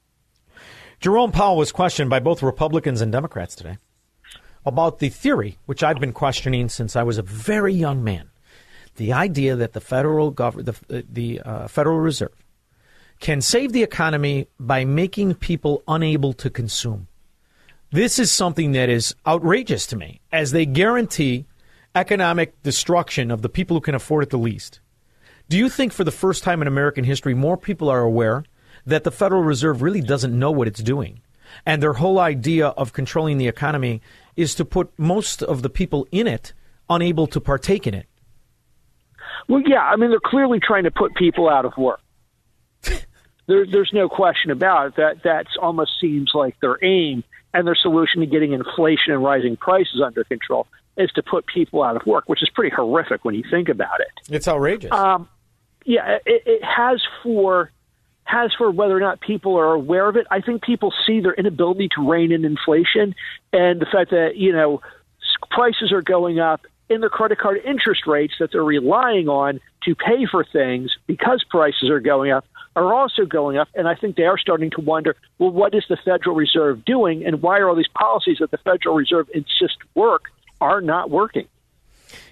[1.00, 3.78] Jerome Powell was questioned by both Republicans and Democrats today
[4.66, 8.30] about the theory, which I've been questioning since I was a very young man
[9.00, 12.36] the idea that the federal gov- the, the uh, Federal Reserve
[13.20, 17.08] can save the economy by making people unable to consume.
[17.92, 21.46] This is something that is outrageous to me, as they guarantee
[21.96, 24.80] economic destruction of the people who can afford it the least.
[25.50, 28.44] Do you think, for the first time in American history, more people are aware
[28.86, 31.22] that the Federal Reserve really doesn't know what it's doing?
[31.66, 34.02] And their whole idea of controlling the economy
[34.36, 36.54] is to put most of the people in it
[36.88, 38.06] unable to partake in it.
[39.48, 42.02] Well, yeah, I mean they're clearly trying to put people out of work.
[42.84, 44.96] there, there's no question about it.
[44.98, 47.24] That that almost seems like their aim
[47.56, 50.68] and their solution to getting inflation and rising prices under control
[50.98, 54.00] is to put people out of work, which is pretty horrific when you think about
[54.02, 54.34] it.
[54.34, 54.92] It's outrageous.
[54.92, 55.28] Um,
[55.86, 57.72] yeah, it, it has for
[58.24, 60.28] has for whether or not people are aware of it.
[60.30, 63.16] I think people see their inability to rein in inflation
[63.52, 64.82] and the fact that you know
[65.50, 69.96] prices are going up in the credit card interest rates that they're relying on to
[69.96, 72.46] pay for things because prices are going up
[72.76, 73.68] are also going up.
[73.76, 77.26] And I think they are starting to wonder well, what is the Federal Reserve doing?
[77.26, 80.26] And why are all these policies that the Federal Reserve insists work
[80.62, 81.48] are not working?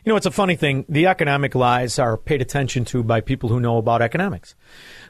[0.03, 0.85] You know, it's a funny thing.
[0.89, 4.55] The economic lies are paid attention to by people who know about economics.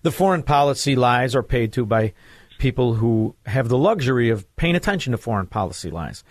[0.04, 2.14] The foreign policy lies are paid to by
[2.58, 6.24] people who have the luxury of paying attention to foreign policy lies.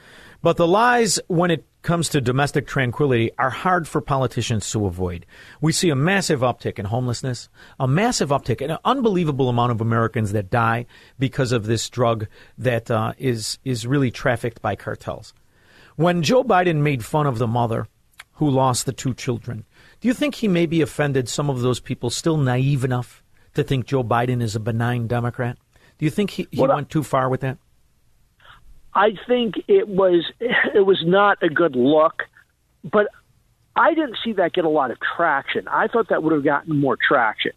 [0.42, 5.24] But the lies, when it comes to domestic tranquility, are hard for politicians to avoid.
[5.60, 7.48] We see a massive uptick in homelessness,
[7.80, 10.86] a massive uptick, an unbelievable amount of Americans that die
[11.18, 12.26] because of this drug
[12.58, 15.32] that uh, is is really trafficked by cartels.
[15.96, 17.88] When Joe Biden made fun of the mother
[18.36, 19.64] who lost the two children,
[20.00, 23.22] do you think he maybe offended some of those people still naive enough
[23.54, 25.58] to think Joe Biden is a benign Democrat?
[25.98, 27.58] Do you think he, he went too far with that?
[28.94, 32.22] I think it was it was not a good look,
[32.84, 33.08] but
[33.74, 35.68] I didn't see that get a lot of traction.
[35.68, 37.52] I thought that would have gotten more traction.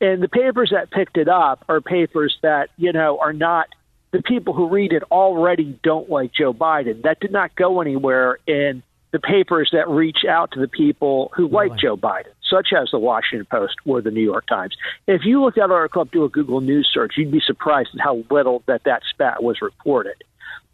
[0.00, 3.68] And the papers that picked it up are papers that, you know, are not
[4.12, 7.02] the people who read it already don't like Joe Biden.
[7.02, 8.82] That did not go anywhere in
[9.12, 12.98] the papers that reach out to the people who like Joe Biden, such as the
[12.98, 14.76] Washington Post or the New York Times.
[15.06, 18.00] If you look that article up, do a Google News search, you'd be surprised at
[18.00, 20.22] how little that that spat was reported.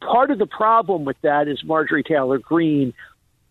[0.00, 2.92] Part of the problem with that is Marjorie Taylor Greene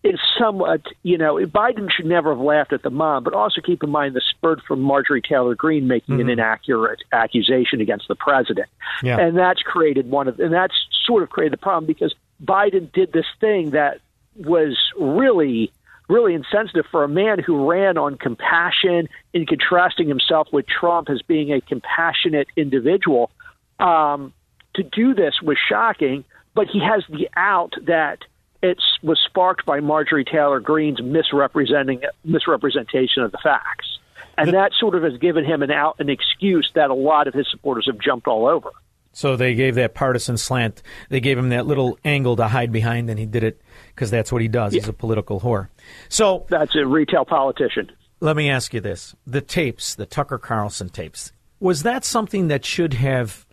[0.03, 3.84] is somewhat, you know, Biden should never have laughed at the mom, but also keep
[3.84, 6.30] in mind the spurt from Marjorie Taylor Greene making an mm-hmm.
[6.30, 8.70] inaccurate accusation against the president.
[9.02, 9.20] Yeah.
[9.20, 10.76] And that's created one of, and that's
[11.06, 12.14] sort of created the problem because
[12.44, 13.99] Biden did this thing that
[14.36, 15.72] was really,
[16.10, 21.22] really insensitive for a man who ran on compassion in contrasting himself with Trump as
[21.22, 23.32] being a compassionate individual.
[23.80, 24.34] Um,
[24.76, 28.20] to do this was shocking, but he has the out that
[28.62, 33.99] it was sparked by Marjorie Taylor Greene's misrepresenting misrepresentation of the facts,
[34.38, 37.34] and that sort of has given him an out an excuse that a lot of
[37.34, 38.72] his supporters have jumped all over.
[39.12, 40.84] So they gave that partisan slant.
[41.10, 43.62] They gave him that little angle to hide behind, and he did it
[43.96, 44.74] because that's what he does.
[44.74, 45.70] He's a political whore.
[46.10, 47.92] So that's a retail politician.
[48.20, 52.66] Let me ask you this: the tapes, the Tucker Carlson tapes, was that something that
[52.66, 53.46] should have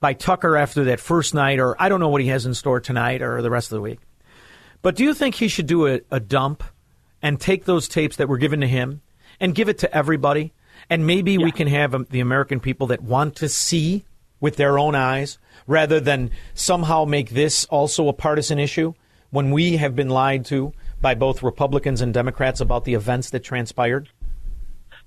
[0.00, 2.80] by Tucker after that first night, or I don't know what he has in store
[2.80, 4.00] tonight or the rest of the week.
[4.82, 6.62] But do you think he should do a, a dump
[7.22, 9.02] and take those tapes that were given to him
[9.40, 10.52] and give it to everybody?
[10.90, 14.04] And maybe we can have um, the American people that want to see
[14.38, 18.92] with their own eyes rather than somehow make this also a partisan issue
[19.36, 20.72] when we have been lied to
[21.02, 24.08] by both Republicans and Democrats about the events that transpired?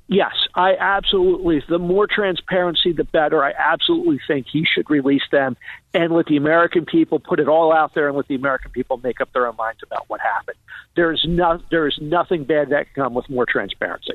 [0.05, 1.63] Yes, I absolutely.
[1.67, 3.43] The more transparency, the better.
[3.43, 5.57] I absolutely think he should release them
[5.95, 8.97] and let the American people put it all out there and let the American people
[9.03, 10.57] make up their own minds about what happened.
[10.95, 14.13] There's no, there is nothing bad that can come with more transparency.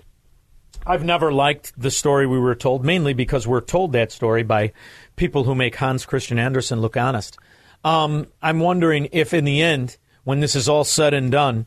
[0.87, 4.75] I've never liked the story we were told, mainly because we're told that story by
[5.17, 7.37] people who make Hans Christian Andersen look honest.
[7.85, 11.67] Um, I'm wondering if, in the end, when this is all said and done,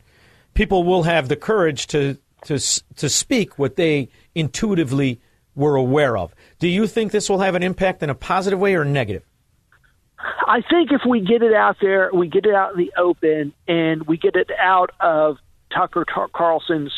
[0.54, 2.58] people will have the courage to to
[2.96, 5.20] to speak what they intuitively
[5.54, 6.34] were aware of.
[6.58, 9.24] Do you think this will have an impact in a positive way or negative?
[10.46, 13.52] I think if we get it out there, we get it out in the open,
[13.66, 15.36] and we get it out of
[15.72, 16.92] Tucker Carlson's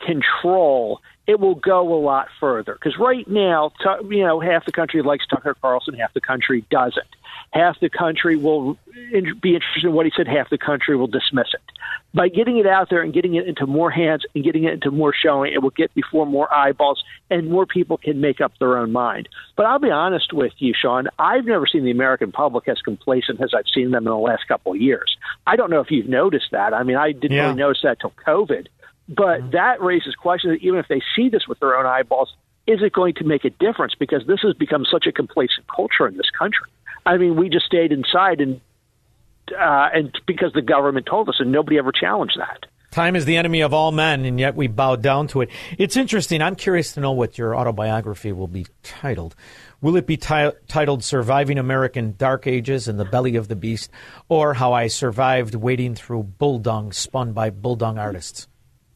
[0.00, 1.00] control,
[1.30, 2.74] it will go a lot further.
[2.74, 3.70] Because right now,
[4.08, 7.06] you know, half the country likes Tucker Carlson, half the country doesn't.
[7.52, 8.76] Half the country will
[9.40, 11.60] be interested in what he said, half the country will dismiss it.
[12.12, 14.90] By getting it out there and getting it into more hands and getting it into
[14.90, 18.76] more showing, it will get before more eyeballs and more people can make up their
[18.76, 19.28] own mind.
[19.56, 23.40] But I'll be honest with you, Shaun, I've never seen the American public as complacent
[23.40, 25.16] as I've seen them in the last couple of years.
[25.46, 26.74] I don't know if you've noticed that.
[26.74, 27.44] I mean, I didn't Yeah.
[27.44, 28.66] really notice that till COVID.
[29.10, 32.32] But that raises questions that even if they see this with their own eyeballs,
[32.66, 33.94] is it going to make a difference?
[33.98, 36.70] Because this has become such a complacent culture in this country.
[37.04, 38.60] I mean, we just stayed inside and
[39.52, 42.66] uh, and because the government told us, and nobody ever challenged that.
[42.92, 45.50] Time is the enemy of all men, and yet we bow down to it.
[45.78, 46.42] It's interesting.
[46.42, 49.36] I'm curious to know what your autobiography will be titled.
[49.80, 53.90] Will it be ti- titled Surviving American Dark Ages in the Belly of the Beast,
[54.28, 58.48] or How I Survived Wading Through Bulldung Spun by Bulldung Artists?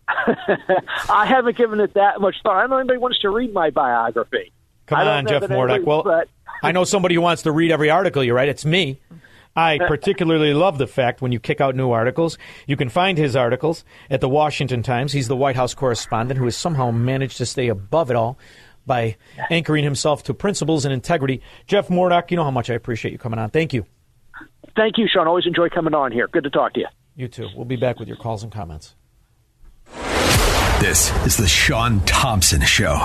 [1.08, 2.56] I haven't given it that much thought.
[2.56, 4.52] I don't know anybody wants to read my biography.
[4.86, 5.84] Come on, Jeff Mordock.
[5.84, 6.28] Well, but
[6.62, 8.48] I know somebody who wants to read every article you write.
[8.48, 9.00] It's me.
[9.56, 12.36] I particularly love the fact when you kick out new articles,
[12.66, 15.12] you can find his articles at the Washington Times.
[15.12, 18.38] He's the White House correspondent who has somehow managed to stay above it all
[18.86, 19.16] by
[19.50, 21.40] anchoring himself to principles and integrity.
[21.66, 23.50] Jeff Mordock, you know how much I appreciate you coming on.
[23.50, 23.86] Thank you.
[24.76, 25.26] thank you, Shaun.
[25.26, 26.28] Always enjoy coming on here.
[26.28, 26.86] Good to talk to you.
[27.16, 27.48] You too.
[27.54, 28.94] We'll be back with your calls and comments.
[30.84, 32.98] This is the Shaun Thompson Show,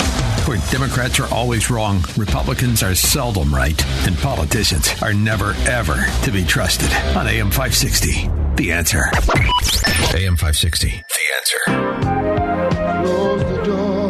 [0.43, 6.31] where Democrats are always wrong, Republicans are seldom right, and politicians are never, ever to
[6.31, 6.91] be trusted.
[7.15, 9.03] On AM 560, The Answer.
[10.13, 11.05] AM 560, The
[11.37, 11.61] Answer.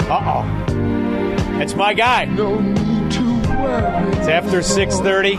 [0.09, 1.61] Uh oh.
[1.61, 2.23] It's my guy.
[2.23, 5.37] It's after 6:30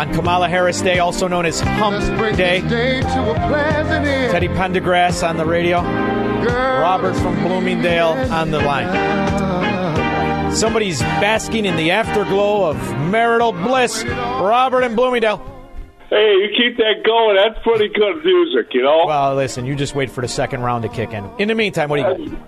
[0.00, 2.04] on Kamala Harris Day, also known as Hump
[2.36, 2.60] Day.
[2.60, 6.27] Teddy Pendergrass on the radio.
[6.46, 8.88] Robert from Bloomingdale on the line.
[10.54, 12.76] Somebody's basking in the afterglow of
[13.10, 14.04] marital bliss.
[14.04, 15.38] Robert in Bloomingdale.
[16.08, 17.36] Hey, you keep that going.
[17.36, 19.04] That's pretty good music, you know.
[19.06, 21.30] Well, listen, you just wait for the second round to kick in.
[21.38, 22.38] In the meantime, what do you got?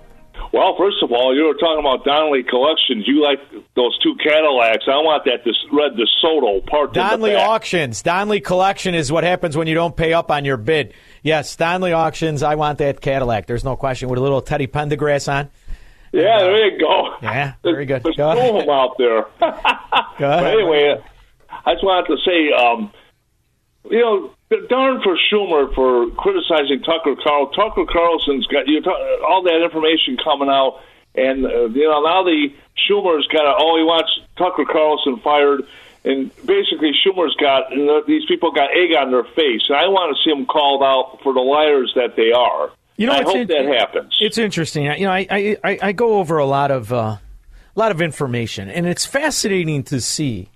[0.53, 3.05] Well, first of all, you were talking about Donnelly Collections.
[3.07, 3.39] You like
[3.77, 4.85] those two Cadillacs.
[4.89, 7.49] I want that this red DeSoto parked in Donley the back.
[7.49, 8.03] Auctions.
[8.03, 10.93] Donley Collection is what happens when you don't pay up on your bid.
[11.23, 12.43] Yes, Donley Auctions.
[12.43, 13.47] I want that Cadillac.
[13.47, 14.09] There's no question.
[14.09, 15.51] With a little Teddy Pendergrass on.
[16.13, 17.15] Yeah, there you go.
[17.23, 18.03] Yeah, very good.
[18.03, 18.55] There's Go two ahead.
[18.57, 19.23] of them out there.
[20.19, 20.97] Go But anyway,
[21.65, 22.93] I just wanted to say, um,
[23.89, 24.35] you know,
[24.69, 27.51] darn for Schumer for criticizing Tucker Carl.
[27.51, 28.83] Tucker Carlson's got you
[29.27, 30.81] all that information coming out,
[31.15, 32.49] and uh, you know now the
[32.89, 35.63] Schumer's got a, oh he wants Tucker Carlson fired,
[36.05, 39.87] and basically Schumer's got you know, these people got egg on their face, and I
[39.89, 42.71] want to see them called out for the liars that they are.
[42.97, 44.17] You know, I hope in- that happens.
[44.21, 44.85] It's interesting.
[44.85, 47.21] You know, I I, I, I go over a lot of uh, a
[47.77, 50.49] lot of information, and it's fascinating to see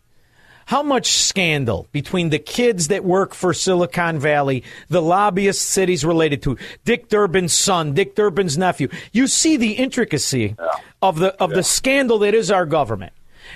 [0.66, 6.42] how much scandal between the kids that work for Silicon Valley, the lobbyists cities related
[6.42, 8.88] to Dick Durbin's son, Dick Durbin's nephew.
[9.12, 10.56] You see the intricacy
[11.02, 13.12] of the of the scandal that is our government,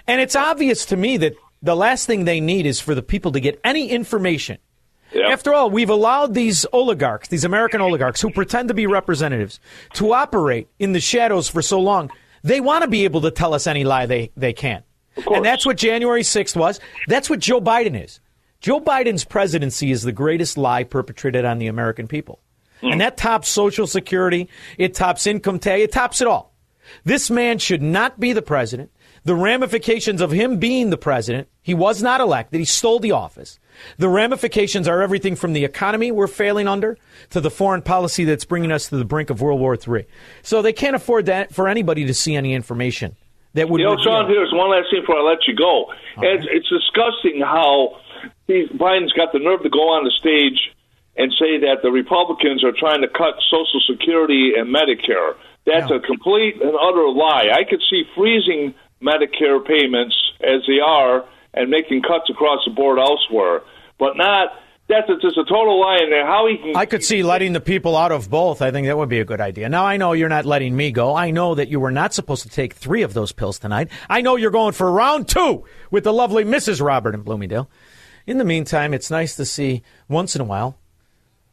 [0.06, 3.32] and it's obvious to me that the last thing they need is for the people
[3.32, 4.58] to get any information.
[5.14, 9.58] After all, we've allowed these oligarchs, these American oligarchs who pretend to be representatives,
[9.94, 12.10] to operate in the shadows for so long.
[12.42, 14.82] They want to be able to tell us any lie they, they can.
[15.26, 16.80] And that's what January 6th was.
[17.06, 18.20] That's what Joe Biden is.
[18.60, 22.40] Joe Biden's presidency is the greatest lie perpetrated on the American people.
[22.80, 22.92] Hmm.
[22.92, 26.52] And that tops Social Security, it tops income tax, it tops it all.
[27.04, 28.90] This man should not be the president.
[29.24, 33.58] The ramifications of him being the president, he was not elected, he stole the office.
[33.98, 36.96] The ramifications are everything from the economy we're failing under
[37.30, 40.06] to the foreign policy that's bringing us to the brink of World War III.
[40.42, 43.16] So they can't afford that for anybody to see any information
[43.58, 45.92] that would You know, Shaun, here's one last thing before I let you go.
[46.18, 48.00] It's, it's disgusting how
[48.46, 50.58] he, Biden's got the nerve to go on the stage
[51.16, 55.34] and say that the Republicans are trying to cut Social Security and Medicare.
[55.66, 57.50] That's a complete and utter lie.
[57.52, 62.98] I could see freezing Medicare payments as they are and making cuts across the board
[62.98, 63.62] elsewhere,
[63.98, 64.48] but not.
[64.88, 65.98] That's a, just a total lie.
[66.00, 68.62] And how he can I could see letting the people out of both.
[68.62, 69.68] I think that would be a good idea.
[69.68, 71.14] Now, I know you're not letting me go.
[71.14, 73.88] I know that you were not supposed to take three of those pills tonight.
[74.08, 76.84] I know you're going for round two with the lovely Mrs.
[76.84, 77.68] Robert in Bloomingdale.
[78.26, 80.78] In the meantime, it's nice to see once in a while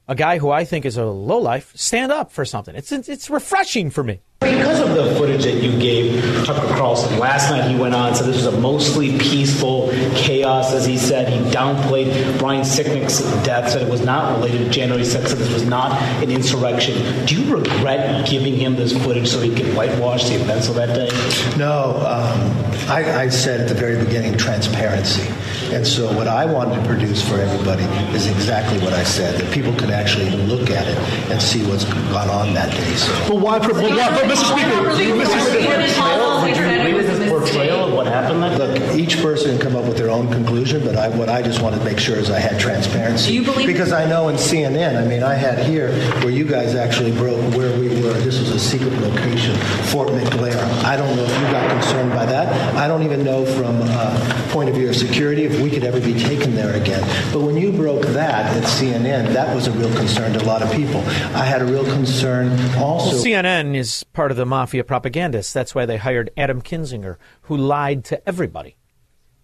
[0.08, 2.76] a guy who I think is a lowlife stand up for something.
[2.76, 4.22] It's, it's refreshing for me.
[4.46, 8.18] Because of the footage that you gave Tucker Carlson last night, he went on and
[8.18, 10.72] said this was a mostly peaceful chaos.
[10.72, 15.04] As he said, he downplayed Brian Sicknick's death, said it was not related to January
[15.04, 17.26] 6th, said this was not an insurrection.
[17.26, 20.94] Do you regret giving him this footage so he could whitewash the events of that
[20.94, 21.10] day?
[21.58, 25.28] No, um, I, I said at the very beginning transparency.
[25.74, 27.84] And so what I wanted to produce for everybody
[28.16, 30.98] is exactly what I said, that people could actually look at it
[31.32, 32.96] and see what's gone on that day.
[32.96, 33.12] So.
[33.28, 34.52] But why, but why, but Mr.
[34.52, 34.82] Speaker,
[35.16, 35.40] Mr.
[35.48, 39.60] Speaker, Would you agree with his portrayal of what happened that Look, each person can
[39.60, 42.16] come up with their own conclusion, but I, what I just wanted to make sure
[42.16, 43.30] is I had transparency.
[43.30, 45.92] Do you believe- Because I know in CNN, I mean, I had here
[46.22, 48.14] where you guys actually broke where we were.
[48.14, 49.56] This was a secret location,
[49.92, 50.56] Fort McNair.
[50.84, 52.76] I don't know if you got concerned by that.
[52.76, 56.00] I don't even know from a point of view of security if we could ever
[56.00, 57.02] be taken there again.
[57.34, 60.62] But when you broke that at CNN, that was a real concern to a lot
[60.62, 61.02] of people.
[61.36, 63.16] I had a real concern also.
[63.16, 65.52] Well, CNN is part of the mafia propagandists.
[65.54, 68.78] That's why they hired Adam Kinzinger, who lied to everybody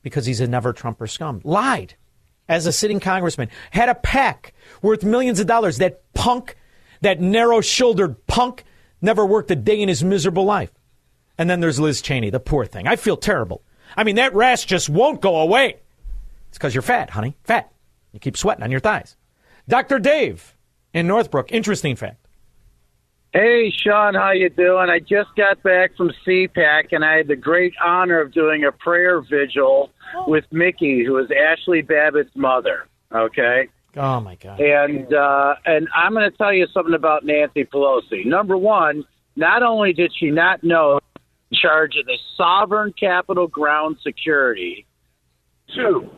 [0.01, 1.41] because he's a never Trumper scum.
[1.43, 1.95] Lied
[2.49, 5.77] as a sitting congressman, had a pack worth millions of dollars.
[5.77, 6.55] That punk,
[7.01, 8.65] that narrow shouldered punk,
[9.01, 10.71] never worked a day in his miserable life.
[11.37, 12.87] And then there's Liz Cheney, the poor thing.
[12.87, 13.63] I feel terrible.
[13.95, 15.77] I mean, that rash just won't go away.
[16.49, 17.37] It's because you're fat, honey.
[17.43, 17.71] Fat.
[18.11, 19.15] You keep sweating on your thighs.
[19.67, 19.99] Dr.
[19.99, 20.55] Dave
[20.93, 21.51] in Northbrook.
[21.51, 22.20] Interesting fact.
[23.33, 24.89] Hey, Shaun, how you doing?
[24.89, 28.73] I just got back from CPAC, and I had the great honor of doing a
[28.73, 29.89] prayer vigil
[30.27, 32.87] with Micki, who is Ashli Babbitt's mother.
[33.13, 34.59] Okay, Oh, my God.
[34.59, 38.25] and uh, and I'm going to tell you something about Nancy Pelosi.
[38.25, 39.05] Number one,
[39.37, 40.99] not only did she not know
[41.51, 44.85] in charge of the sovereign Capitol ground security,
[45.73, 46.09] two,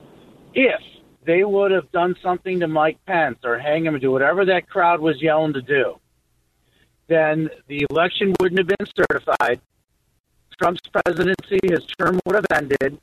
[0.55, 0.81] if
[1.27, 4.67] they would have done something to Mike Pence or hang him or do whatever that
[4.67, 5.95] crowd was yelling to do,
[7.07, 9.59] then the election wouldn't have been certified.
[10.59, 12.99] Trump's presidency, his term would have ended.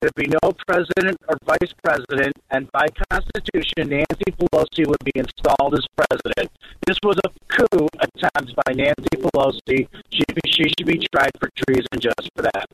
[0.00, 5.74] There'd be no president or vice president, and by Constitution, Nancy Pelosi would be installed
[5.74, 6.50] as president.
[6.86, 9.86] This was a coup attempt by Nancy Pelosi.
[10.10, 12.66] She, she should be tried for treason just for that.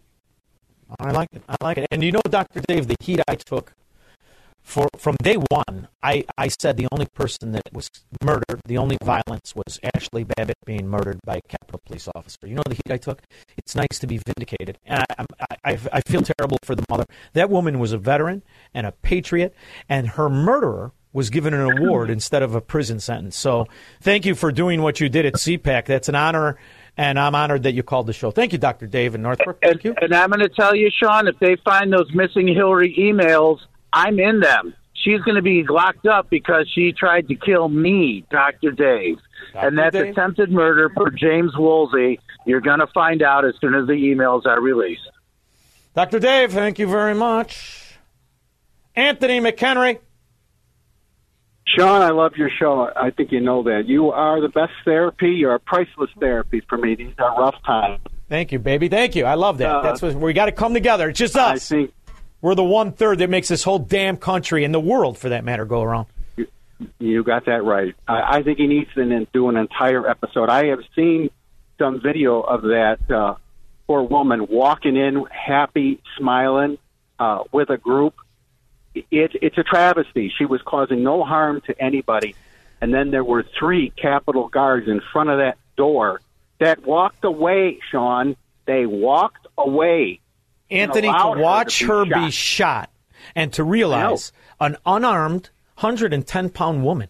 [0.98, 1.42] I like it.
[1.48, 1.88] I like it.
[1.90, 2.60] And you know, Dr.
[2.60, 3.74] Dave, the heat I took
[4.70, 7.90] for from day one, I, I said the only person that was
[8.22, 12.38] murdered, the only violence was Ashli Babbitt being murdered by a Capitol police officer.
[12.46, 13.20] You know the heat I took?
[13.58, 14.78] It's nice to be vindicated.
[14.86, 17.04] And I, I, I, feel terrible for the mother.
[17.32, 18.42] That woman was a veteran
[18.72, 19.54] and a patriot,
[19.88, 23.36] and her murderer was given an award instead of a prison sentence.
[23.36, 23.66] So
[24.00, 25.86] thank you for doing what you did at CPAC.
[25.86, 26.56] That's an honor,
[26.96, 28.30] and I'm honored that you called the show.
[28.30, 28.86] Thank you, Dr.
[28.86, 29.58] Dave in Northbrook.
[29.62, 33.58] And, and I'm going to tell you, Shaun, if they find those missing Hillary emails,
[33.92, 34.74] I'm in them.
[34.94, 38.70] she's going to be locked up because she tried to kill me, Dr.
[38.72, 39.18] Dave.
[39.54, 40.12] and that's Dave?
[40.12, 42.20] attempted murder for James Woolsey.
[42.46, 45.08] You're going to find out as soon as the emails are released.
[45.94, 46.18] Dr.
[46.20, 47.94] Dave, thank you very much.
[48.94, 49.98] Anthony McHenry.
[51.66, 52.90] Shaun, I love your show.
[52.96, 53.86] I think you know that.
[53.86, 55.30] You are the best therapy.
[55.30, 56.96] You're a priceless therapy for me.
[56.96, 58.00] These are rough times.
[58.28, 58.88] Thank you, baby.
[58.88, 59.24] Thank you.
[59.24, 59.70] I love that.
[59.70, 61.08] Uh, That's what we got to come together.
[61.08, 61.70] It's just us.
[61.72, 61.92] I think
[62.42, 65.44] We're the one third that makes this whole damn country and the world, for that
[65.44, 66.06] matter, go around.
[66.98, 67.94] you got that right.
[68.08, 70.48] I, I think he needs to do an entire episode.
[70.48, 71.30] I have seen
[71.78, 73.34] some video of that uh,
[73.86, 76.78] poor woman walking in, happy, smiling,
[77.18, 78.14] uh, with a group.
[78.94, 80.32] It, it's a travesty.
[80.36, 82.34] She was causing no harm to anybody,
[82.80, 86.20] and then there were three Capitol guards in front of that door
[86.58, 87.80] that walked away.
[87.90, 88.36] Shaun,
[88.66, 90.20] they walked away.
[90.70, 92.90] Anthony, to watch her be be shot
[93.34, 97.08] and to realize an unarmed, 110 pound woman,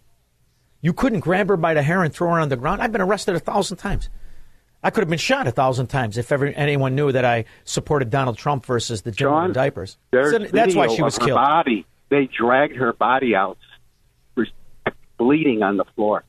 [0.81, 2.81] you couldn't grab her by the hair and throw her on the ground.
[2.81, 4.09] I've been arrested a thousand times.
[4.82, 8.09] I could have been shot a thousand times if ever anyone knew that I supported
[8.09, 9.99] Donald Trump versus the gentleman in diapers.
[10.15, 11.37] So that's why she was killed.
[11.37, 11.87] Body.
[12.09, 13.59] They dragged her body out,
[15.16, 16.24] bleeding on the floor.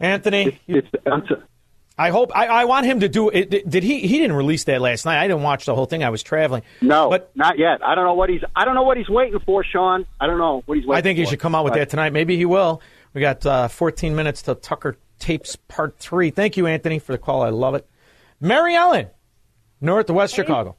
[0.00, 1.32] Anthony, It's, it's,
[1.96, 3.50] I hope I, I want him to do it.
[3.50, 4.00] Did, did he?
[4.00, 5.18] He didn't release that last night.
[5.22, 6.02] I didn't watch the whole thing.
[6.02, 6.62] I was traveling.
[6.80, 7.86] no, but not yet.
[7.86, 8.42] I don't know what he's.
[8.56, 10.04] I don't know what he's waiting for, Shaun.
[10.20, 10.92] I don't know what he's waiting.
[10.92, 10.96] For.
[10.96, 12.12] I think he should come out with But that tonight.
[12.12, 12.80] Maybe he will.
[13.12, 16.30] We got uh, 14 minutes to Tucker tapes part three.
[16.30, 17.42] Thank you, Anthony, for the call.
[17.42, 17.86] I love it.
[18.40, 19.08] Mary Ellen,
[19.80, 20.76] North to West Chicago.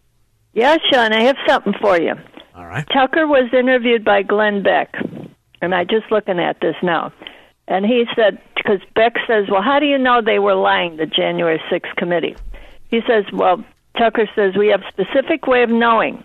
[0.54, 2.14] Yeah, Shaun, I have something for you.
[2.56, 2.86] All right.
[2.94, 4.94] Tucker was interviewed by Glenn Beck,
[5.62, 7.14] and I just looking at this now.
[7.68, 11.06] And he said, because Beck says, well, how do you know they were lying, the
[11.06, 12.36] January 6th committee?
[12.90, 13.64] He says, well,
[13.98, 16.24] Tucker says, we have specific way of knowing.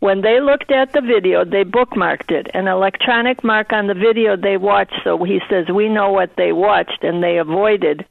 [0.00, 4.36] When they looked at the video, they bookmarked it, an electronic mark on the video
[4.36, 4.94] they watched.
[5.04, 8.04] So he says, we know what they watched, and they avoided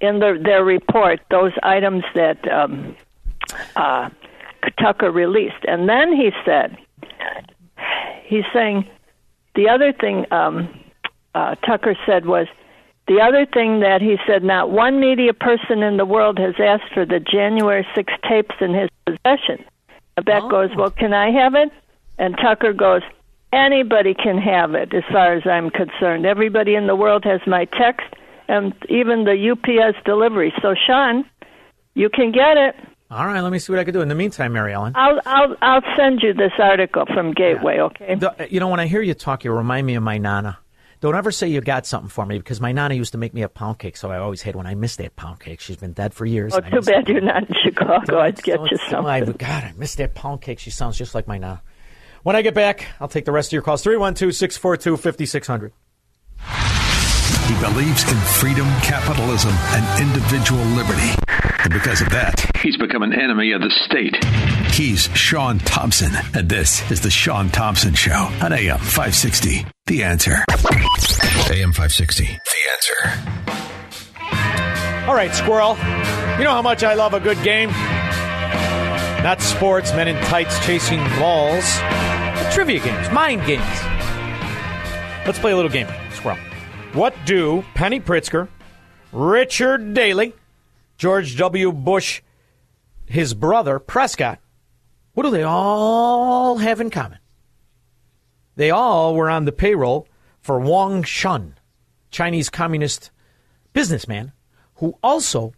[0.00, 2.96] in the, their report those items that um,
[3.74, 4.08] uh,
[4.80, 5.64] Tucker released.
[5.66, 6.78] And then he said,
[8.24, 8.88] he's saying
[9.56, 10.80] the other thing um,
[11.34, 12.46] uh, Tucker said was
[13.08, 16.92] the other thing that he said not one media person in the world has asked
[16.92, 19.64] for the January 6 tapes in his possession.
[20.16, 20.50] And Beck oh.
[20.50, 21.70] goes, Well, can I have it?
[22.18, 23.02] And Tucker goes,
[23.52, 26.26] Anybody can have it as far as I'm concerned.
[26.26, 28.06] Everybody in the world has my text
[28.46, 30.52] and even the UPS delivery.
[30.60, 31.24] So, Shaun,
[31.94, 32.74] you can get it.
[33.10, 34.02] All right, let me see what I can do.
[34.02, 34.92] In the meantime, Mary Ellen.
[34.94, 38.16] I'll I'll I'll send you this article from Gateway, okay?
[38.16, 40.58] The- you know, when I hear you talk, you remind me of my nana.
[41.00, 43.42] Don't ever say you got something for me because my nana used to make me
[43.42, 45.60] a pound cake, so I always hate when I miss that pound cake.
[45.60, 46.52] She's been dead for years.
[46.54, 48.18] Oh, too bad that you're not in Chicago.
[48.18, 49.36] I'd get you Oh, I, something.
[49.38, 50.58] God, I miss that pound cake.
[50.58, 51.62] She sounds just like my nana.
[52.24, 53.82] When I get back, I'll take the rest of your calls.
[53.84, 55.72] 312 642 5600.
[57.46, 61.14] He believes in freedom, capitalism, and individual liberty.
[61.62, 64.16] And because of that, He's become an enemy of the state.
[64.72, 66.12] He's Shaun Thompson.
[66.34, 69.66] And this is The Shaun Thompson Show on AM 560.
[69.86, 70.44] The answer.
[71.50, 72.24] AM 560.
[72.24, 72.32] The
[72.72, 73.38] answer.
[75.08, 75.76] All right, Squirrel.
[76.38, 77.70] You know how much I love a good game?
[79.22, 83.64] Not sports, men in tights chasing balls, but trivia games, mind games.
[85.26, 86.38] Let's play a little game, Squirrel.
[86.92, 88.46] What do Penny Pritzker,
[89.10, 90.34] Richard Daley,
[90.98, 91.72] George W.
[91.72, 92.22] Bush,
[93.06, 94.38] his brother Prescott,
[95.18, 97.18] what do they all have in common?
[98.54, 100.06] They all were on the payroll
[100.40, 101.56] for Wang Shun,
[102.12, 103.10] Chinese communist
[103.72, 104.30] businessman
[104.76, 105.54] who also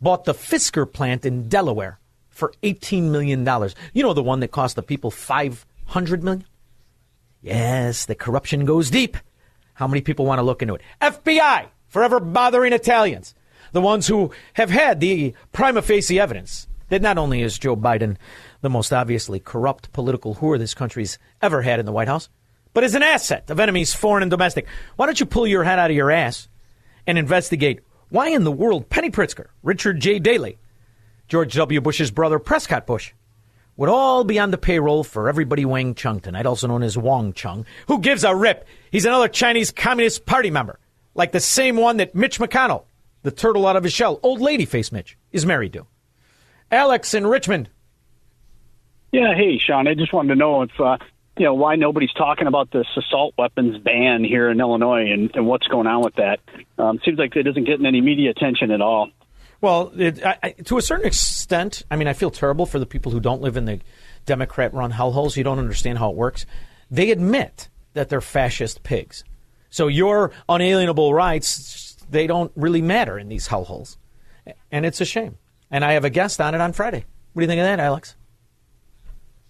[0.00, 3.46] bought the Fisker plant in Delaware for $18 million.
[3.92, 6.46] You know the one that cost the people 500 million?
[7.42, 9.18] Yes, the corruption goes deep.
[9.74, 10.80] How many people want to look into it?
[11.02, 13.34] FBI, forever bothering Italians.
[13.72, 18.16] The ones who have had the prima facie evidence that not only is Joe Biden
[18.62, 22.30] the most obviously corrupt political whore this country's ever had in the White House,
[22.72, 24.66] but is an asset of enemies, foreign and domestic.
[24.96, 26.48] Why don't you pull your head out of your ass
[27.06, 30.18] and investigate why in the world Penny Pritzker, Richard J.
[30.18, 30.58] Daley,
[31.28, 31.80] George W.
[31.80, 33.12] Bush's brother Prescott Bush
[33.76, 37.32] would all be on the payroll for everybody Wang Chung tonight, also known as Wang
[37.32, 37.64] Chung.
[37.88, 38.66] Who gives a rip?
[38.90, 40.78] He's another Chinese Communist Party member,
[41.14, 42.84] like the same one that Mitch McConnell,
[43.22, 45.86] the turtle out of his shell, old lady face Mitch, is married to.
[46.70, 47.70] Alex in Richmond.
[49.12, 49.86] Yeah, hey, Shaun.
[49.86, 50.96] I just wanted to know if uh,
[51.38, 55.46] you know why nobody's talking about this assault weapons ban here in Illinois and, and
[55.46, 56.40] what's going on with that.
[56.78, 59.10] Um, seems like it isn't getting any media attention at all.
[59.60, 62.86] Well, it, I, I, to a certain extent, I mean, I feel terrible for the
[62.86, 63.80] people who don't live in the
[64.26, 65.36] Democrat-run hellholes.
[65.36, 66.46] You don't understand how it works.
[66.90, 69.24] they admit that they're fascist pigs.
[69.70, 73.96] So your unalienable rights, they don't really matter in these hellholes.
[74.70, 75.38] And it's a shame.
[75.70, 77.04] And I have a guest on it on Friday.
[77.32, 78.16] What do you think of that, Alex?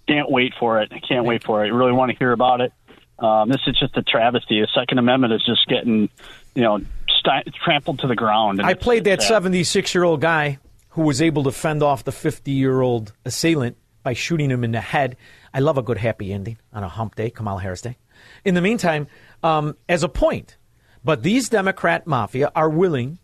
[0.09, 0.93] Can't wait for it.
[0.93, 1.69] I can't wait for it.
[1.69, 2.73] I really want to hear about it.
[3.19, 4.61] Um, this is just a travesty.
[4.61, 6.09] The Second Amendment is just getting,
[6.55, 6.81] you know,
[7.21, 8.61] st- trampled to the ground.
[8.63, 10.59] I played that 76 year old guy
[10.91, 14.73] who was able to fend off the 50 year old assailant by shooting him in
[14.73, 15.17] the head.
[15.55, 17.97] I love a good happy ending on a hump day, Kamala Harris Day.
[18.45, 19.07] In the meantime,
[19.43, 20.57] um, as a point,
[21.05, 23.19] but these Democrat mafia are willing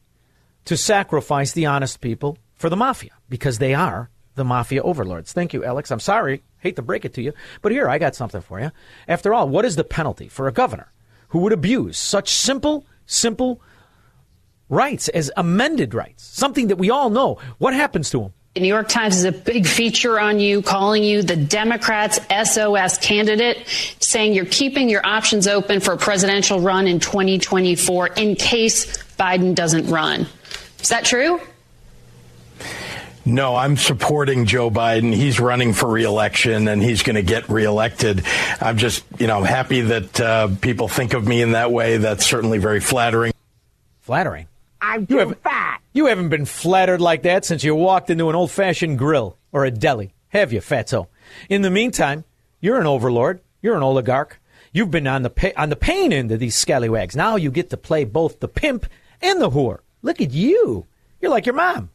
[0.64, 5.32] to sacrifice the honest people for the mafia because they are the mafia overlords.
[5.32, 5.90] Thank you, Alex.
[5.90, 7.32] I'm sorry, hate to break it to you,
[7.62, 8.70] but here, I got something for you.
[9.06, 10.92] After all, what is the penalty for a governor
[11.28, 13.60] who would abuse such simple, simple
[14.68, 16.24] rights as amended rights?
[16.24, 17.38] Something that we all know.
[17.58, 18.32] What happens to him?
[18.54, 22.98] The New York Times is a big feature on you, calling you the Democrats' SOS
[22.98, 23.62] candidate,
[24.00, 29.54] saying you're keeping your options open for a presidential run in 2024 in case Biden
[29.54, 30.26] doesn't run.
[30.80, 31.40] Is that true?
[33.28, 35.14] No, I'm supporting Joe Biden.
[35.14, 38.24] He's running for reelection and he's going to get reelected.
[38.58, 41.98] I'm just, you know, happy that uh, people think of me in that way.
[41.98, 43.34] That's certainly very flattering.
[44.00, 44.48] Flattering?
[44.80, 45.82] I'm too you fat.
[45.92, 49.66] You haven't been flattered like that since you walked into an old fashioned grill or
[49.66, 51.08] a deli, have you, fatso?
[51.50, 52.24] In the meantime,
[52.62, 53.42] you're an overlord.
[53.60, 54.40] You're an oligarch.
[54.72, 57.14] You've been on the pay- on the pain end of these scallywags.
[57.14, 58.86] Now you get to play both the pimp
[59.20, 59.80] and the whore.
[60.00, 60.86] Look at you.
[61.20, 61.90] You're like your mom.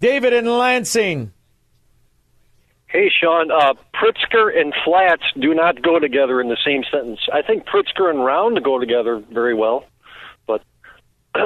[0.00, 1.32] David in Lansing.
[2.86, 3.50] Hey, Shaun.
[3.50, 7.20] Uh, Pritzker and flats do not go together in the same sentence.
[7.32, 9.84] I think Pritzker and round go together very well,
[10.46, 10.62] but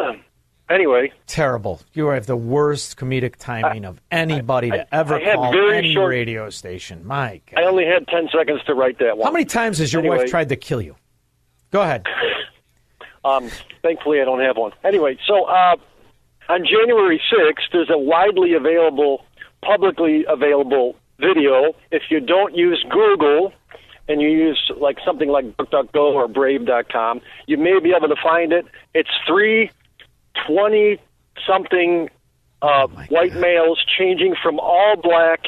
[0.70, 1.12] anyway.
[1.26, 1.80] Terrible.
[1.94, 5.94] You have the worst comedic timing I, of anybody I, to ever I call any
[5.94, 7.04] short, radio station.
[7.04, 7.60] My God.
[7.60, 9.26] I only had 10 seconds to write that one.
[9.26, 10.94] How many times has your anyway, wife tried to kill you?
[11.70, 12.06] Go ahead.
[13.24, 13.50] Um,
[13.82, 14.72] thankfully, I don't have one.
[14.82, 15.76] Anyway, so uh,
[16.52, 19.24] on January 6th, there's a widely available,
[19.64, 21.72] publicly available video.
[21.90, 23.54] If you don't use Google
[24.06, 28.52] and you use like something like DuckDuckGo or Brave.com, you may be able to find
[28.52, 28.66] it.
[28.92, 29.70] It's three
[30.46, 30.98] 20
[31.46, 32.10] something
[32.60, 35.40] uh, oh white males changing from all black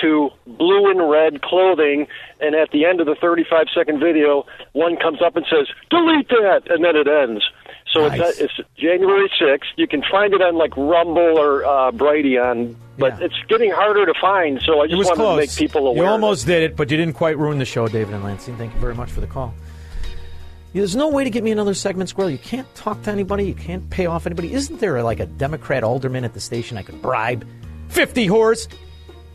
[0.00, 2.06] to blue and red clothing,
[2.40, 6.28] and at the end of the 35 second video, one comes up and says, "Delete
[6.28, 7.44] that," and then it ends.
[7.92, 8.38] So nice.
[8.38, 9.64] it's, it's January 6th.
[9.76, 13.26] You can find it on like Rumble or uh, Brighteon, but yeah.
[13.26, 14.60] it's getting harder to find.
[14.62, 15.34] So I just wanted close.
[15.34, 16.04] to make people aware.
[16.04, 18.56] You almost did it, but you didn't quite ruin the show, David and Lansing.
[18.56, 19.54] Thank you very much for the call.
[20.72, 22.30] There's no way to get me another segment squirrel.
[22.30, 23.44] You can't talk to anybody.
[23.44, 24.52] You can't pay off anybody.
[24.52, 27.44] Isn't there like a Democrat alderman at the station I could bribe?
[27.88, 28.68] 50 whores?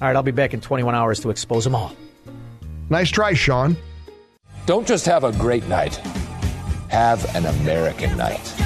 [0.01, 1.93] All right, I'll be back in 21 hours to expose them all.
[2.89, 3.75] Nice try, Shaun.
[4.65, 5.99] Don't just have a great night,
[6.95, 8.64] have an American night.